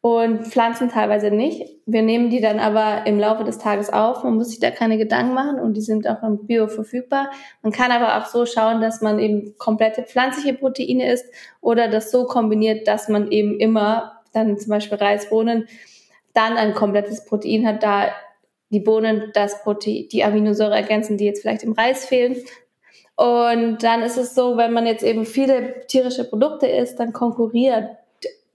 und 0.00 0.46
Pflanzen 0.46 0.88
teilweise 0.88 1.30
nicht. 1.30 1.62
Wir 1.86 2.02
nehmen 2.02 2.30
die 2.30 2.40
dann 2.40 2.60
aber 2.60 3.06
im 3.06 3.18
Laufe 3.18 3.42
des 3.42 3.58
Tages 3.58 3.90
auf. 3.90 4.22
Man 4.22 4.34
muss 4.34 4.50
sich 4.50 4.60
da 4.60 4.70
keine 4.70 4.98
Gedanken 4.98 5.34
machen 5.34 5.58
und 5.58 5.74
die 5.74 5.80
sind 5.80 6.08
auch 6.08 6.22
im 6.22 6.46
Bio 6.46 6.68
verfügbar. 6.68 7.30
Man 7.62 7.72
kann 7.72 7.90
aber 7.90 8.18
auch 8.18 8.26
so 8.26 8.46
schauen, 8.46 8.80
dass 8.80 9.00
man 9.00 9.18
eben 9.18 9.56
komplette 9.58 10.02
pflanzliche 10.02 10.54
Proteine 10.54 11.10
isst 11.10 11.26
oder 11.60 11.88
das 11.88 12.10
so 12.10 12.26
kombiniert, 12.26 12.86
dass 12.86 13.08
man 13.08 13.32
eben 13.32 13.58
immer 13.58 14.22
dann 14.32 14.58
zum 14.58 14.70
Beispiel 14.70 14.98
Reisbohnen 14.98 15.68
dann 16.34 16.56
ein 16.56 16.74
komplettes 16.74 17.24
Protein 17.24 17.66
hat, 17.66 17.82
da 17.82 18.08
die 18.74 18.80
Bohnen 18.80 19.30
das 19.32 19.62
Protein, 19.62 20.08
die 20.10 20.24
Aminosäure 20.24 20.74
ergänzen, 20.74 21.16
die 21.16 21.24
jetzt 21.24 21.40
vielleicht 21.40 21.62
im 21.62 21.72
Reis 21.72 22.04
fehlen. 22.04 22.36
Und 23.16 23.82
dann 23.82 24.02
ist 24.02 24.18
es 24.18 24.34
so, 24.34 24.56
wenn 24.56 24.72
man 24.72 24.86
jetzt 24.86 25.04
eben 25.04 25.24
viele 25.24 25.86
tierische 25.86 26.24
Produkte 26.24 26.66
isst, 26.66 26.98
dann 26.98 27.12
konkurriert 27.12 27.88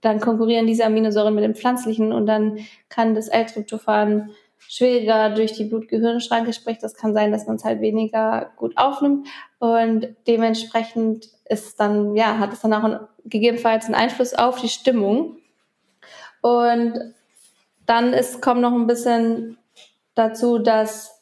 dann 0.00 0.20
konkurrieren 0.20 0.66
diese 0.66 0.84
Aminosäuren 0.84 1.34
mit 1.34 1.44
den 1.44 1.54
pflanzlichen 1.54 2.12
und 2.12 2.26
dann 2.26 2.58
kann 2.88 3.14
das 3.14 3.28
L-Tryptophan 3.28 4.30
schwieriger 4.58 5.30
durch 5.30 5.52
die 5.52 5.64
Blut-Gehirn-Schranke 5.64 6.52
spricht. 6.52 6.82
Das 6.82 6.94
kann 6.94 7.12
sein, 7.12 7.32
dass 7.32 7.46
man 7.46 7.56
es 7.56 7.64
halt 7.64 7.80
weniger 7.80 8.50
gut 8.56 8.76
aufnimmt 8.76 9.28
und 9.58 10.08
dementsprechend 10.26 11.28
ist 11.46 11.80
dann, 11.80 12.14
ja, 12.14 12.38
hat 12.38 12.52
es 12.52 12.60
dann 12.60 12.72
auch 12.72 12.84
ein, 12.84 13.00
gegebenenfalls 13.24 13.86
einen 13.86 13.94
Einfluss 13.94 14.34
auf 14.34 14.60
die 14.60 14.68
Stimmung. 14.68 15.36
Und 16.40 17.14
dann 17.86 18.12
ist, 18.12 18.40
kommt 18.40 18.60
noch 18.60 18.72
ein 18.72 18.86
bisschen 18.86 19.58
dazu, 20.20 20.58
dass 20.58 21.20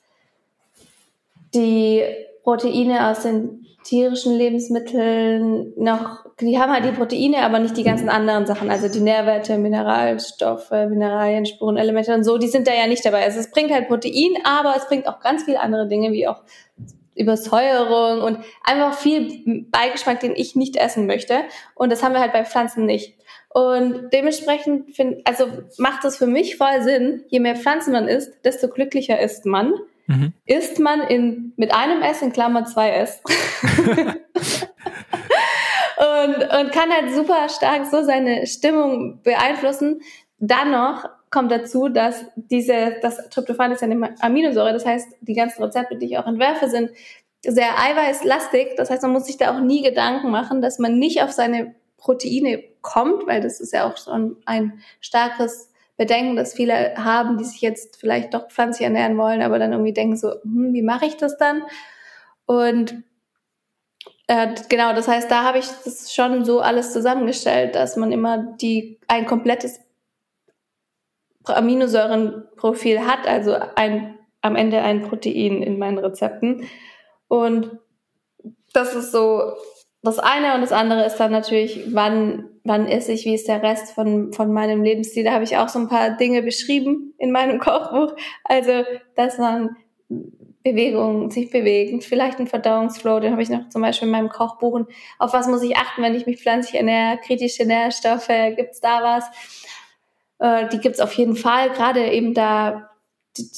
die 1.55 2.03
Proteine 2.43 3.11
aus 3.11 3.23
den 3.23 3.67
tierischen 3.85 4.35
Lebensmitteln 4.37 5.73
noch, 5.77 6.25
die 6.41 6.59
haben 6.59 6.73
halt 6.73 6.85
die 6.85 6.93
Proteine, 6.93 7.39
aber 7.39 7.59
nicht 7.59 7.77
die 7.77 7.85
ganzen 7.85 8.11
anderen 8.11 8.47
Sachen, 8.47 8.71
also 8.71 8.89
die 8.89 9.01
Nährwerte, 9.01 9.57
Mineralstoffe, 9.57 10.71
Mineralien, 10.71 11.47
Spurenelemente 11.47 12.15
und 12.15 12.25
so, 12.25 12.37
die 12.37 12.49
sind 12.49 12.67
da 12.67 12.75
ja 12.75 12.87
nicht 12.87 13.05
dabei. 13.05 13.25
Also 13.25 13.39
es 13.41 13.51
bringt 13.51 13.73
halt 13.73 13.89
Protein, 13.89 14.35
aber 14.45 14.75
es 14.77 14.87
bringt 14.87 15.09
auch 15.09 15.21
ganz 15.21 15.45
viele 15.45 15.61
andere 15.61 15.89
Dinge, 15.89 16.13
wie 16.13 16.29
auch 16.29 16.43
Übersäuerung 17.15 18.23
und 18.23 18.39
einfach 18.63 18.95
viel 18.95 19.65
Beigeschmack, 19.71 20.21
den 20.21 20.37
ich 20.37 20.55
nicht 20.55 20.77
essen 20.77 21.07
möchte. 21.07 21.41
Und 21.75 21.91
das 21.91 22.03
haben 22.03 22.13
wir 22.13 22.21
halt 22.21 22.33
bei 22.33 22.45
Pflanzen 22.45 22.85
nicht. 22.87 23.18
Und 23.59 24.11
dementsprechend 24.13 24.95
find, 24.95 25.27
also 25.27 25.49
macht 25.79 26.05
es 26.05 26.17
für 26.17 26.29
mich 26.29 26.57
voll 26.57 26.81
Sinn, 26.83 27.25
je 27.27 27.41
mehr 27.41 27.57
Pflanzen 27.57 27.93
man 27.93 28.07
isst, 28.07 28.33
desto 28.45 28.69
glücklicher 28.69 29.19
ist 29.19 29.47
man. 29.47 29.73
Mhm. 30.07 30.33
Isst 30.47 30.79
man 30.79 31.01
in, 31.01 31.55
mit 31.57 31.75
einem 31.75 32.01
S 32.03 32.23
in 32.23 32.33
Klammer 32.33 32.67
zwei 32.67 32.91
S. 32.91 33.21
und, 35.97 36.37
und 36.37 36.73
kann 36.73 36.93
halt 36.93 37.13
super 37.17 37.49
stark 37.49 37.87
so 37.87 38.05
seine 38.05 38.47
Stimmung 38.47 39.23
beeinflussen. 39.25 40.03
Dann 40.39 40.71
noch 40.71 41.09
kommt 41.29 41.51
dazu, 41.51 41.89
dass 41.89 42.27
diese, 42.37 42.95
das 43.03 43.29
Tryptophan 43.29 43.73
ist 43.73 43.83
ja 43.83 43.89
eine 43.89 44.15
Aminosäure, 44.21 44.73
das 44.73 44.87
heißt, 44.87 45.17
die 45.21 45.35
ganzen 45.35 45.65
Rezepte, 45.65 45.99
die 45.99 46.07
ich 46.07 46.17
auch 46.17 46.29
entwerfe, 46.29 46.69
sind 46.69 46.91
sehr 47.45 47.77
eiweißlastig. 47.77 48.77
Das 48.77 48.89
heißt, 48.89 49.03
man 49.03 49.13
muss 49.13 49.27
sich 49.27 49.37
da 49.37 49.53
auch 49.53 49.61
nie 49.61 49.83
Gedanken 49.83 50.31
machen, 50.31 50.63
dass 50.63 50.79
man 50.79 51.01
nicht 51.01 51.25
auf 51.25 51.33
seine 51.33 51.75
Proteine 51.99 52.63
kommt, 52.81 53.27
weil 53.27 53.43
das 53.43 53.61
ist 53.61 53.73
ja 53.73 53.87
auch 53.87 53.97
schon 53.99 54.37
ein 54.47 54.81
starkes 55.01 55.71
Bedenken, 55.99 56.37
dass 56.37 56.55
viele 56.55 56.97
haben, 56.97 57.37
die 57.37 57.45
sich 57.45 57.61
jetzt 57.61 57.97
vielleicht 57.97 58.33
doch 58.33 58.49
pflanzlich 58.49 58.85
ernähren 58.85 59.19
wollen, 59.19 59.43
aber 59.43 59.59
dann 59.59 59.73
irgendwie 59.73 59.93
denken 59.93 60.17
so, 60.17 60.31
hm, 60.43 60.73
wie 60.73 60.83
mache 60.83 61.07
ich 61.07 61.17
das 61.17 61.37
dann? 61.37 61.65
Und 62.47 63.03
äh, 64.29 64.55
genau, 64.69 64.95
das 64.95 65.09
heißt, 65.09 65.31
da 65.31 65.43
habe 65.43 65.59
ich 65.59 65.67
das 65.85 66.15
schon 66.15 66.45
so 66.45 66.61
alles 66.61 66.93
zusammengestellt, 66.93 67.75
dass 67.75 67.97
man 67.97 68.13
immer 68.13 68.39
die 68.39 69.01
ein 69.09 69.27
komplettes 69.27 69.81
Aminosäurenprofil 71.45 73.07
hat, 73.07 73.27
also 73.27 73.57
ein, 73.75 74.19
am 74.41 74.55
Ende 74.55 74.83
ein 74.83 75.03
Protein 75.03 75.63
in 75.63 75.79
meinen 75.79 75.99
Rezepten. 75.99 76.69
Und 77.27 77.79
das 78.73 78.95
ist 78.95 79.13
so 79.13 79.55
das 80.03 80.19
eine 80.19 80.55
und 80.55 80.61
das 80.61 80.73
andere 80.73 81.05
ist 81.05 81.17
dann 81.17 81.33
natürlich, 81.33 81.93
wann, 81.93 82.49
wann 82.65 82.87
esse 82.87 83.13
ich, 83.13 83.25
wie 83.25 83.35
ist 83.35 83.49
der 83.49 83.63
Rest 83.63 83.93
von, 83.93 84.33
von 84.33 84.53
meinem 84.53 84.83
Lebensstil. 84.83 85.25
Da 85.25 85.33
habe 85.33 85.45
ich 85.45 85.57
auch 85.57 85.69
so 85.69 85.79
ein 85.79 85.89
paar 85.89 86.17
Dinge 86.17 86.43
beschrieben 86.43 87.15
in 87.19 87.33
meinem 87.33 87.59
Kochbuch. 87.61 88.15
Also, 88.45 88.85
dass 89.17 89.39
man 89.39 89.77
Bewegung, 90.63 91.31
sich 91.31 91.51
bewegen, 91.51 92.01
vielleicht 92.01 92.39
ein 92.39 92.47
Verdauungsflow, 92.47 93.21
den 93.21 93.33
habe 93.33 93.43
ich 93.43 93.49
noch 93.49 93.69
zum 93.69 93.83
Beispiel 93.83 94.07
in 94.07 94.13
meinem 94.13 94.29
Kochbuch. 94.29 94.73
Und 94.73 94.89
auf 95.19 95.33
was 95.33 95.49
muss 95.49 95.63
ich 95.63 95.77
achten, 95.77 96.03
wenn 96.03 96.15
ich 96.15 96.27
mich 96.27 96.41
pflanzlich 96.41 96.79
ernähre? 96.79 97.19
Kritische 97.19 97.65
Nährstoffe, 97.65 98.31
gibt's 98.57 98.81
da 98.81 99.03
was? 99.03 99.25
Äh, 100.39 100.69
die 100.69 100.79
gibt's 100.79 101.01
auf 101.01 101.13
jeden 101.15 101.37
Fall, 101.37 101.71
gerade 101.71 102.11
eben 102.11 102.35
da 102.35 102.91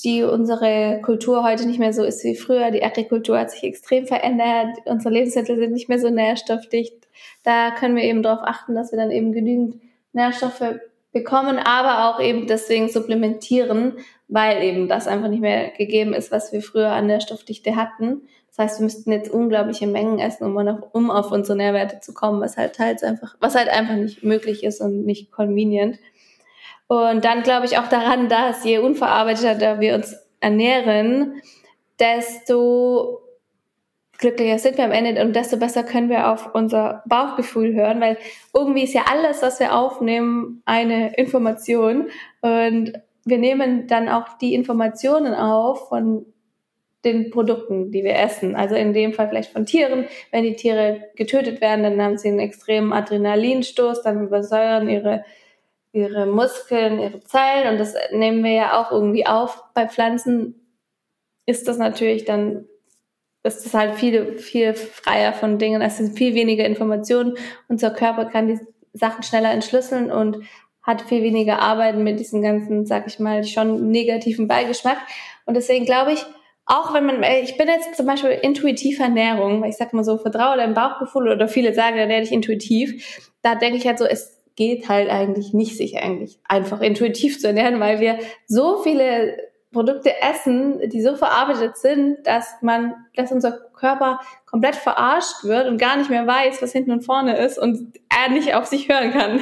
die 0.02 0.22
unsere 0.22 1.00
Kultur 1.02 1.42
heute 1.42 1.66
nicht 1.66 1.78
mehr 1.78 1.92
so 1.92 2.04
ist 2.04 2.24
wie 2.24 2.36
früher. 2.36 2.70
Die 2.70 2.82
Agrikultur 2.82 3.38
hat 3.38 3.50
sich 3.50 3.64
extrem 3.64 4.06
verändert. 4.06 4.78
Unsere 4.84 5.12
Lebensmittel 5.12 5.56
sind 5.56 5.72
nicht 5.72 5.88
mehr 5.88 5.98
so 5.98 6.10
nährstoffdicht. 6.10 7.08
Da 7.42 7.70
können 7.72 7.96
wir 7.96 8.04
eben 8.04 8.22
darauf 8.22 8.40
achten, 8.42 8.74
dass 8.74 8.92
wir 8.92 8.98
dann 8.98 9.10
eben 9.10 9.32
genügend 9.32 9.80
Nährstoffe 10.12 10.80
bekommen, 11.12 11.58
aber 11.58 12.08
auch 12.08 12.20
eben 12.20 12.46
deswegen 12.46 12.88
supplementieren, 12.88 13.94
weil 14.28 14.62
eben 14.62 14.88
das 14.88 15.08
einfach 15.08 15.28
nicht 15.28 15.40
mehr 15.40 15.70
gegeben 15.70 16.14
ist, 16.14 16.30
was 16.30 16.52
wir 16.52 16.62
früher 16.62 16.90
an 16.90 17.06
Nährstoffdichte 17.06 17.74
hatten. 17.76 18.22
Das 18.48 18.58
heißt, 18.58 18.80
wir 18.80 18.84
müssten 18.84 19.12
jetzt 19.12 19.30
unglaubliche 19.30 19.86
Mengen 19.86 20.18
essen, 20.18 20.44
um 20.44 20.56
auf, 20.56 20.80
um 20.92 21.10
auf 21.10 21.32
unsere 21.32 21.56
Nährwerte 21.56 22.00
zu 22.00 22.14
kommen, 22.14 22.40
was 22.40 22.56
halt 22.56 22.74
teils 22.74 23.02
einfach, 23.02 23.36
was 23.40 23.54
halt 23.54 23.68
einfach 23.68 23.96
nicht 23.96 24.22
möglich 24.22 24.64
ist 24.64 24.80
und 24.80 25.04
nicht 25.04 25.32
convenient. 25.32 25.98
Und 26.90 27.24
dann 27.24 27.44
glaube 27.44 27.66
ich 27.66 27.78
auch 27.78 27.86
daran, 27.86 28.28
dass 28.28 28.64
je 28.64 28.78
unverarbeiteter 28.78 29.78
wir 29.78 29.94
uns 29.94 30.16
ernähren, 30.40 31.40
desto 32.00 33.20
glücklicher 34.18 34.58
sind 34.58 34.76
wir 34.76 34.86
am 34.86 34.90
Ende 34.90 35.22
und 35.24 35.36
desto 35.36 35.56
besser 35.56 35.84
können 35.84 36.10
wir 36.10 36.32
auf 36.32 36.52
unser 36.52 37.04
Bauchgefühl 37.06 37.76
hören, 37.76 38.00
weil 38.00 38.18
irgendwie 38.52 38.82
ist 38.82 38.94
ja 38.94 39.04
alles, 39.08 39.40
was 39.40 39.60
wir 39.60 39.72
aufnehmen, 39.72 40.62
eine 40.64 41.14
Information 41.14 42.08
und 42.40 42.94
wir 43.24 43.38
nehmen 43.38 43.86
dann 43.86 44.08
auch 44.08 44.26
die 44.38 44.54
Informationen 44.54 45.32
auf 45.32 45.90
von 45.90 46.26
den 47.04 47.30
Produkten, 47.30 47.92
die 47.92 48.02
wir 48.02 48.16
essen. 48.16 48.56
Also 48.56 48.74
in 48.74 48.92
dem 48.94 49.12
Fall 49.12 49.28
vielleicht 49.28 49.52
von 49.52 49.64
Tieren. 49.64 50.06
Wenn 50.32 50.42
die 50.42 50.56
Tiere 50.56 51.04
getötet 51.14 51.60
werden, 51.60 51.84
dann 51.84 52.02
haben 52.02 52.18
sie 52.18 52.28
einen 52.28 52.40
extremen 52.40 52.92
Adrenalinstoß, 52.92 54.02
dann 54.02 54.24
übersäuern 54.24 54.88
ihre, 54.88 55.24
ihre 55.92 56.26
Muskeln, 56.26 57.00
ihre 57.00 57.20
Zellen 57.20 57.72
und 57.72 57.78
das 57.78 57.94
nehmen 58.12 58.44
wir 58.44 58.52
ja 58.52 58.80
auch 58.80 58.92
irgendwie 58.92 59.26
auf. 59.26 59.64
Bei 59.74 59.88
Pflanzen 59.88 60.54
ist 61.46 61.66
das 61.66 61.78
natürlich 61.78 62.24
dann, 62.24 62.66
ist 63.42 63.64
das 63.64 63.74
halt 63.74 63.94
viel, 63.94 64.38
viel 64.38 64.74
freier 64.74 65.32
von 65.32 65.58
Dingen. 65.58 65.82
Es 65.82 65.96
sind 65.96 66.16
viel 66.16 66.34
weniger 66.34 66.64
Informationen. 66.64 67.36
Unser 67.68 67.90
Körper 67.90 68.26
kann 68.26 68.46
die 68.46 68.60
Sachen 68.92 69.22
schneller 69.22 69.50
entschlüsseln 69.50 70.12
und 70.12 70.38
hat 70.82 71.02
viel 71.02 71.22
weniger 71.22 71.60
Arbeiten 71.60 72.02
mit 72.02 72.20
diesen 72.20 72.42
ganzen, 72.42 72.86
sag 72.86 73.06
ich 73.06 73.18
mal, 73.18 73.44
schon 73.44 73.90
negativen 73.90 74.48
Beigeschmack. 74.48 74.98
Und 75.44 75.54
deswegen 75.54 75.84
glaube 75.84 76.12
ich, 76.12 76.24
auch 76.66 76.94
wenn 76.94 77.04
man, 77.04 77.22
ich 77.42 77.56
bin 77.56 77.66
jetzt 77.66 77.96
zum 77.96 78.06
Beispiel 78.06 78.30
intuitive 78.30 79.02
Ernährung, 79.02 79.60
weil 79.60 79.70
ich 79.70 79.76
sag 79.76 79.92
mal 79.92 80.04
so, 80.04 80.18
vertraue 80.18 80.56
deinem 80.56 80.74
Bauchgefühl 80.74 81.28
oder 81.28 81.48
viele 81.48 81.74
sagen, 81.74 81.96
dann 81.96 82.08
werde 82.08 82.24
ich 82.24 82.32
intuitiv. 82.32 83.30
Da 83.42 83.56
denke 83.56 83.76
ich 83.76 83.86
halt 83.86 83.98
so, 83.98 84.04
es 84.04 84.39
geht 84.60 84.90
halt 84.90 85.08
eigentlich 85.08 85.54
nicht, 85.54 85.78
sich 85.78 85.96
eigentlich 86.02 86.38
einfach 86.46 86.82
intuitiv 86.82 87.40
zu 87.40 87.46
ernähren, 87.46 87.80
weil 87.80 87.98
wir 87.98 88.18
so 88.46 88.82
viele 88.82 89.34
Produkte 89.72 90.12
essen, 90.20 90.90
die 90.90 91.00
so 91.00 91.16
verarbeitet 91.16 91.78
sind, 91.78 92.26
dass 92.26 92.56
man, 92.60 92.92
dass 93.16 93.32
unser 93.32 93.52
Körper 93.52 94.20
komplett 94.44 94.76
verarscht 94.76 95.44
wird 95.44 95.66
und 95.66 95.78
gar 95.78 95.96
nicht 95.96 96.10
mehr 96.10 96.26
weiß, 96.26 96.60
was 96.60 96.72
hinten 96.72 96.90
und 96.90 97.06
vorne 97.06 97.38
ist 97.38 97.58
und 97.58 97.98
er 98.14 98.30
nicht 98.30 98.54
auf 98.54 98.66
sich 98.66 98.90
hören 98.90 99.12
kann. 99.12 99.40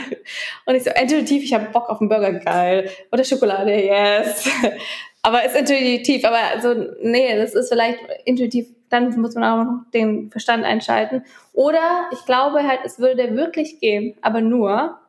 Und 0.66 0.76
ich 0.76 0.84
so, 0.84 0.90
intuitiv, 0.90 1.42
ich 1.42 1.52
habe 1.52 1.66
Bock 1.72 1.88
auf 1.88 2.00
einen 2.00 2.08
Burger, 2.08 2.34
geil. 2.34 2.88
Oder 3.10 3.24
Schokolade, 3.24 3.74
yes. 3.74 4.48
Aber 5.22 5.44
ist 5.44 5.56
intuitiv, 5.56 6.24
aber 6.24 6.60
so, 6.62 6.74
nee, 7.02 7.36
das 7.36 7.56
ist 7.56 7.70
vielleicht 7.70 7.98
intuitiv, 8.24 8.68
dann 8.88 9.20
muss 9.20 9.34
man 9.34 9.44
auch 9.44 9.64
noch 9.64 9.90
den 9.92 10.30
Verstand 10.30 10.64
einschalten. 10.64 11.24
Oder 11.54 12.08
ich 12.12 12.24
glaube 12.24 12.62
halt, 12.62 12.80
es 12.84 13.00
würde 13.00 13.34
wirklich 13.34 13.80
gehen, 13.80 14.14
aber 14.22 14.42
nur, 14.42 15.00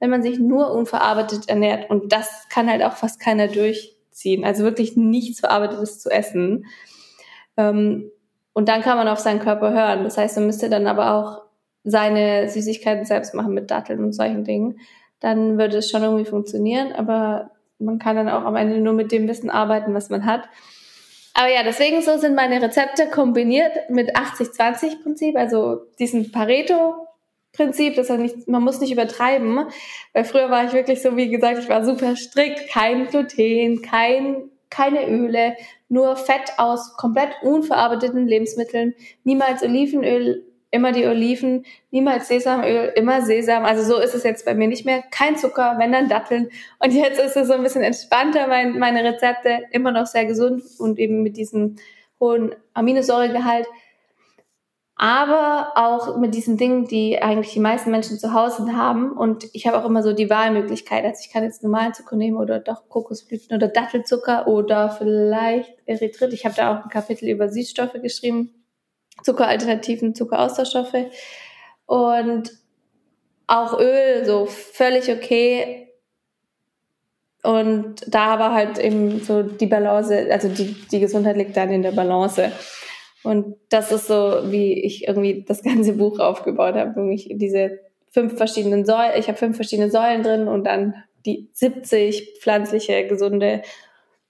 wenn 0.00 0.10
man 0.10 0.22
sich 0.22 0.38
nur 0.38 0.72
unverarbeitet 0.72 1.48
ernährt. 1.48 1.90
Und 1.90 2.12
das 2.12 2.48
kann 2.48 2.70
halt 2.70 2.82
auch 2.82 2.94
fast 2.94 3.20
keiner 3.20 3.48
durchziehen. 3.48 4.44
Also 4.44 4.64
wirklich 4.64 4.96
nichts 4.96 5.40
Verarbeitetes 5.40 6.00
zu 6.00 6.10
essen. 6.10 6.66
Ähm, 7.56 8.10
und 8.52 8.68
dann 8.68 8.82
kann 8.82 8.96
man 8.96 9.08
auf 9.08 9.18
seinen 9.18 9.40
Körper 9.40 9.72
hören. 9.72 10.04
Das 10.04 10.18
heißt, 10.18 10.36
man 10.36 10.46
müsste 10.46 10.70
dann 10.70 10.86
aber 10.86 11.14
auch 11.14 11.42
seine 11.84 12.48
Süßigkeiten 12.48 13.04
selbst 13.04 13.34
machen 13.34 13.54
mit 13.54 13.70
Datteln 13.70 14.02
und 14.02 14.12
solchen 14.12 14.44
Dingen. 14.44 14.80
Dann 15.20 15.58
würde 15.58 15.78
es 15.78 15.90
schon 15.90 16.02
irgendwie 16.02 16.24
funktionieren. 16.24 16.92
Aber 16.92 17.50
man 17.78 17.98
kann 17.98 18.16
dann 18.16 18.28
auch 18.28 18.44
am 18.44 18.56
Ende 18.56 18.80
nur 18.80 18.92
mit 18.94 19.12
dem 19.12 19.28
Wissen 19.28 19.50
arbeiten, 19.50 19.94
was 19.94 20.10
man 20.10 20.26
hat. 20.26 20.48
Aber 21.34 21.48
ja, 21.48 21.62
deswegen 21.62 22.00
so 22.00 22.16
sind 22.16 22.34
meine 22.34 22.62
Rezepte 22.62 23.08
kombiniert 23.08 23.90
mit 23.90 24.16
80-20-Prinzip, 24.16 25.36
also 25.36 25.82
diesem 25.98 26.32
Pareto-Prinzip, 27.56 27.96
dass 27.96 28.10
er 28.10 28.18
nicht, 28.18 28.48
man 28.48 28.62
muss 28.62 28.80
nicht 28.80 28.92
übertreiben, 28.92 29.66
weil 30.12 30.24
früher 30.24 30.50
war 30.50 30.64
ich 30.64 30.72
wirklich 30.72 31.02
so, 31.02 31.16
wie 31.16 31.28
gesagt, 31.28 31.58
ich 31.58 31.68
war 31.68 31.84
super 31.84 32.16
strikt, 32.16 32.68
kein 32.68 33.06
Gluten, 33.06 33.82
kein, 33.82 34.50
keine 34.70 35.08
Öle, 35.08 35.56
nur 35.88 36.16
Fett 36.16 36.52
aus 36.58 36.96
komplett 36.96 37.30
unverarbeiteten 37.42 38.26
Lebensmitteln, 38.26 38.94
niemals 39.24 39.62
Olivenöl 39.62 40.44
immer 40.72 40.92
die 40.92 41.06
Oliven, 41.06 41.64
niemals 41.90 42.28
Sesamöl, 42.28 42.92
immer 42.96 43.22
Sesam. 43.22 43.64
Also 43.64 43.82
so 43.82 44.00
ist 44.00 44.14
es 44.14 44.24
jetzt 44.24 44.44
bei 44.44 44.54
mir 44.54 44.68
nicht 44.68 44.84
mehr. 44.84 45.02
Kein 45.10 45.36
Zucker, 45.36 45.76
wenn 45.78 45.92
dann 45.92 46.08
Datteln. 46.08 46.50
Und 46.80 46.92
jetzt 46.92 47.18
ist 47.20 47.36
es 47.36 47.48
so 47.48 47.54
ein 47.54 47.62
bisschen 47.62 47.82
entspannter, 47.82 48.46
mein, 48.46 48.78
meine 48.78 49.02
Rezepte 49.04 49.60
immer 49.70 49.92
noch 49.92 50.06
sehr 50.06 50.26
gesund 50.26 50.62
und 50.78 50.98
eben 50.98 51.22
mit 51.22 51.36
diesem 51.36 51.76
hohen 52.20 52.54
Aminosäuregehalt. 52.74 53.66
Aber 54.98 55.72
auch 55.76 56.16
mit 56.16 56.34
diesen 56.34 56.56
Dingen, 56.56 56.86
die 56.86 57.20
eigentlich 57.20 57.52
die 57.52 57.60
meisten 57.60 57.90
Menschen 57.90 58.18
zu 58.18 58.32
Hause 58.32 58.74
haben. 58.74 59.12
Und 59.12 59.46
ich 59.52 59.66
habe 59.66 59.78
auch 59.78 59.84
immer 59.84 60.02
so 60.02 60.14
die 60.14 60.30
Wahlmöglichkeit. 60.30 61.04
Also 61.04 61.20
ich 61.22 61.30
kann 61.30 61.44
jetzt 61.44 61.62
normalen 61.62 61.92
Zucker 61.92 62.16
nehmen 62.16 62.38
oder 62.38 62.60
doch 62.60 62.88
Kokosblüten 62.88 63.54
oder 63.54 63.68
Dattelzucker 63.68 64.48
oder 64.48 64.88
vielleicht 64.88 65.74
Erythrit. 65.84 66.32
Ich 66.32 66.46
habe 66.46 66.54
da 66.56 66.72
auch 66.72 66.84
ein 66.84 66.90
Kapitel 66.90 67.28
über 67.28 67.50
Süßstoffe 67.50 68.00
geschrieben 68.00 68.54
Zuckeralternativen, 69.22 70.14
Zuckeraustauschstoffe 70.14 71.06
und 71.86 72.52
auch 73.46 73.78
Öl, 73.78 74.24
so 74.24 74.46
völlig 74.46 75.10
okay. 75.10 75.88
Und 77.42 78.04
da 78.08 78.38
war 78.38 78.52
halt 78.52 78.78
eben 78.78 79.22
so 79.22 79.42
die 79.42 79.66
Balance, 79.66 80.28
also 80.30 80.48
die, 80.48 80.74
die 80.90 81.00
Gesundheit 81.00 81.36
liegt 81.36 81.56
dann 81.56 81.70
in 81.70 81.82
der 81.82 81.92
Balance. 81.92 82.50
Und 83.26 83.56
das 83.68 83.92
ist 83.92 84.06
so, 84.06 84.40
wie 84.50 84.72
ich 84.84 85.06
irgendwie 85.06 85.44
das 85.46 85.62
ganze 85.62 85.94
Buch 85.94 86.18
aufgebaut 86.18 86.74
habe. 86.74 86.94
Irgendwie 86.96 87.36
diese 87.36 87.78
fünf 88.10 88.36
verschiedenen 88.36 88.86
Säulen, 88.86 89.12
ich 89.18 89.28
habe 89.28 89.38
fünf 89.38 89.56
verschiedene 89.56 89.90
Säulen 89.90 90.22
drin 90.22 90.48
und 90.48 90.64
dann 90.64 90.94
die 91.26 91.50
70 91.52 92.38
pflanzliche, 92.40 93.06
gesunde, 93.06 93.62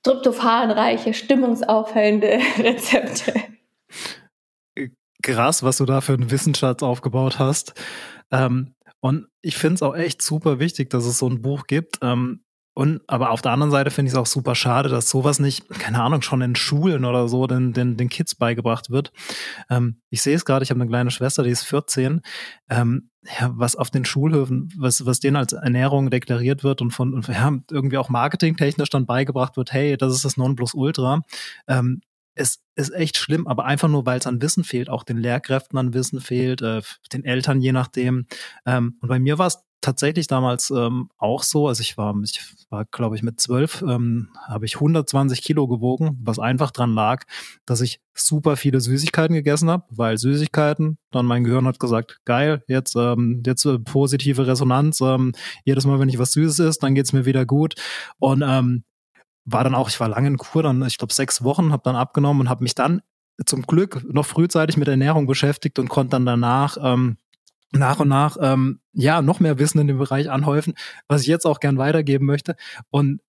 tryptophanreiche, 0.02 1.14
stimmungsaufhellende 1.14 2.38
Rezepte 2.58 3.34
krass, 5.26 5.62
was 5.62 5.78
du 5.78 5.84
da 5.84 6.00
für 6.00 6.14
einen 6.14 6.30
Wissensschatz 6.30 6.82
aufgebaut 6.82 7.38
hast. 7.38 7.74
Ähm, 8.30 8.74
und 9.00 9.26
ich 9.42 9.56
finde 9.56 9.74
es 9.74 9.82
auch 9.82 9.96
echt 9.96 10.22
super 10.22 10.58
wichtig, 10.58 10.88
dass 10.90 11.04
es 11.04 11.18
so 11.18 11.28
ein 11.28 11.42
Buch 11.42 11.66
gibt. 11.66 11.98
Ähm, 12.00 12.44
und 12.76 13.00
aber 13.06 13.30
auf 13.30 13.40
der 13.40 13.52
anderen 13.52 13.70
Seite 13.70 13.90
finde 13.90 14.08
ich 14.08 14.12
es 14.12 14.18
auch 14.18 14.26
super 14.26 14.54
schade, 14.54 14.90
dass 14.90 15.08
sowas 15.08 15.38
nicht, 15.38 15.66
keine 15.70 16.02
Ahnung, 16.02 16.20
schon 16.20 16.42
in 16.42 16.54
Schulen 16.54 17.06
oder 17.06 17.26
so 17.26 17.46
den, 17.46 17.72
den, 17.72 17.96
den 17.96 18.10
Kids 18.10 18.34
beigebracht 18.34 18.90
wird. 18.90 19.12
Ähm, 19.70 20.02
ich 20.10 20.20
sehe 20.20 20.36
es 20.36 20.44
gerade, 20.44 20.62
ich 20.62 20.68
habe 20.68 20.82
eine 20.82 20.90
kleine 20.90 21.10
Schwester, 21.10 21.42
die 21.42 21.48
ist 21.48 21.62
14. 21.62 22.20
Ähm, 22.68 23.08
ja, 23.40 23.50
was 23.54 23.76
auf 23.76 23.90
den 23.90 24.04
Schulhöfen, 24.04 24.68
was, 24.76 25.06
was 25.06 25.20
denen 25.20 25.36
als 25.36 25.54
Ernährung 25.54 26.10
deklariert 26.10 26.64
wird 26.64 26.82
und 26.82 26.90
von 26.90 27.14
und, 27.14 27.26
ja, 27.28 27.50
irgendwie 27.70 27.96
auch 27.96 28.10
marketingtechnisch 28.10 28.90
dann 28.90 29.06
beigebracht 29.06 29.56
wird, 29.56 29.72
hey, 29.72 29.96
das 29.96 30.12
ist 30.12 30.26
das 30.26 30.36
Nonplusultra. 30.36 31.22
Ähm, 31.66 32.02
es 32.34 32.62
ist 32.74 32.92
echt 32.92 33.16
schlimm, 33.16 33.46
aber 33.46 33.64
einfach 33.64 33.88
nur, 33.88 34.04
weil 34.04 34.18
es 34.18 34.26
an 34.26 34.42
Wissen 34.42 34.64
fehlt, 34.64 34.90
auch 34.90 35.02
den 35.02 35.16
Lehrkräften 35.16 35.78
an 35.78 35.94
Wissen 35.94 36.20
fehlt, 36.20 36.60
äh, 36.60 36.82
den 37.10 37.24
Eltern 37.24 37.62
je 37.62 37.72
nachdem. 37.72 38.26
Ähm, 38.66 38.98
und 39.00 39.08
bei 39.08 39.18
mir 39.18 39.38
war 39.38 39.46
es 39.46 39.65
tatsächlich 39.80 40.26
damals 40.26 40.70
ähm, 40.70 41.10
auch 41.18 41.42
so, 41.42 41.68
also 41.68 41.80
ich 41.80 41.96
war, 41.96 42.14
ich 42.22 42.40
war, 42.70 42.84
glaube 42.86 43.16
ich, 43.16 43.22
mit 43.22 43.40
zwölf, 43.40 43.82
ähm, 43.82 44.30
habe 44.46 44.66
ich 44.66 44.76
120 44.76 45.42
Kilo 45.42 45.68
gewogen, 45.68 46.18
was 46.22 46.38
einfach 46.38 46.70
dran 46.70 46.94
lag, 46.94 47.24
dass 47.66 47.80
ich 47.80 48.00
super 48.14 48.56
viele 48.56 48.80
Süßigkeiten 48.80 49.34
gegessen 49.34 49.70
habe, 49.70 49.84
weil 49.90 50.18
Süßigkeiten, 50.18 50.98
dann 51.10 51.26
mein 51.26 51.44
Gehirn 51.44 51.66
hat 51.66 51.78
gesagt, 51.78 52.20
geil, 52.24 52.62
jetzt, 52.68 52.96
ähm, 52.96 53.42
jetzt 53.46 53.64
äh, 53.64 53.78
positive 53.78 54.46
Resonanz, 54.46 55.00
ähm, 55.00 55.32
jedes 55.64 55.86
Mal, 55.86 56.00
wenn 56.00 56.08
ich 56.08 56.18
was 56.18 56.32
Süßes 56.32 56.58
isst, 56.60 56.82
dann 56.82 56.94
geht's 56.94 57.12
mir 57.12 57.24
wieder 57.24 57.46
gut. 57.46 57.74
Und 58.18 58.42
ähm, 58.46 58.84
war 59.44 59.62
dann 59.62 59.74
auch, 59.74 59.88
ich 59.88 60.00
war 60.00 60.08
lange 60.08 60.28
in 60.28 60.38
Kur, 60.38 60.62
dann, 60.62 60.84
ich 60.84 60.98
glaube, 60.98 61.14
sechs 61.14 61.42
Wochen, 61.44 61.72
habe 61.72 61.82
dann 61.84 61.96
abgenommen 61.96 62.42
und 62.42 62.48
habe 62.48 62.64
mich 62.64 62.74
dann 62.74 63.02
zum 63.44 63.62
Glück 63.62 64.02
noch 64.10 64.26
frühzeitig 64.26 64.76
mit 64.76 64.88
Ernährung 64.88 65.26
beschäftigt 65.26 65.78
und 65.78 65.88
konnte 65.88 66.12
dann 66.12 66.26
danach 66.26 66.76
ähm, 66.80 67.18
nach 67.78 68.00
und 68.00 68.08
nach 68.08 68.36
ähm, 68.40 68.80
ja 68.92 69.22
noch 69.22 69.40
mehr 69.40 69.58
Wissen 69.58 69.78
in 69.78 69.86
dem 69.86 69.98
Bereich 69.98 70.30
anhäufen, 70.30 70.74
was 71.08 71.22
ich 71.22 71.26
jetzt 71.26 71.46
auch 71.46 71.60
gern 71.60 71.78
weitergeben 71.78 72.26
möchte. 72.26 72.56
Und 72.90 73.20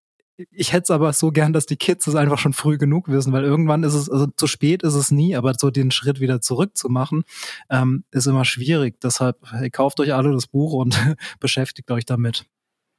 ich 0.52 0.72
hätte 0.72 0.84
es 0.84 0.92
aber 0.92 1.12
so 1.14 1.32
gern, 1.32 1.52
dass 1.52 1.66
die 1.66 1.78
Kids 1.78 2.06
es 2.06 2.16
einfach 2.16 2.38
schon 2.38 2.54
früh 2.54 2.78
genug 2.78 3.10
wissen, 3.10 3.34
weil 3.34 3.44
irgendwann 3.44 3.84
ist 3.84 3.96
es, 3.96 4.10
also 4.10 4.28
zu 4.28 4.46
spät 4.46 4.84
ist 4.84 4.94
es 4.94 5.10
nie, 5.10 5.36
aber 5.36 5.54
so 5.56 5.72
den 5.72 5.90
Schritt 5.90 6.20
wieder 6.20 6.42
zurückzumachen, 6.42 7.24
ähm, 7.72 8.04
ist 8.12 8.28
immer 8.28 8.46
schwierig. 8.46 9.00
Deshalb, 9.02 9.38
hey, 9.52 9.72
kauft 9.72 10.00
euch 10.00 10.14
alle 10.14 10.32
das 10.32 10.48
Buch 10.48 10.74
und 10.74 10.98
beschäftigt 11.40 11.90
euch 11.90 12.06
damit. 12.06 12.46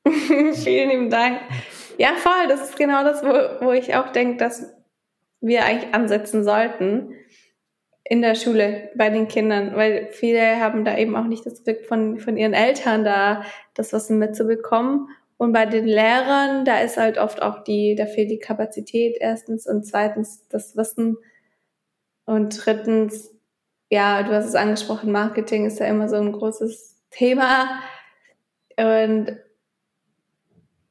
Vielen 0.07 0.91
lieben 0.91 1.11
Dank. 1.11 1.41
Ja, 1.97 2.15
voll. 2.17 2.49
Das 2.49 2.61
ist 2.69 2.77
genau 2.77 3.05
das, 3.05 3.23
wo, 3.23 3.67
wo 3.67 3.73
ich 3.73 3.95
auch 3.95 4.11
denke, 4.11 4.39
dass 4.39 4.65
wir 5.41 5.65
eigentlich 5.65 5.95
ansetzen 5.95 6.43
sollten 6.43 7.11
in 8.09 8.23
der 8.23 8.35
Schule 8.35 8.91
bei 8.95 9.11
den 9.11 9.29
Kindern, 9.29 9.77
weil 9.77 10.09
viele 10.13 10.61
haben 10.61 10.85
da 10.85 10.97
eben 10.97 11.15
auch 11.15 11.27
nicht 11.27 11.45
das 11.45 11.63
Glück 11.63 11.85
von, 11.85 12.19
von 12.19 12.39
ihren 12.39 12.55
Eltern 12.55 13.05
da, 13.05 13.43
das 13.75 13.93
Wissen 13.93 14.19
mitzubekommen. 14.19 15.09
Und 15.37 15.53
bei 15.53 15.67
den 15.67 15.85
Lehrern, 15.85 16.65
da 16.65 16.81
ist 16.81 16.97
halt 16.97 17.19
oft 17.19 17.43
auch 17.43 17.63
die, 17.65 17.95
da 17.97 18.07
fehlt 18.07 18.31
die 18.31 18.39
Kapazität 18.39 19.17
erstens 19.21 19.67
und 19.67 19.85
zweitens 19.85 20.49
das 20.49 20.75
Wissen 20.75 21.19
und 22.25 22.65
drittens, 22.65 23.31
ja, 23.91 24.23
du 24.23 24.33
hast 24.33 24.47
es 24.47 24.55
angesprochen, 24.55 25.13
Marketing 25.13 25.67
ist 25.67 25.79
ja 25.79 25.87
immer 25.87 26.09
so 26.09 26.17
ein 26.17 26.33
großes 26.33 27.05
Thema. 27.11 27.81
Und 28.77 29.37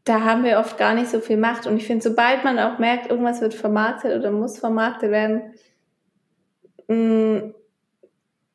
da 0.03 0.21
haben 0.21 0.43
wir 0.43 0.59
oft 0.59 0.77
gar 0.77 0.93
nicht 0.93 1.09
so 1.09 1.19
viel 1.19 1.37
Macht. 1.37 1.67
Und 1.67 1.77
ich 1.77 1.85
finde, 1.85 2.03
sobald 2.03 2.43
man 2.43 2.59
auch 2.59 2.79
merkt, 2.79 3.09
irgendwas 3.09 3.41
wird 3.41 3.53
vermarktet 3.53 4.17
oder 4.17 4.31
muss 4.31 4.59
vermarktet 4.59 5.11
werden, 5.11 5.53
mm, 6.87 7.53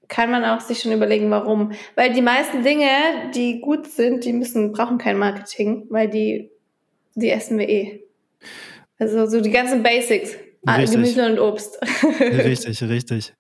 kann 0.08 0.30
man 0.30 0.44
auch 0.44 0.60
sich 0.60 0.80
schon 0.80 0.92
überlegen, 0.92 1.30
warum. 1.30 1.72
Weil 1.94 2.12
die 2.12 2.20
meisten 2.20 2.62
Dinge, 2.62 2.86
die 3.34 3.60
gut 3.60 3.86
sind, 3.86 4.24
die 4.24 4.34
müssen, 4.34 4.72
brauchen 4.72 4.98
kein 4.98 5.16
Marketing, 5.16 5.86
weil 5.88 6.08
die, 6.08 6.50
die 7.14 7.30
essen 7.30 7.58
wir 7.58 7.68
eh. 7.68 8.04
Also 8.98 9.26
so 9.26 9.40
die 9.40 9.50
ganzen 9.50 9.82
Basics. 9.82 10.36
Richtig. 10.64 10.92
Gemüse 10.92 11.26
und 11.26 11.40
Obst. 11.40 11.78
richtig, 12.20 12.82
richtig. 12.84 13.34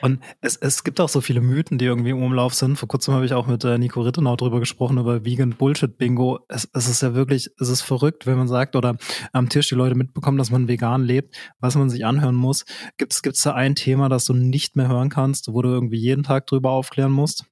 Und 0.00 0.20
es, 0.40 0.56
es 0.56 0.84
gibt 0.84 1.00
auch 1.00 1.10
so 1.10 1.20
viele 1.20 1.42
Mythen, 1.42 1.76
die 1.76 1.84
irgendwie 1.84 2.10
im 2.10 2.22
Umlauf 2.22 2.54
sind. 2.54 2.76
Vor 2.76 2.88
kurzem 2.88 3.12
habe 3.12 3.26
ich 3.26 3.34
auch 3.34 3.46
mit 3.46 3.62
äh, 3.64 3.76
Nico 3.76 4.00
Rittenau 4.00 4.36
drüber 4.36 4.58
gesprochen, 4.58 4.96
über 4.96 5.22
Vegan 5.24 5.50
Bullshit 5.50 5.98
Bingo. 5.98 6.40
Es, 6.48 6.66
es 6.72 6.88
ist 6.88 7.02
ja 7.02 7.14
wirklich, 7.14 7.50
es 7.60 7.68
ist 7.68 7.82
verrückt, 7.82 8.26
wenn 8.26 8.38
man 8.38 8.48
sagt 8.48 8.74
oder 8.74 8.96
am 9.34 9.50
Tisch 9.50 9.68
die 9.68 9.74
Leute 9.74 9.94
mitbekommen, 9.94 10.38
dass 10.38 10.50
man 10.50 10.66
vegan 10.66 11.04
lebt, 11.04 11.36
was 11.60 11.74
man 11.74 11.90
sich 11.90 12.06
anhören 12.06 12.36
muss. 12.36 12.64
Gibt 12.96 13.12
es 13.12 13.42
da 13.42 13.52
ein 13.52 13.74
Thema, 13.74 14.08
das 14.08 14.24
du 14.24 14.32
nicht 14.32 14.74
mehr 14.74 14.88
hören 14.88 15.10
kannst, 15.10 15.52
wo 15.52 15.60
du 15.60 15.68
irgendwie 15.68 15.98
jeden 15.98 16.22
Tag 16.22 16.46
drüber 16.46 16.70
aufklären 16.70 17.12
musst? 17.12 17.44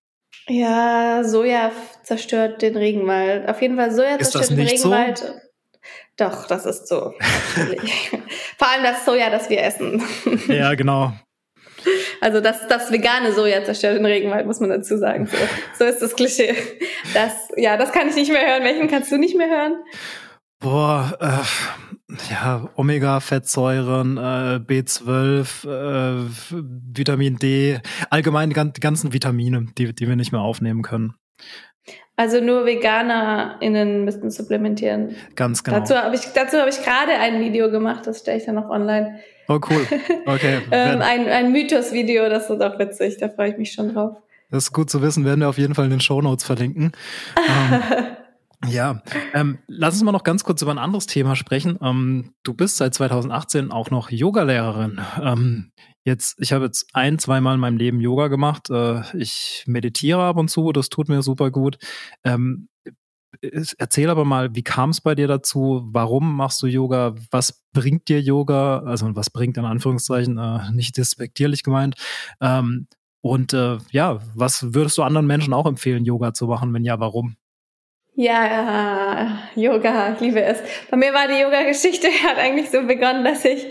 Ja, 0.49 1.25
Soja 1.25 1.73
zerstört 2.05 2.63
den 2.63 2.77
Regenwald. 2.77 3.49
Auf 3.49 3.61
jeden 3.61 3.77
Fall 3.77 3.93
Soja 3.93 4.17
ist 4.17 4.33
zerstört 4.33 4.59
den 4.59 4.67
Regenwald. 4.67 5.19
So? 5.19 5.27
Doch, 6.21 6.47
das 6.47 6.67
ist 6.67 6.87
so. 6.87 7.15
Vor 8.59 8.69
allem 8.69 8.83
das 8.83 9.07
Soja, 9.07 9.31
das 9.31 9.49
wir 9.49 9.63
essen. 9.63 10.03
Ja, 10.49 10.75
genau. 10.75 11.15
Also 12.21 12.43
das, 12.43 12.69
das 12.69 12.93
vegane 12.93 13.33
Soja 13.33 13.65
zerstört 13.65 13.97
den 13.97 14.05
Regenwald, 14.05 14.47
muss 14.47 14.61
man 14.61 14.69
dazu 14.69 14.99
sagen. 14.99 15.27
So, 15.27 15.37
so 15.79 15.85
ist 15.87 16.03
das 16.03 16.15
Klischee. 16.15 16.55
Das, 17.15 17.33
ja, 17.57 17.79
das 17.79 17.91
kann 17.93 18.07
ich 18.09 18.17
nicht 18.17 18.31
mehr 18.31 18.47
hören. 18.47 18.65
Welchen 18.65 18.89
kannst 18.89 19.11
du 19.11 19.17
nicht 19.17 19.35
mehr 19.35 19.49
hören? 19.49 19.83
Boah, 20.61 21.17
äh, 21.21 22.13
ja, 22.31 22.69
Omega-Fettsäuren, 22.77 24.19
äh, 24.19 24.61
B12, 24.63 25.67
äh, 25.67 26.29
Vitamin 26.51 27.37
D, 27.37 27.81
allgemein 28.11 28.51
die 28.51 28.81
ganzen 28.81 29.15
Vitamine, 29.15 29.69
die, 29.79 29.95
die 29.95 30.07
wir 30.07 30.17
nicht 30.17 30.33
mehr 30.33 30.43
aufnehmen 30.43 30.83
können. 30.83 31.15
Also 32.17 32.41
nur 32.41 32.67
VeganerInnen 32.67 34.05
müssten 34.05 34.31
supplementieren. 34.31 35.17
Ganz 35.37 35.65
genau. 35.65 35.79
Dazu 35.79 35.95
habe 35.95 36.15
ich, 36.15 36.21
dazu 36.35 36.59
hab 36.59 36.69
ich 36.69 36.83
gerade 36.83 37.13
ein 37.13 37.41
Video 37.41 37.71
gemacht, 37.71 38.07
das 38.07 38.19
stelle 38.19 38.37
ich 38.37 38.45
dann 38.45 38.57
noch 38.57 38.69
online. 38.69 39.21
Oh, 39.49 39.59
cool. 39.71 39.87
Okay. 40.27 40.61
ähm, 40.71 41.01
ein 41.01 41.27
ein 41.29 41.51
Mythos-Video, 41.51 42.29
das 42.29 42.51
ist 42.51 42.61
auch 42.61 42.79
witzig, 42.79 43.17
da 43.19 43.31
freue 43.31 43.53
ich 43.53 43.57
mich 43.57 43.73
schon 43.73 43.95
drauf. 43.95 44.19
Das 44.51 44.65
ist 44.65 44.73
gut 44.73 44.91
zu 44.91 45.01
wissen, 45.01 45.25
werden 45.25 45.41
wir 45.41 45.49
auf 45.49 45.59
jeden 45.59 45.75
Fall 45.75 45.87
in 45.87 45.93
den 45.93 46.01
Show 46.01 46.21
Notes 46.21 46.45
verlinken. 46.45 46.93
ähm, 47.37 47.83
ja, 48.69 49.03
ähm, 49.33 49.59
lass 49.67 49.95
uns 49.95 50.03
mal 50.03 50.13
noch 50.13 50.25
ganz 50.25 50.45
kurz 50.45 50.61
über 50.61 50.73
ein 50.73 50.79
anderes 50.79 51.07
Thema 51.07 51.37
sprechen. 51.37 51.79
Ähm, 51.83 52.35
du 52.43 52.53
bist 52.53 52.77
seit 52.77 52.93
2018 52.93 53.71
auch 53.71 53.91
noch 53.91 54.11
Yogalehrerin. 54.11 55.01
Ähm, 55.23 55.73
jetzt, 56.11 56.41
ich 56.41 56.53
habe 56.53 56.67
jetzt 56.67 56.89
ein, 56.93 57.19
zweimal 57.19 57.55
in 57.55 57.61
meinem 57.61 57.79
Leben 57.79 58.01
Yoga 58.01 58.29
gemacht. 58.29 58.71
Äh, 58.71 59.03
ich 59.17 59.65
meditiere 59.67 60.23
ab 60.23 60.37
und 60.37 60.49
zu, 60.49 60.73
das 60.73 60.89
tut 60.89 61.09
mir 61.09 61.23
super 61.23 61.51
gut. 61.51 61.79
Ähm, 62.25 62.69
erzähl 63.79 64.11
aber 64.11 64.25
mal, 64.25 64.55
wie 64.55 64.63
kam 64.63 64.91
es 64.91 65.01
bei 65.01 65.15
dir 65.15 65.29
dazu? 65.29 65.89
Warum 65.93 66.37
machst 66.37 66.63
du 66.63 66.67
Yoga? 66.67 67.15
Was 67.31 67.63
bringt 67.73 68.09
dir 68.09 68.21
Yoga? 68.21 68.81
Also 68.81 69.15
was 69.17 69.31
bringt 69.31 69.57
in 69.57 69.65
Anführungszeichen, 69.65 70.39
äh, 70.39 70.71
nicht 70.73 70.97
despektierlich 70.97 71.63
gemeint. 71.63 71.97
Ähm, 72.41 72.87
und 73.23 73.53
äh, 73.53 73.79
ja, 73.91 74.21
was 74.35 74.75
würdest 74.75 74.97
du 74.99 75.03
anderen 75.03 75.27
Menschen 75.27 75.53
auch 75.53 75.67
empfehlen, 75.67 76.05
Yoga 76.05 76.33
zu 76.33 76.47
machen? 76.47 76.73
Wenn 76.73 76.85
ja, 76.85 76.99
warum? 77.01 77.37
Ja, 78.21 79.39
Yoga, 79.55 80.13
ich 80.13 80.21
liebe 80.21 80.43
es. 80.43 80.59
Bei 80.91 80.99
mir 80.99 81.15
war 81.15 81.27
die 81.27 81.41
Yoga-Geschichte 81.41 82.07
hat 82.29 82.37
eigentlich 82.37 82.69
so 82.69 82.87
begonnen, 82.87 83.25
dass 83.25 83.47
ich, 83.47 83.67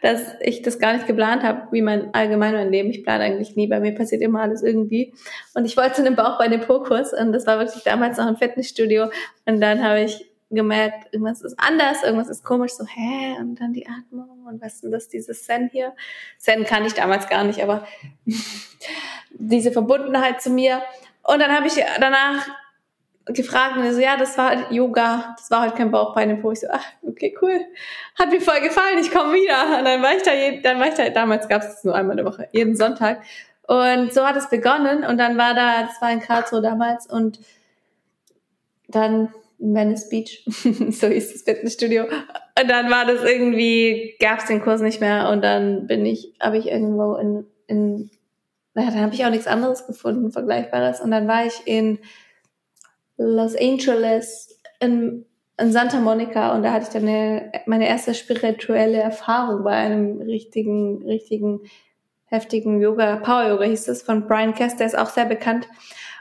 dass 0.00 0.34
ich 0.40 0.60
das 0.62 0.80
gar 0.80 0.94
nicht 0.94 1.06
geplant 1.06 1.44
habe, 1.44 1.68
wie 1.70 1.82
mein 1.82 2.12
allgemein 2.12 2.52
mein 2.52 2.72
Leben. 2.72 2.90
Ich 2.90 3.04
plane 3.04 3.22
eigentlich 3.22 3.54
nie. 3.54 3.68
Bei 3.68 3.78
mir 3.78 3.94
passiert 3.94 4.20
immer 4.20 4.40
alles 4.40 4.64
irgendwie. 4.64 5.14
Und 5.54 5.66
ich 5.66 5.76
wollte 5.76 5.92
zu 5.92 6.04
einem 6.04 6.16
Bauch 6.16 6.36
bei 6.36 6.48
dem 6.48 6.62
Po-Kurs 6.62 7.12
und 7.12 7.32
das 7.32 7.46
war 7.46 7.60
wirklich 7.60 7.84
damals 7.84 8.18
noch 8.18 8.26
ein 8.26 8.36
Fitnessstudio. 8.36 9.08
Und 9.46 9.60
dann 9.60 9.84
habe 9.84 10.00
ich 10.00 10.28
gemerkt, 10.50 11.14
irgendwas 11.14 11.40
ist 11.42 11.54
anders, 11.56 12.02
irgendwas 12.02 12.28
ist 12.28 12.42
komisch, 12.42 12.72
so, 12.72 12.84
hä? 12.84 13.36
Und 13.38 13.60
dann 13.60 13.72
die 13.72 13.86
Atmung 13.86 14.46
und 14.48 14.60
was 14.60 14.74
ist 14.74 14.82
denn 14.82 14.90
das, 14.90 15.10
dieses 15.10 15.44
Zen 15.44 15.70
hier? 15.70 15.92
Zen 16.38 16.64
kann 16.64 16.84
ich 16.84 16.94
damals 16.94 17.28
gar 17.28 17.44
nicht, 17.44 17.62
aber 17.62 17.86
diese 19.30 19.70
Verbundenheit 19.70 20.42
zu 20.42 20.50
mir. 20.50 20.82
Und 21.22 21.38
dann 21.38 21.52
habe 21.52 21.68
ich 21.68 21.74
danach 22.00 22.48
gefragt 23.26 23.76
und 23.76 23.84
er 23.84 23.94
so, 23.94 24.00
ja, 24.00 24.16
das 24.16 24.36
war 24.36 24.50
halt 24.50 24.70
Yoga, 24.70 25.34
das 25.36 25.50
war 25.50 25.60
halt 25.60 25.76
kein 25.76 25.90
Bauchbein 25.90 26.40
Po. 26.40 26.52
Ich 26.52 26.60
so, 26.60 26.66
ach, 26.70 26.84
okay, 27.02 27.36
cool. 27.40 27.60
Hat 28.18 28.30
mir 28.30 28.40
voll 28.40 28.60
gefallen, 28.60 28.98
ich 29.00 29.10
komme 29.10 29.34
wieder. 29.34 29.78
Und 29.78 29.84
dann 29.84 30.02
war 30.02 30.16
ich 30.16 30.22
da, 30.22 30.30
dann 30.62 30.80
war 30.80 30.88
ich 30.88 30.94
da, 30.94 31.08
damals 31.10 31.48
gab 31.48 31.62
es 31.62 31.84
nur 31.84 31.94
einmal 31.94 32.18
in 32.18 32.24
der 32.24 32.32
Woche, 32.32 32.48
jeden 32.52 32.76
Sonntag. 32.76 33.22
Und 33.66 34.12
so 34.12 34.26
hat 34.26 34.36
es 34.36 34.50
begonnen 34.50 35.04
und 35.04 35.18
dann 35.18 35.38
war 35.38 35.54
da, 35.54 35.82
das 35.82 36.00
war 36.02 36.12
in 36.12 36.20
Karlsruhe 36.20 36.60
damals 36.60 37.06
und 37.06 37.38
dann 38.88 39.32
in 39.58 39.74
Venice 39.74 40.08
Beach, 40.08 40.44
so 40.46 41.06
hieß 41.06 41.32
das 41.32 41.42
Fitnessstudio. 41.42 42.04
Und 42.04 42.68
dann 42.68 42.90
war 42.90 43.06
das 43.06 43.22
irgendwie, 43.22 44.16
gab 44.20 44.40
es 44.40 44.46
den 44.46 44.60
Kurs 44.60 44.80
nicht 44.80 45.00
mehr 45.00 45.28
und 45.30 45.42
dann 45.42 45.86
bin 45.86 46.04
ich, 46.04 46.34
habe 46.40 46.58
ich 46.58 46.66
irgendwo 46.66 47.14
in, 47.14 47.46
in 47.68 48.10
naja, 48.74 48.90
dann 48.90 49.02
habe 49.02 49.14
ich 49.14 49.24
auch 49.24 49.30
nichts 49.30 49.46
anderes 49.46 49.86
gefunden, 49.86 50.32
Vergleichbares. 50.32 51.00
Und 51.00 51.10
dann 51.10 51.28
war 51.28 51.46
ich 51.46 51.66
in 51.66 51.98
Los 53.22 53.56
Angeles, 53.56 54.60
in, 54.80 55.24
in 55.58 55.72
Santa 55.72 56.00
Monica 56.00 56.54
und 56.54 56.62
da 56.62 56.72
hatte 56.72 56.86
ich 56.86 56.92
dann 56.92 57.08
eine, 57.08 57.52
meine 57.66 57.88
erste 57.88 58.14
spirituelle 58.14 58.98
Erfahrung 58.98 59.64
bei 59.64 59.72
einem 59.72 60.20
richtigen, 60.20 61.06
richtigen, 61.06 61.60
heftigen 62.26 62.80
Yoga, 62.80 63.16
Power 63.16 63.48
Yoga 63.48 63.64
hieß 63.64 63.88
es, 63.88 64.02
von 64.02 64.26
Brian 64.26 64.54
Kess, 64.54 64.76
der 64.76 64.86
ist 64.86 64.98
auch 64.98 65.10
sehr 65.10 65.26
bekannt. 65.26 65.68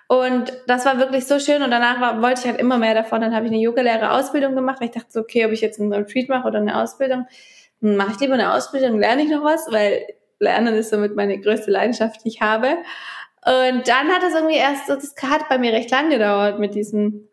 Und 0.08 0.52
das 0.68 0.86
war 0.86 0.99
wirklich 0.99 1.26
so 1.26 1.39
schön 1.39 1.64
und 1.64 1.72
danach 1.72 2.02
war, 2.02 2.22
wollte 2.22 2.41
ich 2.41 2.47
halt 2.47 2.60
immer 2.60 2.78
mehr 2.78 2.93
davon. 2.93 3.22
Dann 3.22 3.34
habe 3.34 3.45
ich 3.45 3.52
eine 3.54 3.62
Yoga-Lehrer-Ausbildung 3.62 4.56
gemacht, 4.56 4.82
weil 4.82 4.89
ich 4.89 4.93
dachte 4.93 5.08
so, 5.10 5.22
okay, 5.22 5.45
ob 5.45 5.54
ich 5.54 5.62
jetzt 5.62 5.80
einen 5.80 5.93
Retreat 5.93 6.28
mache 6.28 6.49
oder 6.49 6.60
eine 6.60 6.82
Ausbildung, 6.82 7.28
mache 7.80 8.12
ich 8.12 8.20
lieber 8.20 8.34
eine 8.34 8.54
Ausbildung, 8.54 8.99
lerne 8.99 9.24
ich 9.24 9.30
noch 9.30 9.45
was, 9.45 9.72
weil 9.72 10.06
Lernen 10.39 10.76
ist 10.76 10.89
somit 10.89 11.16
meine 11.16 11.39
größte 11.39 11.72
Leidenschaft, 11.72 12.26
die 12.26 12.28
ich 12.28 12.41
habe. 12.41 12.76
Und 13.44 13.88
dann 13.88 14.10
hat 14.10 14.24
es 14.24 14.36
irgendwie 14.36 14.58
erst, 14.58 14.88
das 14.88 15.16
hat 15.24 15.50
bei 15.50 15.58
mir 15.58 15.74
recht 15.74 15.89
lang 15.89 16.10
gedauert 16.10 16.60
mit 16.60 16.76
diesem, 16.76 17.28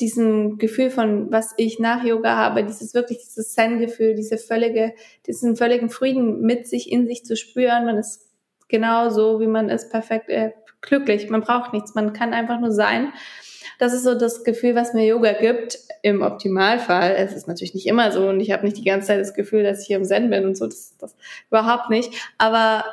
diesem 0.00 0.58
Gefühl 0.58 0.90
von, 0.90 1.32
was 1.32 1.54
ich 1.56 1.78
nach 1.78 2.04
Yoga 2.04 2.36
habe, 2.36 2.64
dieses 2.64 2.92
wirklich, 2.92 3.18
dieses 3.18 3.54
Zen-Gefühl, 3.54 4.14
diese 4.14 4.36
völlige, 4.36 4.94
diesen 5.26 5.56
völligen 5.56 5.88
Frieden 5.88 6.42
mit 6.42 6.66
sich 6.66 6.92
in 6.92 7.06
sich 7.06 7.24
zu 7.24 7.36
spüren. 7.36 7.86
Man 7.86 7.96
ist 7.96 8.28
genau 8.68 9.08
so, 9.08 9.40
wie 9.40 9.46
man 9.46 9.70
ist, 9.70 9.90
perfekt, 9.90 10.28
äh, 10.28 10.52
glücklich. 10.82 11.30
Man 11.30 11.40
braucht 11.40 11.72
nichts. 11.72 11.94
Man 11.94 12.12
kann 12.12 12.34
einfach 12.34 12.60
nur 12.60 12.72
sein. 12.72 13.12
Das 13.78 13.92
ist 13.92 14.04
so 14.04 14.14
das 14.14 14.44
Gefühl, 14.44 14.74
was 14.74 14.92
mir 14.92 15.06
Yoga 15.06 15.32
gibt, 15.32 15.78
im 16.02 16.20
Optimalfall. 16.20 17.14
Es 17.16 17.34
ist 17.34 17.48
natürlich 17.48 17.74
nicht 17.74 17.86
immer 17.86 18.12
so 18.12 18.28
und 18.28 18.40
ich 18.40 18.52
habe 18.52 18.64
nicht 18.64 18.76
die 18.76 18.84
ganze 18.84 19.08
Zeit 19.08 19.20
das 19.20 19.34
Gefühl, 19.34 19.62
dass 19.62 19.80
ich 19.80 19.86
hier 19.86 19.96
im 19.96 20.04
Zen 20.04 20.28
bin 20.28 20.44
und 20.44 20.56
so, 20.56 20.66
das, 20.66 20.96
das 20.98 21.16
überhaupt 21.48 21.88
nicht. 21.88 22.12
Aber 22.36 22.84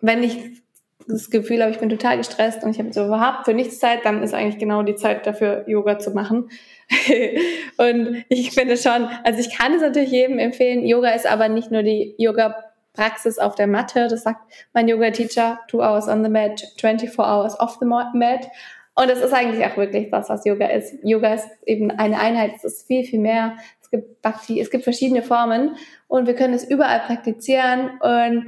wenn 0.00 0.22
ich 0.22 0.61
das 1.06 1.30
Gefühl 1.30 1.62
habe, 1.62 1.70
ich 1.70 1.78
bin 1.78 1.88
total 1.88 2.18
gestresst 2.18 2.62
und 2.62 2.70
ich 2.70 2.78
habe 2.78 2.92
so 2.92 3.06
überhaupt 3.06 3.44
für 3.44 3.54
nichts 3.54 3.78
Zeit, 3.78 4.04
dann 4.04 4.22
ist 4.22 4.34
eigentlich 4.34 4.58
genau 4.58 4.82
die 4.82 4.94
Zeit 4.94 5.26
dafür, 5.26 5.64
Yoga 5.66 5.98
zu 5.98 6.10
machen. 6.12 6.50
und 7.78 8.24
ich 8.28 8.52
finde 8.52 8.76
schon, 8.76 9.08
also 9.24 9.40
ich 9.40 9.56
kann 9.56 9.72
es 9.74 9.82
natürlich 9.82 10.10
jedem 10.10 10.38
empfehlen. 10.38 10.86
Yoga 10.86 11.10
ist 11.10 11.26
aber 11.26 11.48
nicht 11.48 11.70
nur 11.70 11.82
die 11.82 12.14
Yoga-Praxis 12.18 13.38
auf 13.38 13.54
der 13.54 13.66
Matte. 13.66 14.08
Das 14.08 14.22
sagt 14.22 14.40
mein 14.72 14.88
Yoga-Teacher, 14.88 15.60
two 15.68 15.80
hours 15.80 16.08
on 16.08 16.22
the 16.22 16.30
mat, 16.30 16.62
24 16.78 17.18
hours 17.18 17.58
off 17.58 17.78
the 17.80 17.86
mat. 17.86 18.48
Und 18.94 19.10
es 19.10 19.20
ist 19.20 19.32
eigentlich 19.32 19.64
auch 19.64 19.76
wirklich 19.76 20.10
das, 20.10 20.28
was 20.28 20.44
Yoga 20.44 20.66
ist. 20.66 20.94
Yoga 21.02 21.34
ist 21.34 21.48
eben 21.64 21.90
eine 21.90 22.18
Einheit. 22.18 22.52
Es 22.56 22.64
ist 22.64 22.86
viel, 22.86 23.04
viel 23.04 23.20
mehr. 23.20 23.56
Es 23.80 23.90
gibt 23.90 24.20
Bhakti, 24.22 24.60
es 24.60 24.70
gibt 24.70 24.84
verschiedene 24.84 25.22
Formen 25.22 25.76
und 26.08 26.26
wir 26.26 26.34
können 26.34 26.54
es 26.54 26.64
überall 26.64 27.00
praktizieren 27.00 27.98
und 28.00 28.46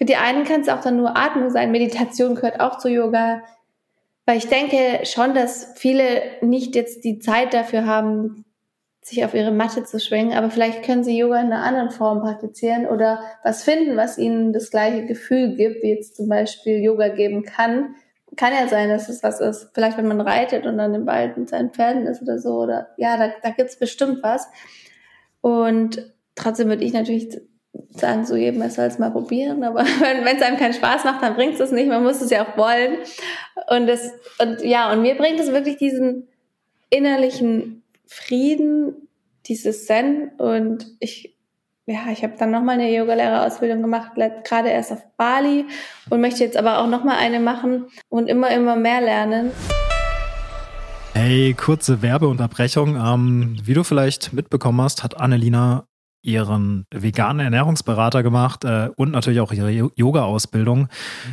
für 0.00 0.06
die 0.06 0.16
einen 0.16 0.44
kann 0.44 0.62
es 0.62 0.70
auch 0.70 0.80
dann 0.80 0.96
nur 0.96 1.14
Atmung 1.14 1.50
sein. 1.50 1.72
Meditation 1.72 2.34
gehört 2.34 2.58
auch 2.58 2.78
zu 2.78 2.88
Yoga. 2.88 3.42
Weil 4.24 4.38
ich 4.38 4.48
denke 4.48 5.04
schon, 5.04 5.34
dass 5.34 5.74
viele 5.76 6.22
nicht 6.40 6.74
jetzt 6.74 7.04
die 7.04 7.18
Zeit 7.18 7.52
dafür 7.52 7.84
haben, 7.84 8.46
sich 9.02 9.26
auf 9.26 9.34
ihre 9.34 9.50
Matte 9.50 9.84
zu 9.84 10.00
schwingen, 10.00 10.32
aber 10.32 10.48
vielleicht 10.48 10.84
können 10.84 11.04
sie 11.04 11.18
Yoga 11.18 11.40
in 11.40 11.52
einer 11.52 11.64
anderen 11.64 11.90
Form 11.90 12.22
praktizieren 12.22 12.86
oder 12.86 13.20
was 13.44 13.62
finden, 13.62 13.98
was 13.98 14.16
ihnen 14.16 14.54
das 14.54 14.70
gleiche 14.70 15.04
Gefühl 15.04 15.54
gibt, 15.56 15.82
wie 15.82 15.90
jetzt 15.90 16.16
zum 16.16 16.30
Beispiel 16.30 16.82
Yoga 16.82 17.08
geben 17.08 17.42
kann. 17.42 17.94
Kann 18.36 18.54
ja 18.54 18.68
sein, 18.68 18.88
dass 18.88 19.10
es 19.10 19.22
was 19.22 19.40
ist. 19.40 19.68
Vielleicht, 19.74 19.98
wenn 19.98 20.08
man 20.08 20.22
reitet 20.22 20.64
und 20.64 20.78
dann 20.78 20.94
im 20.94 21.06
Wald 21.06 21.36
mit 21.36 21.50
seinen 21.50 21.72
Pferden 21.72 22.06
ist 22.06 22.22
oder 22.22 22.38
so. 22.38 22.54
Oder 22.54 22.88
ja, 22.96 23.18
da, 23.18 23.34
da 23.42 23.50
gibt's 23.50 23.78
bestimmt 23.78 24.22
was. 24.22 24.48
Und 25.42 26.10
trotzdem 26.36 26.68
würde 26.68 26.84
ich 26.84 26.94
natürlich 26.94 27.38
sagen 27.90 28.26
so 28.26 28.36
jedem, 28.36 28.62
er 28.62 28.70
soll 28.70 28.86
es 28.86 28.98
mal 28.98 29.10
probieren, 29.10 29.62
aber 29.62 29.80
wenn 30.24 30.36
es 30.36 30.42
einem 30.42 30.56
keinen 30.56 30.74
Spaß 30.74 31.04
macht, 31.04 31.22
dann 31.22 31.34
bringt 31.34 31.58
es 31.58 31.70
nicht, 31.70 31.88
man 31.88 32.02
muss 32.02 32.20
es 32.20 32.30
ja 32.30 32.44
auch 32.44 32.56
wollen. 32.56 32.98
Und 33.68 33.86
das, 33.86 34.12
und 34.38 34.62
ja, 34.62 34.92
und 34.92 35.02
mir 35.02 35.16
bringt 35.16 35.40
es 35.40 35.52
wirklich 35.52 35.76
diesen 35.76 36.28
innerlichen 36.88 37.82
Frieden, 38.06 39.08
dieses 39.46 39.86
Zen 39.86 40.30
und 40.38 40.86
ich, 40.98 41.36
ja, 41.86 42.06
ich 42.12 42.22
habe 42.22 42.34
dann 42.38 42.50
nochmal 42.50 42.74
eine 42.74 42.92
Yogalehrerausbildung 42.92 43.82
gemacht, 43.82 44.12
gerade 44.44 44.68
erst 44.68 44.92
auf 44.92 45.02
Bali 45.16 45.64
und 46.08 46.20
möchte 46.20 46.44
jetzt 46.44 46.56
aber 46.56 46.78
auch 46.78 46.88
nochmal 46.88 47.18
eine 47.18 47.40
machen 47.40 47.86
und 48.08 48.28
immer, 48.28 48.50
immer 48.50 48.76
mehr 48.76 49.00
lernen. 49.00 49.52
Hey, 51.14 51.54
kurze 51.54 52.02
Werbeunterbrechung. 52.02 52.96
Ähm, 52.96 53.56
wie 53.64 53.74
du 53.74 53.84
vielleicht 53.84 54.32
mitbekommen 54.32 54.80
hast, 54.80 55.02
hat 55.02 55.20
Annelina 55.20 55.84
ihren 56.22 56.86
veganen 56.90 57.40
Ernährungsberater 57.40 58.22
gemacht 58.22 58.64
äh, 58.64 58.90
und 58.96 59.10
natürlich 59.12 59.40
auch 59.40 59.52
ihre 59.52 59.70
Yoga-Ausbildung. 59.70 60.88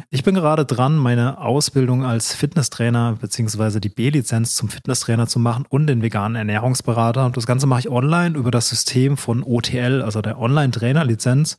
Ich 0.10 0.24
bin 0.24 0.36
gerade 0.36 0.66
dran, 0.66 0.96
meine 0.96 1.40
Ausbildung 1.40 2.06
als 2.06 2.34
Fitnesstrainer 2.34 3.18
beziehungsweise 3.20 3.82
die 3.82 3.90
B-Lizenz 3.90 4.56
zum 4.56 4.70
Fitnesstrainer 4.70 5.28
zu 5.28 5.40
machen 5.40 5.66
und 5.68 5.88
den 5.88 6.02
veganen 6.02 6.36
Ernährungsberater. 6.36 7.26
Und 7.26 7.36
das 7.36 7.46
Ganze 7.46 7.68
mache 7.68 7.82
ich 7.82 7.90
online 7.90 8.38
über 8.38 8.52
das 8.52 8.70
System 8.70 9.18
von 9.18 9.44
OTL, 9.44 10.02
also 10.02 10.22
der 10.22 10.40
Online-Trainer-Lizenz. 10.40 11.58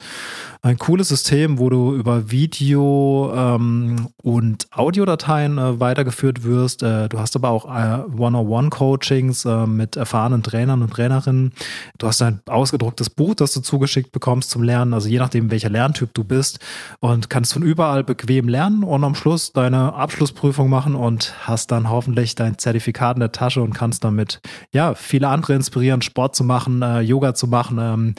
Ein 0.63 0.79
cooles 0.79 1.09
System, 1.09 1.59
wo 1.59 1.69
du 1.71 1.95
über 1.95 2.31
Video 2.31 3.33
ähm, 3.35 4.09
und 4.23 4.69
Audiodateien 4.73 5.59
äh, 5.59 5.81
weitergeführt 5.81 6.45
wirst. 6.45 6.83
Äh, 6.83 7.09
du 7.09 7.19
hast 7.19 7.37
aber 7.37 7.51
auch 7.51 7.67
äh, 7.67 8.03
One-on-One-Coachings 8.19 9.45
äh, 9.45 9.67
mit 9.67 9.97
erfahrenen 9.97 10.43
Trainern 10.43 10.83
und 10.83 10.93
Trainerinnen. 10.93 11.53
Du 11.99 12.07
hast 12.07 12.23
ein 12.23 12.41
ausgedrucktes 12.47 13.11
Buch, 13.19 13.35
das 13.35 13.53
du 13.53 13.61
zugeschickt 13.61 14.13
bekommst 14.13 14.49
zum 14.49 14.63
Lernen, 14.63 14.95
also 14.95 15.09
je 15.09 15.19
nachdem, 15.19 15.51
welcher 15.51 15.69
Lerntyp 15.69 16.15
du 16.15 16.25
bist 16.25 16.61
und 17.01 17.29
kannst 17.29 17.53
von 17.53 17.63
überall 17.63 18.03
bequem 18.05 18.49
lernen 18.49 18.83
und 18.83 19.05
am 19.05 19.15
Schluss 19.15 19.53
deine 19.53 19.93
Abschlussprüfung 19.93 20.71
machen 20.71 20.95
und 20.95 21.35
hast 21.41 21.71
dann 21.71 21.91
hoffentlich 21.91 22.35
dein 22.35 22.57
Zertifikat 22.57 23.17
in 23.17 23.21
der 23.21 23.33
Tasche 23.33 23.61
und 23.61 23.75
kannst 23.75 24.05
damit 24.05 24.41
ja 24.73 24.95
viele 24.95 25.29
andere 25.29 25.55
inspirieren, 25.55 26.01
Sport 26.01 26.35
zu 26.35 26.45
machen, 26.45 26.81
äh, 26.81 27.01
Yoga 27.01 27.35
zu 27.35 27.49
machen. 27.49 27.79
Ähm, 27.79 28.15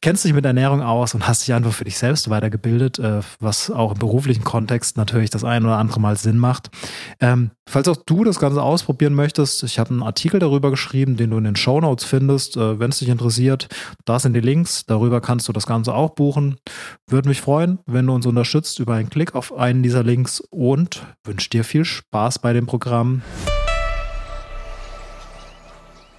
kennst 0.00 0.24
dich 0.24 0.34
mit 0.34 0.44
Ernährung 0.44 0.82
aus 0.82 1.14
und 1.14 1.26
hast 1.26 1.46
dich 1.46 1.54
einfach 1.54 1.72
für 1.72 1.84
dich 1.84 1.98
selbst 1.98 2.30
weitergebildet, 2.30 2.98
äh, 2.98 3.22
was 3.40 3.70
auch 3.70 3.92
im 3.92 3.98
beruflichen 3.98 4.44
Kontext 4.44 4.96
natürlich 4.96 5.30
das 5.30 5.42
ein 5.42 5.64
oder 5.64 5.78
andere 5.78 5.98
Mal 5.98 6.16
Sinn 6.16 6.38
macht. 6.38 6.70
Ähm, 7.20 7.50
falls 7.68 7.88
auch 7.88 7.96
du 7.96 8.24
das 8.24 8.38
Ganze 8.38 8.62
ausprobieren 8.62 9.14
möchtest, 9.14 9.62
ich 9.62 9.78
habe 9.78 9.90
einen 9.90 10.02
Artikel 10.02 10.40
darüber 10.40 10.70
geschrieben, 10.70 11.16
den 11.16 11.30
du 11.30 11.38
in 11.38 11.44
den 11.44 11.56
Show 11.56 11.80
Notes 11.80 12.04
findest, 12.04 12.56
äh, 12.56 12.78
wenn 12.78 12.90
es 12.90 12.98
dich 12.98 13.08
interessiert. 13.08 13.68
Da 14.04 14.18
sind 14.18 14.34
die 14.34 14.40
Links, 14.40 14.86
darüber 14.86 15.20
kannst 15.20 15.48
du 15.48 15.52
das 15.52 15.66
Ganze 15.66 15.94
auch 15.94 16.10
buchen. 16.10 16.56
Würde 17.08 17.28
mich 17.28 17.40
freuen, 17.40 17.78
wenn 17.86 18.06
du 18.06 18.14
uns 18.14 18.26
unterstützt 18.26 18.78
über 18.78 18.94
einen 18.94 19.10
Klick 19.10 19.34
auf 19.34 19.52
einen 19.52 19.82
dieser 19.82 20.02
Links 20.02 20.40
und 20.40 21.04
wünsche 21.24 21.50
dir 21.50 21.64
viel 21.64 21.84
Spaß 21.84 22.38
bei 22.38 22.52
dem 22.52 22.66
Programm. 22.66 23.22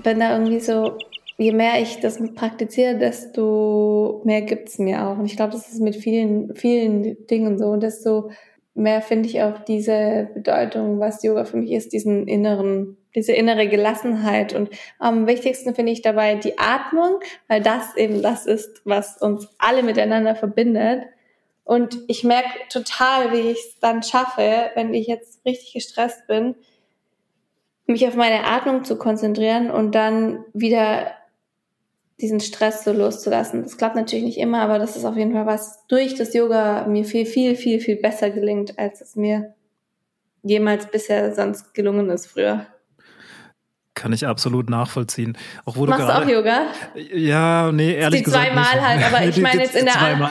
Bin 0.04 0.20
da 0.20 0.38
irgendwie 0.38 0.60
so 0.60 0.98
je 1.38 1.52
mehr 1.52 1.82
ich 1.82 2.00
das 2.00 2.20
praktiziere, 2.36 2.98
desto 2.98 4.22
mehr 4.26 4.42
gibt's 4.42 4.80
mir 4.80 5.06
auch. 5.06 5.18
Und 5.18 5.26
ich 5.26 5.36
glaube, 5.36 5.52
das 5.52 5.72
ist 5.72 5.82
mit 5.82 5.96
vielen, 5.96 6.56
vielen 6.56 7.26
Dingen 7.28 7.58
so. 7.58 7.66
Und 7.68 7.84
desto 7.84 8.32
mehr 8.78 9.02
finde 9.02 9.28
ich 9.28 9.42
auch 9.42 9.60
diese 9.60 10.30
Bedeutung, 10.34 11.00
was 11.00 11.24
Yoga 11.24 11.46
für 11.46 11.58
mich 11.58 11.72
ist, 11.72 11.94
diesen 11.94 12.28
inneren, 12.28 12.98
diese 13.16 13.34
innere 13.34 13.68
Gelassenheit. 13.68 14.54
Und 14.54 14.70
am 15.00 15.28
wichtigsten 15.28 15.76
finde 15.76 15.92
ich 15.92 16.02
dabei 16.02 16.36
die 16.36 16.58
Atmung, 16.58 17.20
weil 17.48 17.62
das 17.62 17.96
eben 17.98 18.22
das 18.22 18.46
ist, 18.46 18.82
was 18.86 19.18
uns 19.22 19.50
alle 19.58 19.84
miteinander 19.84 20.36
verbindet. 20.36 21.04
Und 21.64 21.98
ich 22.08 22.24
merke 22.24 22.50
total, 22.70 23.34
wie 23.34 23.52
ich 23.52 23.58
es 23.58 23.80
dann 23.80 24.04
schaffe, 24.04 24.72
wenn 24.76 24.94
ich 24.94 25.08
jetzt 25.08 25.46
richtig 25.46 25.74
gestresst 25.74 26.28
bin, 26.28 26.56
mich 27.88 28.08
auf 28.08 28.16
meine 28.16 28.46
Atmung 28.46 28.84
zu 28.84 28.98
konzentrieren 28.98 29.72
und 29.72 29.96
dann 29.96 30.46
wieder 30.54 31.17
diesen 32.20 32.40
Stress 32.40 32.84
so 32.84 32.92
loszulassen. 32.92 33.64
Das 33.64 33.78
klappt 33.78 33.96
natürlich 33.96 34.26
nicht 34.26 34.40
immer, 34.40 34.62
aber 34.62 34.80
das 34.80 34.96
ist 34.96 35.06
auf 35.06 35.18
jeden 35.18 35.34
Fall 35.34 35.46
was 35.46 35.86
durch 35.88 36.16
das 36.16 36.34
Yoga 36.34 36.88
mir 36.88 37.06
viel, 37.06 37.26
viel, 37.26 37.56
viel, 37.56 37.80
viel 37.80 37.98
besser 37.98 38.32
gelingt, 38.32 38.80
als 38.80 39.02
es 39.02 39.16
mir 39.16 39.56
jemals 40.42 40.88
bisher 40.88 41.34
sonst 41.36 41.74
gelungen 41.74 42.10
ist 42.10 42.28
früher. 42.28 42.68
Kann 43.98 44.14
ich 44.14 44.28
absolut 44.28 44.70
nachvollziehen. 44.70 45.36
Auch 45.66 45.76
wo 45.76 45.88
Machst 45.88 46.04
du, 46.04 46.06
grade, 46.06 46.26
auch 46.26 46.30
Yoga? 46.30 46.68
Ja, 47.16 47.72
nee, 47.72 47.96
ehrlich 47.96 48.20
die 48.20 48.26
gesagt. 48.26 48.46
Die 48.46 48.50
zweimal 48.52 48.88
halt, 48.88 49.04
aber 49.04 49.26
ich 49.28 49.42
meine 49.42 49.64
jetzt 49.64 49.76
in 49.76 49.86
der 49.86 50.30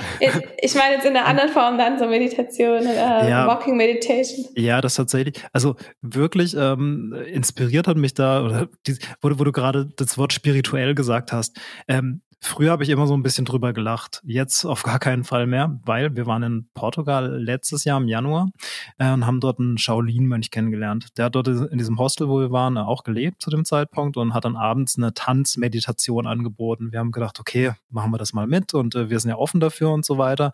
ich 0.62 0.74
meine 0.76 0.94
jetzt 0.94 1.04
in 1.04 1.14
der 1.14 1.26
anderen 1.26 1.50
Form 1.50 1.76
dann 1.76 1.98
so 1.98 2.06
Meditation, 2.06 2.86
äh, 2.86 3.28
ja, 3.28 3.48
Walking 3.48 3.76
Meditation. 3.76 4.46
Ja, 4.54 4.80
das 4.80 4.94
tatsächlich. 4.94 5.42
Also 5.52 5.74
wirklich 6.00 6.54
ähm, 6.56 7.12
inspiriert 7.26 7.88
hat 7.88 7.96
mich 7.96 8.14
da, 8.14 8.44
oder 8.44 8.68
die, 8.86 8.96
wo, 9.20 9.30
wo 9.36 9.42
du 9.42 9.50
gerade 9.50 9.88
das 9.96 10.16
Wort 10.16 10.32
spirituell 10.32 10.94
gesagt 10.94 11.32
hast. 11.32 11.58
Ähm, 11.88 12.20
Früher 12.46 12.70
habe 12.70 12.84
ich 12.84 12.90
immer 12.90 13.08
so 13.08 13.14
ein 13.14 13.24
bisschen 13.24 13.44
drüber 13.44 13.72
gelacht. 13.72 14.22
Jetzt 14.24 14.64
auf 14.64 14.84
gar 14.84 15.00
keinen 15.00 15.24
Fall 15.24 15.48
mehr, 15.48 15.80
weil 15.84 16.14
wir 16.14 16.26
waren 16.26 16.44
in 16.44 16.68
Portugal 16.74 17.42
letztes 17.42 17.84
Jahr 17.84 18.00
im 18.00 18.06
Januar 18.06 18.50
äh, 18.98 19.10
und 19.10 19.26
haben 19.26 19.40
dort 19.40 19.58
einen 19.58 19.78
Shaolin-Mönch 19.78 20.52
kennengelernt. 20.52 21.08
Der 21.18 21.26
hat 21.26 21.34
dort 21.34 21.48
in 21.48 21.76
diesem 21.76 21.98
Hostel, 21.98 22.28
wo 22.28 22.38
wir 22.38 22.52
waren, 22.52 22.78
auch 22.78 23.02
gelebt 23.02 23.42
zu 23.42 23.50
dem 23.50 23.64
Zeitpunkt 23.64 24.16
und 24.16 24.32
hat 24.32 24.44
dann 24.44 24.54
abends 24.54 24.96
eine 24.96 25.12
Tanzmeditation 25.12 26.26
angeboten. 26.26 26.92
Wir 26.92 27.00
haben 27.00 27.10
gedacht, 27.10 27.40
okay, 27.40 27.72
machen 27.90 28.12
wir 28.12 28.18
das 28.18 28.32
mal 28.32 28.46
mit 28.46 28.74
und 28.74 28.94
äh, 28.94 29.10
wir 29.10 29.18
sind 29.18 29.30
ja 29.30 29.36
offen 29.36 29.58
dafür 29.58 29.90
und 29.90 30.04
so 30.04 30.16
weiter. 30.16 30.52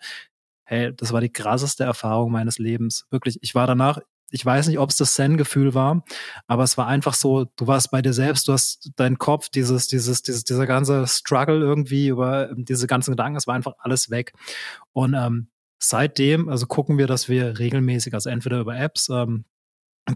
Hey, 0.65 0.95
das 0.97 1.13
war 1.13 1.21
die 1.21 1.33
krasseste 1.33 1.85
Erfahrung 1.85 2.33
meines 2.33 2.59
Lebens. 2.59 3.07
Wirklich, 3.11 3.39
ich 3.43 3.55
war 3.55 3.67
danach 3.67 3.99
ich 4.33 4.45
weiß 4.45 4.67
nicht, 4.69 4.79
ob 4.79 4.91
es 4.91 4.97
das 4.97 5.15
Zen-Gefühl 5.15 5.75
war, 5.75 6.05
aber 6.47 6.65
es 6.65 6.79
war 6.79 6.87
einfach 6.87 7.15
so, 7.15 7.45
du 7.57 7.67
warst 7.67 7.91
bei 7.91 8.03
dir 8.03 8.15
selbst, 8.15 8.49
du 8.49 8.55
hast 8.55 8.91
deinen 8.97 9.19
Kopf, 9.19 9.51
dieses, 9.51 9.87
dieses, 9.87 10.23
dieses, 10.23 10.45
dieser 10.45 10.67
ganze 10.67 11.07
Struggle 11.07 11.61
irgendwie 11.61 12.09
über 12.09 12.51
diese 12.57 12.87
ganzen 12.87 13.13
Gedanken, 13.13 13.37
es 13.37 13.47
war 13.47 13.55
einfach 13.55 13.75
alles 13.79 14.11
weg. 14.11 14.33
Und 14.93 15.15
ähm, 15.15 15.49
seitdem, 15.79 16.49
also 16.49 16.67
gucken 16.67 16.97
wir, 16.97 17.07
dass 17.07 17.29
wir 17.29 17.59
regelmäßig, 17.59 18.15
also 18.15 18.31
entweder 18.31 18.61
über 18.61 18.77
Apps, 18.77 19.09
ähm, 19.11 19.45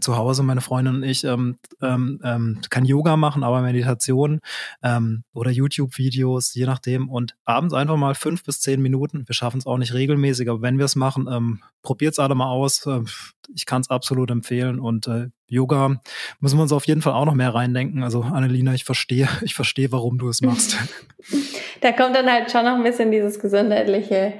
zu 0.01 0.17
Hause, 0.17 0.43
meine 0.43 0.61
Freundin 0.61 0.95
und 0.95 1.03
ich, 1.03 1.23
ähm, 1.23 1.57
ähm, 1.81 2.19
ähm, 2.23 2.59
kann 2.69 2.85
Yoga 2.85 3.15
machen, 3.15 3.43
aber 3.43 3.61
Meditation 3.61 4.41
ähm, 4.83 5.23
oder 5.33 5.49
YouTube-Videos, 5.49 6.53
je 6.53 6.65
nachdem. 6.65 7.09
Und 7.09 7.35
abends 7.45 7.73
einfach 7.73 7.95
mal 7.95 8.13
fünf 8.13 8.43
bis 8.43 8.59
zehn 8.59 8.81
Minuten. 8.81 9.27
Wir 9.27 9.33
schaffen 9.33 9.59
es 9.59 9.65
auch 9.65 9.77
nicht 9.77 9.93
regelmäßig, 9.93 10.49
aber 10.49 10.61
wenn 10.61 10.77
wir 10.77 10.85
es 10.85 10.95
machen, 10.95 11.27
ähm, 11.31 11.61
probiert 11.83 12.13
es 12.13 12.19
alle 12.19 12.35
mal 12.35 12.49
aus. 12.49 12.85
Ähm, 12.85 13.07
ich 13.55 13.65
kann 13.65 13.81
es 13.81 13.89
absolut 13.89 14.29
empfehlen. 14.29 14.79
Und 14.79 15.07
äh, 15.07 15.27
Yoga 15.47 16.01
müssen 16.41 16.57
wir 16.57 16.63
uns 16.63 16.73
auf 16.73 16.85
jeden 16.85 17.01
Fall 17.01 17.13
auch 17.13 17.25
noch 17.25 17.33
mehr 17.33 17.55
reindenken. 17.55 18.03
Also 18.03 18.21
Annelina, 18.21 18.73
ich 18.73 18.83
verstehe, 18.83 19.29
ich 19.41 19.55
verstehe, 19.55 19.91
warum 19.93 20.17
du 20.17 20.27
es 20.27 20.41
machst. 20.41 20.77
da 21.81 21.93
kommt 21.93 22.15
dann 22.15 22.29
halt 22.29 22.51
schon 22.51 22.65
noch 22.65 22.75
ein 22.75 22.83
bisschen 22.83 23.11
dieses 23.11 23.39
gesundheitliche 23.39 24.33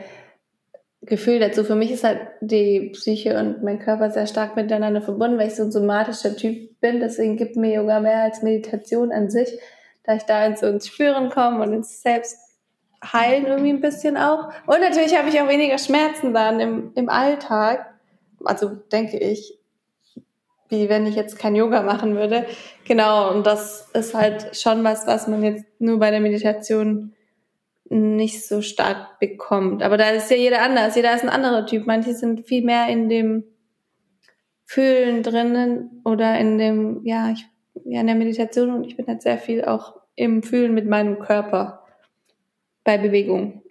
Gefühl 1.01 1.39
dazu. 1.39 1.63
Für 1.63 1.75
mich 1.75 1.91
ist 1.91 2.03
halt 2.03 2.21
die 2.41 2.89
Psyche 2.93 3.39
und 3.39 3.63
mein 3.63 3.79
Körper 3.79 4.09
sehr 4.09 4.27
stark 4.27 4.55
miteinander 4.55 5.01
verbunden, 5.01 5.37
weil 5.37 5.47
ich 5.47 5.55
so 5.55 5.63
ein 5.63 5.71
somatischer 5.71 6.35
Typ 6.35 6.79
bin. 6.81 6.99
Deswegen 6.99 7.37
gibt 7.37 7.55
mir 7.55 7.73
Yoga 7.73 7.99
mehr 7.99 8.23
als 8.23 8.41
Meditation 8.41 9.11
an 9.11 9.29
sich, 9.29 9.59
da 10.03 10.15
ich 10.15 10.23
da 10.23 10.45
ins, 10.45 10.61
ins 10.61 10.87
Spüren 10.87 11.29
komme 11.29 11.63
und 11.63 11.73
ins 11.73 12.01
Selbst 12.01 12.37
heilen 13.03 13.45
irgendwie 13.45 13.69
ein 13.69 13.81
bisschen 13.81 14.17
auch. 14.17 14.49
Und 14.65 14.81
natürlich 14.81 15.15
habe 15.17 15.29
ich 15.29 15.39
auch 15.39 15.47
weniger 15.47 15.77
Schmerzen 15.77 16.33
dann 16.33 16.59
im, 16.59 16.91
im 16.95 17.09
Alltag. 17.09 17.93
Also 18.43 18.69
denke 18.91 19.17
ich, 19.17 19.57
wie 20.69 20.89
wenn 20.89 21.05
ich 21.05 21.15
jetzt 21.15 21.37
kein 21.39 21.55
Yoga 21.55 21.81
machen 21.83 22.15
würde. 22.15 22.45
Genau. 22.85 23.31
Und 23.31 23.45
das 23.45 23.89
ist 23.93 24.13
halt 24.13 24.57
schon 24.57 24.83
was, 24.83 25.07
was 25.07 25.27
man 25.27 25.43
jetzt 25.43 25.65
nur 25.79 25.99
bei 25.99 26.11
der 26.11 26.19
Meditation 26.19 27.13
nicht 27.89 28.45
so 28.45 28.61
stark 28.61 29.19
bekommt. 29.19 29.83
Aber 29.83 29.97
da 29.97 30.09
ist 30.09 30.29
ja 30.31 30.37
jeder 30.37 30.61
anders. 30.61 30.95
Jeder 30.95 31.15
ist 31.15 31.23
ein 31.23 31.29
anderer 31.29 31.65
Typ. 31.65 31.85
Manche 31.85 32.13
sind 32.13 32.45
viel 32.45 32.63
mehr 32.63 32.87
in 32.89 33.09
dem 33.09 33.43
Fühlen 34.65 35.23
drinnen 35.23 36.01
oder 36.03 36.37
in 36.37 36.57
dem, 36.57 37.01
ja, 37.05 37.31
ich, 37.31 37.45
ja, 37.85 38.01
in 38.01 38.07
der 38.07 38.15
Meditation 38.15 38.71
und 38.71 38.85
ich 38.85 38.97
bin 38.97 39.07
halt 39.07 39.21
sehr 39.21 39.37
viel 39.37 39.63
auch 39.63 39.95
im 40.15 40.43
Fühlen 40.43 40.73
mit 40.73 40.87
meinem 40.87 41.19
Körper 41.19 41.85
bei 42.83 42.97
Bewegung. 42.97 43.63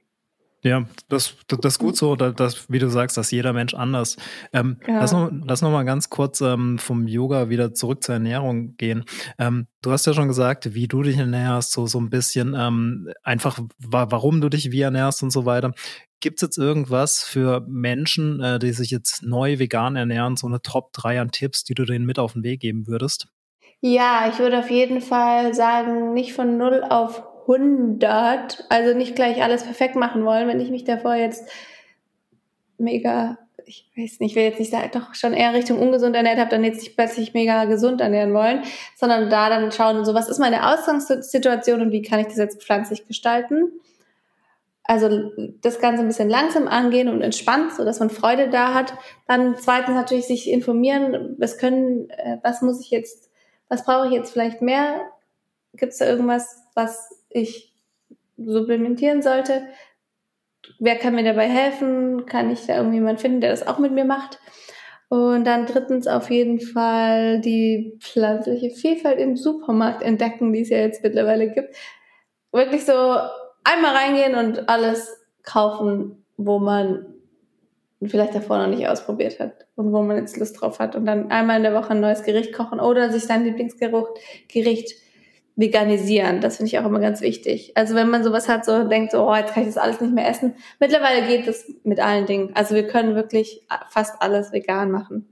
Ja, 0.67 0.85
das, 1.09 1.37
das 1.47 1.75
ist 1.75 1.79
gut 1.79 1.97
so, 1.97 2.17
dass, 2.17 2.69
wie 2.69 2.81
du 2.81 2.89
sagst, 2.89 3.17
dass 3.17 3.31
jeder 3.31 3.53
Mensch 3.53 3.73
anders. 3.73 4.17
Ähm, 4.53 4.79
ja. 4.85 4.99
Lass 4.99 5.13
noch, 5.13 5.31
lass 5.45 5.63
noch 5.63 5.71
mal 5.71 5.85
ganz 5.85 6.11
kurz 6.11 6.41
ähm, 6.41 6.81
vom 6.81 7.07
Yoga 7.07 7.49
wieder 7.49 7.73
zurück 7.73 8.03
zur 8.03 8.15
Ernährung 8.15 8.77
gehen. 8.77 9.05
Ähm, 9.39 9.69
du 9.81 9.93
hast 9.93 10.07
ja 10.07 10.13
schon 10.13 10.27
gesagt, 10.27 10.75
wie 10.75 10.89
du 10.89 11.05
dich 11.05 11.19
ernährst, 11.19 11.71
so, 11.71 11.87
so 11.87 12.01
ein 12.01 12.11
bisschen 12.11 12.57
ähm, 12.59 13.13
einfach, 13.23 13.61
wa 13.79 14.09
warum 14.11 14.41
du 14.41 14.49
dich 14.49 14.73
wie 14.73 14.81
ernährst 14.81 15.23
und 15.23 15.31
so 15.31 15.47
weiter. 15.47 15.73
Gibt 16.19 16.39
es 16.39 16.43
jetzt 16.43 16.59
irgendwas 16.59 17.23
für 17.23 17.65
Menschen, 17.69 18.41
äh, 18.41 18.59
die 18.59 18.73
sich 18.73 18.91
jetzt 18.91 19.23
neu 19.23 19.61
vegan 19.61 19.95
ernähren, 19.95 20.37
so 20.37 20.49
eine 20.49 20.63
Top 20.63 20.93
3 20.95 21.21
an 21.21 21.31
Tipps, 21.31 21.63
die 21.63 21.75
du 21.75 21.85
denen 21.85 22.07
mit 22.07 22.19
auf 22.19 22.33
den 22.33 22.43
Weg 22.43 22.59
geben 22.59 22.89
würdest? 22.89 23.29
Ja, 23.81 24.29
ich 24.29 24.41
würde 24.41 24.59
auf 24.59 24.71
jeden 24.71 25.01
Fall 25.01 25.55
sagen, 25.55 26.13
nicht 26.13 26.33
von 26.33 26.57
0 26.57 26.83
auf 26.89 27.23
100, 27.49 28.65
also 28.69 28.97
nicht 28.97 29.15
gleich 29.15 29.43
alles 29.43 29.65
perfekt 29.65 29.97
machen 29.97 30.25
wollen, 30.25 30.49
wenn 30.49 30.61
ich 30.61 30.71
mich 30.71 30.85
davor 30.85 31.15
jetzt 31.15 31.49
mega, 32.79 33.39
ich 33.65 33.91
weiß 33.97 34.21
nicht, 34.21 34.33
ich 34.33 34.37
will 34.37 34.45
jetzt 34.45 34.59
nicht 34.59 34.71
sagen, 34.71 34.91
doch 34.93 35.15
schon 35.15 35.33
eher 35.33 35.55
Richtung 35.55 35.79
ungesund 35.79 36.17
ernährt 36.17 36.39
habe, 36.39 36.51
dann 36.51 36.65
jetzt 36.65 36.81
nicht 36.81 36.97
plötzlich 36.97 37.35
mega 37.35 37.65
gesund 37.65 38.01
ernähren 38.01 38.35
wollen, 38.35 38.63
sondern 38.97 39.31
da 39.31 39.49
dann 39.49 39.73
schauen, 39.73 40.05
so 40.05 40.15
was 40.15 40.29
ist 40.29 40.39
meine 40.39 40.73
Ausgangssituation 40.73 41.81
und 41.81 41.93
wie 41.93 42.03
kann 42.03 42.21
ich 42.21 42.27
das 42.27 42.37
jetzt 42.37 42.63
pflanzlich 42.63 43.07
gestalten. 43.07 43.73
Also 44.89 45.33
das 45.63 45.81
Ganze 45.81 46.03
ein 46.03 46.09
bisschen 46.09 46.31
langsam 46.31 46.69
angehen 46.69 47.09
und 47.09 47.21
entspannt, 47.21 47.73
so 47.73 47.85
dass 47.85 47.99
man 47.99 48.09
Freude 48.09 48.49
da 48.51 48.73
hat. 48.73 48.95
Dann 49.27 49.57
zweitens 49.57 49.97
natürlich 49.97 50.27
sich 50.27 50.49
informieren, 50.49 51.35
was 51.39 51.59
können, 51.59 52.09
äh, 52.11 52.39
was 52.43 52.63
muss 52.63 52.81
ich 52.81 52.91
jetzt, 52.91 53.29
was 53.69 53.85
brauche 53.85 54.07
ich 54.07 54.13
jetzt 54.13 54.33
vielleicht 54.33 54.63
mehr? 54.63 55.01
Gibt 55.75 55.93
es 55.93 55.99
da 55.99 56.07
irgendwas, 56.07 56.63
was 56.75 57.16
ich 57.37 57.73
supplementieren 58.37 59.23
sollte. 59.23 59.67
Wer 60.79 60.97
kann 60.97 61.15
mir 61.15 61.25
dabei 61.25 61.49
helfen? 61.49 62.27
Kann 62.27 62.51
ich 62.51 62.67
da 62.67 62.77
irgendjemand 62.77 63.21
finden, 63.21 63.41
der 63.41 63.51
das 63.51 63.67
auch 63.67 63.79
mit 63.79 63.93
mir 63.93 64.05
macht? 64.05 64.41
Und 65.09 65.45
dann 65.45 65.67
drittens 65.67 66.09
auf 66.09 66.31
jeden 66.31 66.61
Fall 66.61 67.41
die 67.41 67.97
pflanzliche 68.01 68.71
Vielfalt 68.71 69.21
im 69.21 69.37
Supermarkt 69.37 70.03
entdecken, 70.03 70.53
die 70.53 70.63
es 70.63 70.71
ja 70.71 70.79
jetzt 70.79 71.05
mittlerweile 71.05 71.53
gibt. 71.53 71.77
Wirklich 72.51 72.85
so 72.85 72.93
einmal 72.93 73.95
reingehen 73.95 74.35
und 74.35 74.69
alles 74.69 75.17
kaufen, 75.45 76.25
wo 76.37 76.59
man 76.59 77.15
vielleicht 78.03 78.35
davor 78.35 78.59
noch 78.59 78.67
nicht 78.67 78.89
ausprobiert 78.89 79.39
hat 79.39 79.67
und 79.77 79.93
wo 79.93 80.03
man 80.03 80.17
jetzt 80.17 80.37
Lust 80.37 80.61
drauf 80.61 80.81
hat 80.81 80.97
und 80.97 81.07
dann 81.07 81.31
einmal 81.31 81.59
in 81.59 81.63
der 81.63 81.75
Woche 81.75 81.91
ein 81.91 82.01
neues 82.01 82.25
Gericht 82.25 82.53
kochen 82.53 82.81
oder 82.81 83.11
sich 83.11 83.25
sein 83.25 83.45
Lieblingsgericht 83.45 84.95
veganisieren. 85.57 86.41
Das 86.41 86.59
finde 86.59 86.69
ich 86.69 86.79
auch 86.79 86.85
immer 86.85 87.01
ganz 87.01 87.23
wichtig. 87.23 87.73
Also 87.77 87.95
wenn 87.95 88.11
man 88.11 88.23
sowas 88.23 88.49
hat, 88.49 88.65
so 88.65 88.87
denkt 88.87 89.13
so, 89.13 89.29
oh, 89.29 89.35
jetzt 89.35 89.55
kann 89.55 89.63
ich 89.63 89.71
das 89.71 89.79
alles 89.79 90.01
nicht 90.01 90.15
mehr 90.15 90.29
essen. 90.29 90.55
Mittlerweile 90.79 91.27
geht 91.27 91.49
es 91.49 91.73
mit 91.83 91.99
allen 91.99 92.27
Dingen. 92.27 92.51
Also 92.55 92.75
wir 92.75 92.87
können 92.87 93.15
wirklich 93.15 93.67
fast 93.89 94.21
alles 94.21 94.53
vegan 94.53 94.91
machen. 94.91 95.27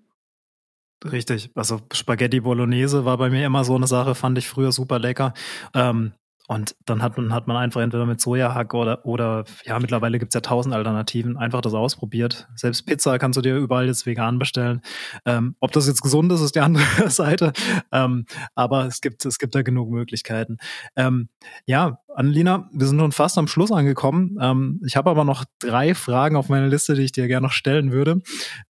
Richtig. 1.04 1.50
Also 1.54 1.80
Spaghetti 1.92 2.40
Bolognese 2.40 3.04
war 3.04 3.18
bei 3.18 3.28
mir 3.28 3.44
immer 3.44 3.64
so 3.64 3.74
eine 3.74 3.86
Sache, 3.86 4.14
fand 4.14 4.38
ich 4.38 4.48
früher 4.48 4.72
super 4.72 4.98
lecker. 4.98 5.34
Ähm, 5.74 6.12
und 6.46 6.76
dann 6.84 7.02
hat 7.02 7.16
man, 7.16 7.32
hat 7.32 7.46
man 7.46 7.56
einfach 7.56 7.80
entweder 7.80 8.04
mit 8.04 8.20
Sojahack 8.20 8.74
oder, 8.74 9.06
oder 9.06 9.44
ja, 9.64 9.78
mittlerweile 9.78 10.18
gibt's 10.18 10.34
ja 10.34 10.42
tausend 10.42 10.74
Alternativen, 10.74 11.38
einfach 11.38 11.62
das 11.62 11.72
ausprobiert. 11.72 12.48
Selbst 12.54 12.84
Pizza 12.84 13.18
kannst 13.18 13.38
du 13.38 13.40
dir 13.40 13.56
überall 13.56 13.86
jetzt 13.86 14.04
vegan 14.04 14.38
bestellen. 14.38 14.82
Ähm, 15.24 15.56
ob 15.60 15.72
das 15.72 15.86
jetzt 15.86 16.02
gesund 16.02 16.30
ist, 16.32 16.42
ist 16.42 16.54
die 16.54 16.60
andere 16.60 16.84
Seite. 17.08 17.54
Ähm, 17.92 18.26
aber 18.54 18.84
es 18.84 19.00
gibt, 19.00 19.24
es 19.24 19.38
gibt 19.38 19.54
da 19.54 19.62
genug 19.62 19.88
Möglichkeiten. 19.88 20.58
Ähm, 20.96 21.30
ja, 21.64 22.00
Annelina, 22.14 22.68
wir 22.72 22.86
sind 22.86 23.00
schon 23.00 23.12
fast 23.12 23.38
am 23.38 23.48
Schluss 23.48 23.72
angekommen. 23.72 24.36
Ähm, 24.38 24.82
ich 24.86 24.96
habe 24.96 25.08
aber 25.08 25.24
noch 25.24 25.44
drei 25.60 25.94
Fragen 25.94 26.36
auf 26.36 26.50
meiner 26.50 26.68
Liste, 26.68 26.94
die 26.94 27.02
ich 27.02 27.12
dir 27.12 27.26
gerne 27.26 27.46
noch 27.46 27.52
stellen 27.52 27.90
würde. 27.90 28.20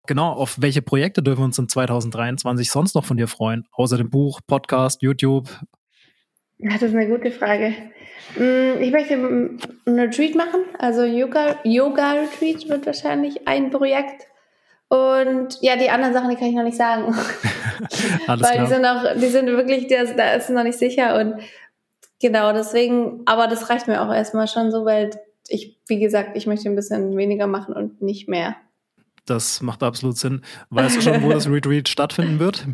Genau, 0.06 0.30
auf 0.32 0.60
welche 0.60 0.82
Projekte 0.82 1.22
dürfen 1.22 1.40
wir 1.40 1.46
uns 1.46 1.58
in 1.58 1.70
2023 1.70 2.70
sonst 2.70 2.94
noch 2.94 3.06
von 3.06 3.16
dir 3.16 3.28
freuen? 3.28 3.64
Außer 3.72 3.96
dem 3.96 4.10
Buch, 4.10 4.40
Podcast, 4.46 5.00
YouTube, 5.00 5.48
das 6.62 6.82
ist 6.82 6.94
eine 6.94 7.08
gute 7.08 7.30
Frage. 7.30 7.74
Mm, 8.36 8.80
ich 8.80 8.92
möchte 8.92 9.14
einen 9.14 9.58
Retreat 9.86 10.34
machen, 10.34 10.60
also 10.78 11.02
Yoga, 11.02 11.56
Yoga 11.64 12.12
Retreat 12.12 12.68
wird 12.68 12.86
wahrscheinlich 12.86 13.46
ein 13.46 13.70
Projekt. 13.70 14.26
Und 14.88 15.58
ja, 15.62 15.76
die 15.76 15.88
anderen 15.88 16.12
Sachen, 16.12 16.30
die 16.30 16.36
kann 16.36 16.48
ich 16.48 16.54
noch 16.54 16.64
nicht 16.64 16.76
sagen. 16.76 17.04
Alles 18.26 18.46
Weil 18.46 18.52
klar. 18.52 18.66
die 18.66 18.74
sind 18.74 18.84
auch, 18.84 19.20
die 19.20 19.28
sind 19.28 19.46
wirklich, 19.46 19.86
da 19.88 20.34
ist 20.34 20.50
noch 20.50 20.64
nicht 20.64 20.78
sicher 20.78 21.18
und 21.18 21.36
genau 22.20 22.52
deswegen, 22.52 23.22
aber 23.26 23.48
das 23.48 23.70
reicht 23.70 23.88
mir 23.88 24.02
auch 24.02 24.12
erstmal 24.12 24.48
schon 24.48 24.70
so, 24.70 24.84
weil 24.84 25.10
ich, 25.48 25.78
wie 25.86 25.98
gesagt, 25.98 26.36
ich 26.36 26.46
möchte 26.46 26.68
ein 26.68 26.76
bisschen 26.76 27.16
weniger 27.16 27.46
machen 27.46 27.74
und 27.74 28.00
nicht 28.02 28.28
mehr. 28.28 28.56
Das 29.26 29.62
macht 29.62 29.82
absolut 29.82 30.18
Sinn. 30.18 30.42
Weißt 30.70 30.96
du 30.96 31.00
schon, 31.00 31.22
wo 31.22 31.30
das 31.30 31.48
Retreat 31.50 31.88
stattfinden 31.88 32.38
wird? 32.38 32.66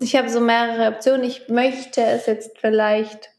Ich 0.00 0.16
habe 0.16 0.28
so 0.28 0.40
mehrere 0.40 0.88
Optionen. 0.94 1.24
Ich 1.24 1.48
möchte 1.48 2.02
es 2.02 2.26
jetzt 2.26 2.58
vielleicht 2.58 3.30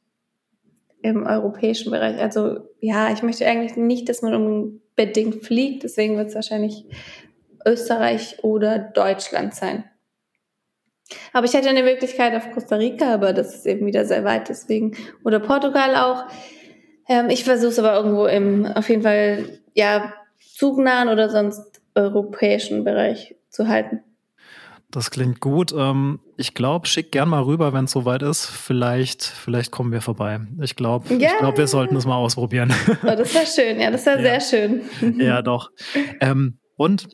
im 1.01 1.25
europäischen 1.25 1.91
Bereich. 1.91 2.19
Also 2.19 2.59
ja, 2.79 3.11
ich 3.11 3.23
möchte 3.23 3.45
eigentlich 3.45 3.75
nicht, 3.77 4.09
dass 4.09 4.21
man 4.21 4.33
unbedingt 4.33 5.43
fliegt. 5.43 5.83
Deswegen 5.83 6.17
wird 6.17 6.29
es 6.29 6.35
wahrscheinlich 6.35 6.85
Österreich 7.65 8.43
oder 8.43 8.79
Deutschland 8.79 9.53
sein. 9.53 9.85
Aber 11.31 11.45
ich 11.45 11.53
hätte 11.53 11.69
eine 11.69 11.83
Möglichkeit 11.83 12.35
auf 12.35 12.51
Costa 12.51 12.75
Rica, 12.75 13.13
aber 13.13 13.31
das 13.31 13.55
ist 13.55 13.65
eben 13.65 13.85
wieder 13.85 14.05
sehr 14.05 14.23
weit, 14.23 14.49
deswegen. 14.49 14.97
Oder 15.23 15.39
Portugal 15.39 15.95
auch. 15.95 16.25
Ähm, 17.07 17.29
ich 17.29 17.43
versuche 17.43 17.69
es 17.69 17.79
aber 17.79 17.95
irgendwo 17.95 18.25
im, 18.25 18.65
auf 18.65 18.89
jeden 18.89 19.03
Fall, 19.03 19.59
ja, 19.73 20.13
zugnahen 20.55 21.07
oder 21.07 21.29
sonst 21.29 21.81
europäischen 21.95 22.83
Bereich 22.83 23.35
zu 23.49 23.67
halten. 23.67 24.03
Das 24.89 25.11
klingt 25.11 25.41
gut. 25.41 25.73
Ähm, 25.77 26.19
ich 26.38 26.53
glaube, 26.53 26.88
schick 26.88 27.11
gern 27.11 27.27
mal 27.27 27.43
rüber, 27.43 27.73
wenn 27.73 27.85
es 27.85 27.91
soweit 27.91 28.21
ist. 28.21 28.45
Vielleicht, 28.45 29.23
vielleicht 29.23 29.71
kommen 29.71 29.91
wir 29.91 30.01
vorbei. 30.01 30.39
Ich 30.61 30.75
glaube, 30.75 31.13
ja. 31.15 31.31
ich 31.31 31.38
glaube, 31.39 31.57
wir 31.57 31.67
sollten 31.67 31.95
es 31.97 32.05
mal 32.05 32.15
ausprobieren. 32.15 32.73
Oh, 33.03 33.15
das 33.15 33.33
wäre 33.33 33.45
schön, 33.45 33.81
ja, 33.81 33.91
das 33.91 34.05
wäre 34.05 34.17
ja. 34.23 34.39
sehr 34.39 34.69
schön. 34.69 35.19
Ja, 35.19 35.41
doch. 35.41 35.71
Ähm, 36.21 36.59
und 36.77 37.09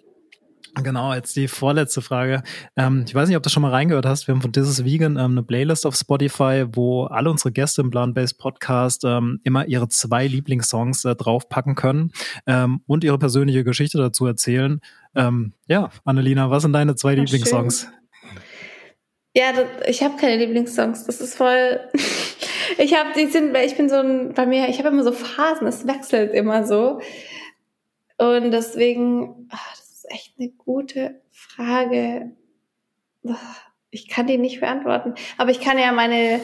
Genau, 0.82 1.13
jetzt 1.13 1.36
die 1.36 1.47
vorletzte 1.47 2.01
Frage. 2.01 2.41
Ähm, 2.76 3.05
ich 3.07 3.13
weiß 3.13 3.28
nicht, 3.28 3.38
ob 3.38 3.43
du 3.43 3.49
schon 3.49 3.61
mal 3.61 3.69
reingehört 3.69 4.07
hast. 4.07 4.28
Wir 4.28 4.34
haben 4.34 4.41
von 4.41 4.51
This 4.51 4.67
is 4.67 4.84
Vegan 4.84 5.17
ähm, 5.17 5.34
eine 5.34 5.43
Playlist 5.43 5.86
auf 5.86 5.95
Spotify, 5.95 6.65
wo 6.71 7.05
alle 7.05 7.30
unsere 7.30 7.51
Gäste 7.51 7.82
im 7.82 7.91
Plant-Based 7.91 8.39
Podcast 8.39 9.03
ähm, 9.05 9.39
immer 9.43 9.67
ihre 9.67 9.88
zwei 9.89 10.26
Lieblingssongs 10.26 11.05
äh, 11.05 11.15
draufpacken 11.15 11.76
können 11.76 12.11
ähm, 12.47 12.82
und 12.88 13.03
ihre 13.03 13.19
persönliche 13.19 13.63
Geschichte 13.63 13.99
dazu 13.99 14.26
erzählen. 14.26 14.82
Ähm, 15.15 15.53
ja, 15.67 15.91
Annelina, 16.05 16.49
was 16.49 16.63
sind 16.63 16.74
deine 16.74 16.95
zwei 16.95 17.13
Ach, 17.13 17.17
Lieblingssongs? 17.17 17.82
Schön. 17.82 17.91
Ja, 19.36 19.51
das, 19.51 19.88
ich 19.88 20.01
habe 20.03 20.15
keine 20.17 20.38
Lieblingssongs. 20.38 21.05
Das 21.05 21.21
ist 21.21 21.36
voll. 21.36 21.80
ich 22.80 22.95
habe, 22.95 23.09
die 23.15 23.28
sind, 23.28 23.55
ich 23.55 23.78
bin 23.78 23.89
so 23.89 23.97
ein, 23.97 24.34
bei 24.34 24.47
mir, 24.47 24.69
ich 24.69 24.80
habe 24.80 24.89
immer 24.89 25.03
so 25.03 25.11
Phasen. 25.11 25.67
Es 25.67 25.86
wechselt 25.86 26.34
immer 26.34 26.65
so. 26.65 26.99
Und 28.17 28.51
deswegen, 28.51 29.47
ach, 29.51 29.82
ist 30.04 30.12
echt 30.12 30.34
eine 30.39 30.49
gute 30.49 31.22
Frage. 31.32 32.32
Ich 33.89 34.08
kann 34.08 34.28
die 34.28 34.38
nicht 34.38 34.60
beantworten. 34.60 35.14
Aber 35.38 35.51
ich 35.51 35.62
kann 35.62 35.78
ja 35.78 35.91
meine 35.91 36.39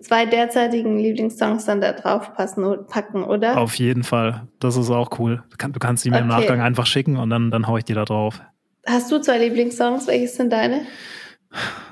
zwei 0.00 0.26
derzeitigen 0.26 0.98
Lieblingssongs 0.98 1.64
dann 1.64 1.80
da 1.80 1.92
drauf 1.92 2.34
passen, 2.34 2.86
packen, 2.88 3.24
oder? 3.24 3.58
Auf 3.58 3.74
jeden 3.76 4.04
Fall. 4.04 4.48
Das 4.60 4.76
ist 4.76 4.90
auch 4.90 5.18
cool. 5.18 5.42
Du 5.50 5.78
kannst 5.78 6.04
die 6.04 6.10
mir 6.10 6.16
okay. 6.16 6.22
im 6.22 6.28
Nachgang 6.28 6.60
einfach 6.60 6.86
schicken 6.86 7.16
und 7.16 7.30
dann, 7.30 7.50
dann 7.50 7.66
hau 7.66 7.76
ich 7.76 7.84
die 7.84 7.94
da 7.94 8.04
drauf. 8.04 8.40
Hast 8.86 9.10
du 9.10 9.18
zwei 9.18 9.38
Lieblingssongs? 9.38 10.06
Welches 10.06 10.36
sind 10.36 10.52
deine? 10.52 10.82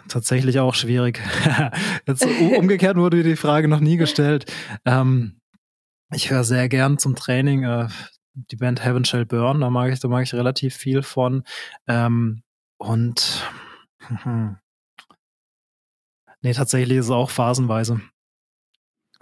Tatsächlich 0.08 0.60
auch 0.60 0.74
schwierig. 0.74 1.20
Jetzt 2.06 2.26
umgekehrt 2.56 2.96
wurde 2.96 3.22
die 3.22 3.36
Frage 3.36 3.68
noch 3.68 3.80
nie 3.80 3.96
gestellt. 3.96 4.46
Ähm, 4.84 5.40
ich 6.12 6.30
höre 6.30 6.44
sehr 6.44 6.68
gern 6.68 6.98
zum 6.98 7.16
Training 7.16 7.64
äh, 7.64 7.88
die 8.36 8.56
Band 8.56 8.84
Heaven 8.84 9.04
Shall 9.04 9.24
Burn, 9.24 9.60
da 9.60 9.70
mag 9.70 9.92
ich, 9.92 10.00
da 10.00 10.08
mag 10.08 10.22
ich 10.22 10.34
relativ 10.34 10.76
viel 10.76 11.02
von. 11.02 11.42
Ähm, 11.88 12.42
und 12.76 13.42
nee, 16.42 16.52
tatsächlich 16.52 16.98
ist 16.98 17.06
es 17.06 17.10
auch 17.10 17.30
phasenweise. 17.30 18.00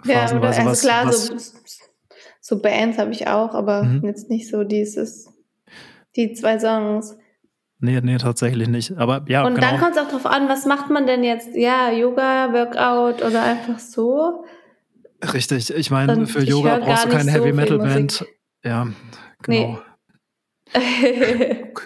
phasenweise 0.03 0.61
ja, 0.61 0.67
also 0.67 0.71
was, 0.71 0.81
klar, 0.81 1.05
was, 1.05 1.27
so, 1.27 1.37
so 2.41 2.61
Bands 2.61 2.97
habe 2.97 3.11
ich 3.11 3.27
auch, 3.27 3.53
aber 3.53 3.83
mhm. 3.83 4.05
jetzt 4.05 4.29
nicht 4.29 4.49
so 4.49 4.63
dieses, 4.63 5.29
die 6.15 6.33
zwei 6.33 6.59
Songs. 6.59 7.17
Nee, 7.79 8.01
nee, 8.01 8.17
tatsächlich 8.17 8.67
nicht. 8.67 8.97
Aber 8.97 9.25
ja. 9.27 9.45
Und 9.45 9.55
genau. 9.55 9.67
dann 9.67 9.79
kommt 9.79 9.95
es 9.95 10.01
auch 10.01 10.07
darauf 10.07 10.25
an, 10.25 10.49
was 10.49 10.65
macht 10.65 10.89
man 10.89 11.05
denn 11.07 11.23
jetzt? 11.23 11.55
Ja, 11.55 11.91
Yoga, 11.91 12.51
Workout 12.53 13.23
oder 13.23 13.43
einfach 13.43 13.79
so? 13.79 14.45
Richtig. 15.33 15.73
Ich 15.73 15.91
meine, 15.91 16.25
für 16.27 16.41
Yoga 16.41 16.79
brauchst 16.79 17.05
du 17.05 17.09
keine 17.09 17.31
so 17.31 17.31
Heavy 17.31 17.53
Metal 17.53 17.77
Band. 17.77 18.25
Ja, 18.65 18.87
genau. 19.41 19.73
Nee. 19.73 19.77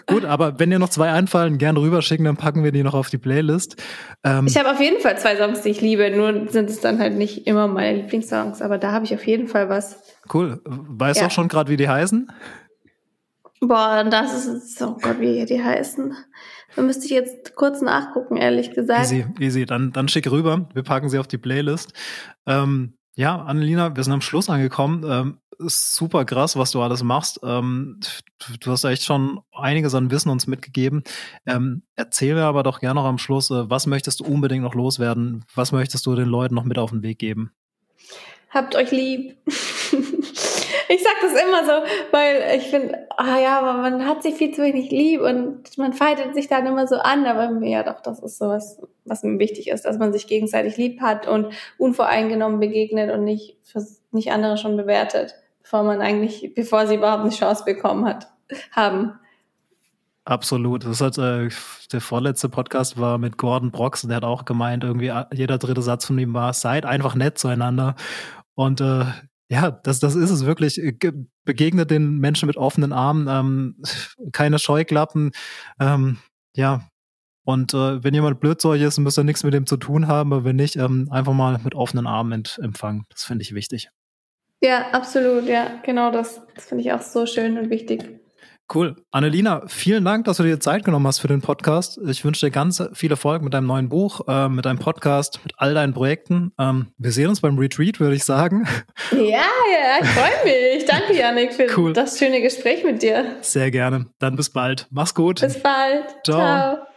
Gut, 0.07 0.25
aber 0.25 0.57
wenn 0.57 0.69
dir 0.69 0.79
noch 0.79 0.89
zwei 0.89 1.09
einfallen, 1.09 1.57
gerne 1.57 1.79
rüberschicken, 1.79 2.25
dann 2.25 2.37
packen 2.37 2.63
wir 2.63 2.71
die 2.71 2.81
noch 2.81 2.93
auf 2.93 3.09
die 3.09 3.17
Playlist. 3.17 3.75
Ähm, 4.23 4.47
ich 4.47 4.57
habe 4.57 4.71
auf 4.71 4.79
jeden 4.79 5.01
Fall 5.01 5.17
zwei 5.19 5.35
Songs, 5.35 5.61
die 5.61 5.69
ich 5.69 5.81
liebe, 5.81 6.09
nur 6.15 6.49
sind 6.49 6.69
es 6.69 6.79
dann 6.79 6.99
halt 6.99 7.15
nicht 7.15 7.45
immer 7.45 7.67
meine 7.67 7.97
Lieblingssongs, 7.97 8.61
aber 8.61 8.77
da 8.77 8.91
habe 8.91 9.05
ich 9.05 9.13
auf 9.13 9.27
jeden 9.27 9.47
Fall 9.47 9.69
was. 9.69 10.01
Cool. 10.33 10.61
Weißt 10.65 11.21
du 11.21 11.25
auch 11.25 11.31
schon 11.31 11.49
gerade, 11.49 11.69
wie 11.69 11.77
die 11.77 11.89
heißen? 11.89 12.31
Boah, 13.59 14.05
das 14.09 14.45
ist, 14.45 14.81
oh 14.81 14.97
Gott, 15.01 15.19
wie 15.19 15.45
die 15.45 15.61
heißen. 15.61 16.15
Da 16.75 16.81
müsste 16.81 17.05
ich 17.05 17.11
jetzt 17.11 17.55
kurz 17.55 17.81
nachgucken, 17.81 18.37
ehrlich 18.37 18.71
gesagt. 18.71 19.01
Easy, 19.01 19.25
easy. 19.39 19.65
Dann, 19.65 19.91
dann 19.91 20.07
schick 20.07 20.31
rüber. 20.31 20.69
Wir 20.73 20.83
packen 20.83 21.09
sie 21.09 21.19
auf 21.19 21.27
die 21.27 21.37
Playlist. 21.37 21.93
Ähm, 22.45 22.93
ja, 23.15 23.35
Annelina, 23.35 23.95
wir 23.97 24.03
sind 24.03 24.13
am 24.13 24.21
Schluss 24.21 24.49
angekommen. 24.49 25.03
Ähm, 25.05 25.37
super 25.59 26.25
krass, 26.25 26.55
was 26.55 26.71
du 26.71 26.81
alles 26.81 27.03
machst. 27.03 27.39
Ähm, 27.43 27.99
du 28.61 28.71
hast 28.71 28.85
echt 28.85 29.03
schon 29.03 29.41
einiges 29.51 29.93
an 29.93 30.09
Wissen 30.09 30.29
uns 30.29 30.47
mitgegeben. 30.47 31.03
Ähm, 31.45 31.83
erzähl 31.95 32.33
mir 32.33 32.45
aber 32.45 32.63
doch 32.63 32.79
gerne 32.79 32.99
noch 32.99 33.07
am 33.07 33.17
Schluss, 33.17 33.51
äh, 33.51 33.69
was 33.69 33.85
möchtest 33.85 34.21
du 34.21 34.25
unbedingt 34.25 34.63
noch 34.63 34.75
loswerden? 34.75 35.45
Was 35.53 35.71
möchtest 35.71 36.05
du 36.05 36.15
den 36.15 36.29
Leuten 36.29 36.55
noch 36.55 36.63
mit 36.63 36.77
auf 36.77 36.91
den 36.91 37.03
Weg 37.03 37.19
geben? 37.19 37.51
Habt 38.49 38.75
euch 38.75 38.91
lieb. 38.91 39.37
ich 39.45 41.03
sag 41.03 41.21
das 41.21 41.33
immer 41.33 41.65
so, 41.65 41.71
weil 42.11 42.57
ich 42.57 42.63
finde, 42.69 43.07
ah 43.17 43.37
ja, 43.39 43.59
aber 43.59 43.73
man 43.81 44.05
hat 44.05 44.23
sich 44.23 44.35
viel 44.35 44.53
zu 44.53 44.63
wenig 44.63 44.89
lieb 44.89 45.21
und 45.21 45.77
man 45.77 45.93
feitet 45.93 46.33
sich 46.33 46.47
dann 46.47 46.65
immer 46.65 46.87
so 46.87 46.95
an, 46.95 47.25
aber 47.27 47.63
ja 47.63 47.83
doch, 47.83 48.01
das 48.01 48.19
ist 48.19 48.39
so 48.39 48.47
was, 48.47 48.81
was 49.05 49.23
mir 49.23 49.37
wichtig 49.37 49.67
ist, 49.67 49.85
dass 49.85 49.99
man 49.99 50.13
sich 50.13 50.25
gegenseitig 50.25 50.77
lieb 50.77 51.01
hat 51.01 51.27
und 51.27 51.53
unvoreingenommen 51.77 52.59
begegnet 52.59 53.11
und 53.11 53.23
nicht, 53.23 53.57
nicht 54.11 54.31
andere 54.31 54.57
schon 54.57 54.77
bewertet 54.77 55.35
bevor 55.69 55.83
man 55.83 56.01
eigentlich, 56.01 56.51
bevor 56.55 56.87
sie 56.87 56.95
überhaupt 56.95 57.21
eine 57.21 57.29
Chance 57.29 57.63
bekommen 57.63 58.03
hat, 58.05 58.27
haben. 58.71 59.13
Absolut. 60.25 60.83
Das 60.83 60.99
hat 60.99 61.19
äh, 61.19 61.49
der 61.91 62.01
vorletzte 62.01 62.49
Podcast 62.49 62.99
war 62.99 63.19
mit 63.19 63.37
Gordon 63.37 63.69
Brox 63.69 64.03
und 64.03 64.09
der 64.09 64.17
hat 64.17 64.23
auch 64.23 64.45
gemeint, 64.45 64.83
irgendwie 64.83 65.13
jeder 65.31 65.59
dritte 65.59 65.83
Satz 65.83 66.05
von 66.05 66.17
ihm 66.17 66.33
war, 66.33 66.53
seid 66.53 66.87
einfach 66.87 67.13
nett 67.13 67.37
zueinander. 67.37 67.95
Und 68.55 68.81
äh, 68.81 69.05
ja, 69.47 69.69
das, 69.69 69.99
das 69.99 70.15
ist 70.15 70.31
es 70.31 70.43
wirklich. 70.43 70.81
Äh, 70.81 70.97
begegnet 71.45 71.91
den 71.91 72.17
Menschen 72.17 72.47
mit 72.47 72.57
offenen 72.57 72.91
Armen, 72.91 73.27
ähm, 73.27 73.83
keine 74.31 74.57
Scheuklappen. 74.57 75.31
Ähm, 75.79 76.17
ja, 76.55 76.81
und 77.43 77.75
äh, 77.75 78.03
wenn 78.03 78.15
jemand 78.15 78.39
blödsäurig 78.39 78.81
ist, 78.81 78.97
müsst 78.97 79.19
ihr 79.19 79.23
nichts 79.23 79.43
mit 79.43 79.53
dem 79.53 79.67
zu 79.67 79.77
tun 79.77 80.07
haben, 80.07 80.33
aber 80.33 80.45
wenn 80.45 80.55
nicht, 80.55 80.77
ähm, 80.77 81.07
einfach 81.11 81.33
mal 81.33 81.59
mit 81.63 81.75
offenen 81.75 82.07
Armen 82.07 82.43
empfangen. 82.57 83.05
Das 83.09 83.23
finde 83.23 83.43
ich 83.43 83.53
wichtig. 83.53 83.89
Ja, 84.61 84.89
absolut, 84.91 85.45
ja, 85.45 85.79
genau 85.83 86.11
das. 86.11 86.41
Das 86.55 86.65
finde 86.65 86.83
ich 86.83 86.91
auch 86.91 87.01
so 87.01 87.25
schön 87.25 87.57
und 87.57 87.69
wichtig. 87.69 88.19
Cool. 88.71 88.95
Annelina, 89.09 89.63
vielen 89.65 90.05
Dank, 90.05 90.25
dass 90.25 90.37
du 90.37 90.43
dir 90.43 90.59
Zeit 90.59 90.83
genommen 90.83 91.07
hast 91.07 91.17
für 91.19 91.27
den 91.27 91.41
Podcast. 91.41 91.99
Ich 92.07 92.23
wünsche 92.23 92.45
dir 92.45 92.51
ganz 92.51 92.83
viel 92.93 93.09
Erfolg 93.09 93.41
mit 93.41 93.55
deinem 93.55 93.65
neuen 93.65 93.89
Buch, 93.89 94.21
äh, 94.27 94.47
mit 94.47 94.65
deinem 94.65 94.77
Podcast, 94.77 95.39
mit 95.43 95.53
all 95.57 95.73
deinen 95.73 95.93
Projekten. 95.93 96.51
Ähm, 96.59 96.93
wir 96.99 97.11
sehen 97.11 97.29
uns 97.29 97.41
beim 97.41 97.57
Retreat, 97.57 97.99
würde 97.99 98.15
ich 98.15 98.23
sagen. 98.23 98.67
Ja, 99.11 99.17
ja, 99.21 100.03
ich 100.03 100.07
freue 100.07 100.75
mich. 100.75 100.85
Danke, 100.85 101.17
Janik, 101.17 101.53
für 101.53 101.67
cool. 101.77 101.93
das 101.93 102.19
schöne 102.19 102.41
Gespräch 102.41 102.83
mit 102.83 103.01
dir. 103.01 103.37
Sehr 103.41 103.71
gerne. 103.71 104.05
Dann 104.19 104.35
bis 104.35 104.51
bald. 104.51 104.87
Mach's 104.91 105.15
gut. 105.15 105.41
Bis 105.41 105.59
bald. 105.61 106.05
Ciao. 106.23 106.37
Ciao. 106.37 106.88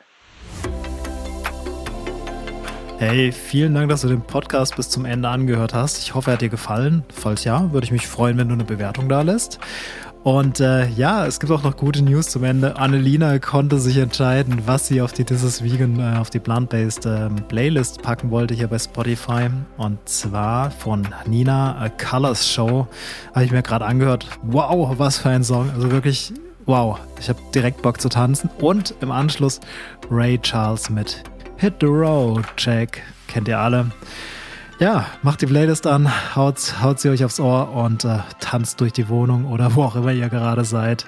Hey, 3.05 3.33
vielen 3.33 3.75
Dank, 3.75 3.89
dass 3.89 4.03
du 4.03 4.09
den 4.09 4.21
Podcast 4.23 4.77
bis 4.77 4.89
zum 4.89 5.05
Ende 5.05 5.29
angehört 5.29 5.75
hast. 5.75 5.99
Ich 5.99 6.15
hoffe, 6.15 6.31
er 6.31 6.35
hat 6.35 6.41
dir 6.41 6.49
gefallen. 6.49 7.03
Falls 7.13 7.43
ja, 7.43 7.73
würde 7.73 7.85
ich 7.85 7.91
mich 7.91 8.07
freuen, 8.07 8.39
wenn 8.39 8.47
du 8.47 8.55
eine 8.55 8.63
Bewertung 8.63 9.09
da 9.09 9.23
lässt. 9.23 9.59
Und 10.23 10.61
äh, 10.61 10.87
ja, 10.87 11.27
es 11.27 11.41
gibt 11.41 11.51
auch 11.51 11.65
noch 11.65 11.77
gute 11.77 12.01
News 12.05 12.29
zum 12.29 12.45
Ende. 12.45 12.77
Annelina 12.77 13.41
konnte 13.41 13.81
sich 13.81 13.97
entscheiden, 13.97 14.63
was 14.67 14.87
sie 14.87 15.03
auf 15.03 15.13
die 15.13 15.25
This 15.25 15.43
is 15.43 15.65
Vegan, 15.65 15.99
äh, 15.99 16.17
auf 16.17 16.31
die 16.31 16.39
Plant-Based 16.39 17.05
ähm, 17.07 17.35
Playlist 17.49 18.03
packen 18.03 18.31
wollte 18.31 18.55
hier 18.55 18.69
bei 18.69 18.79
Spotify. 18.79 19.51
Und 19.79 19.99
zwar 20.09 20.71
von 20.71 21.05
Nina 21.27 21.77
A 21.81 21.89
Colors 21.89 22.49
Show. 22.49 22.87
Habe 23.35 23.45
ich 23.45 23.51
mir 23.51 23.63
gerade 23.63 23.85
angehört. 23.85 24.29
Wow, 24.45 24.97
was 24.97 25.19
für 25.19 25.31
ein 25.31 25.43
Song. 25.43 25.73
Also 25.75 25.91
wirklich, 25.91 26.33
wow. 26.67 27.01
Ich 27.19 27.29
habe 27.29 27.41
direkt 27.53 27.83
Bock 27.83 28.01
zu 28.01 28.09
tanzen. 28.09 28.49
Und 28.61 28.95
im 29.01 29.11
Anschluss 29.11 29.59
Ray 30.09 30.39
Charles 30.39 30.89
mit 30.89 31.25
Hit 31.57 31.75
the 31.81 31.87
Road 31.87 32.45
Check. 32.57 33.03
Kennt 33.29 33.49
ihr 33.49 33.59
alle. 33.59 33.91
Ja, 34.79 35.07
macht 35.23 35.43
die 35.43 35.47
Playlist 35.47 35.87
an, 35.87 36.11
haut, 36.35 36.75
haut 36.83 36.99
sie 36.99 37.09
euch 37.09 37.25
aufs 37.25 37.39
Ohr 37.39 37.73
und 37.73 38.05
äh, 38.05 38.19
tanzt 38.41 38.81
durch 38.81 38.93
die 38.93 39.09
Wohnung 39.09 39.47
oder 39.47 39.75
wo 39.75 39.85
auch 39.85 39.95
immer 39.95 40.13
ihr 40.13 40.29
gerade 40.29 40.65
seid. 40.65 41.07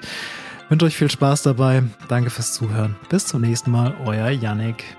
Wünsche 0.69 0.85
euch 0.85 0.95
viel 0.95 1.11
Spaß 1.11 1.43
dabei. 1.43 1.83
Danke 2.07 2.29
fürs 2.29 2.53
Zuhören. 2.53 2.95
Bis 3.09 3.25
zum 3.25 3.41
nächsten 3.41 3.71
Mal, 3.71 3.93
euer 4.05 4.29
Yannick. 4.29 4.95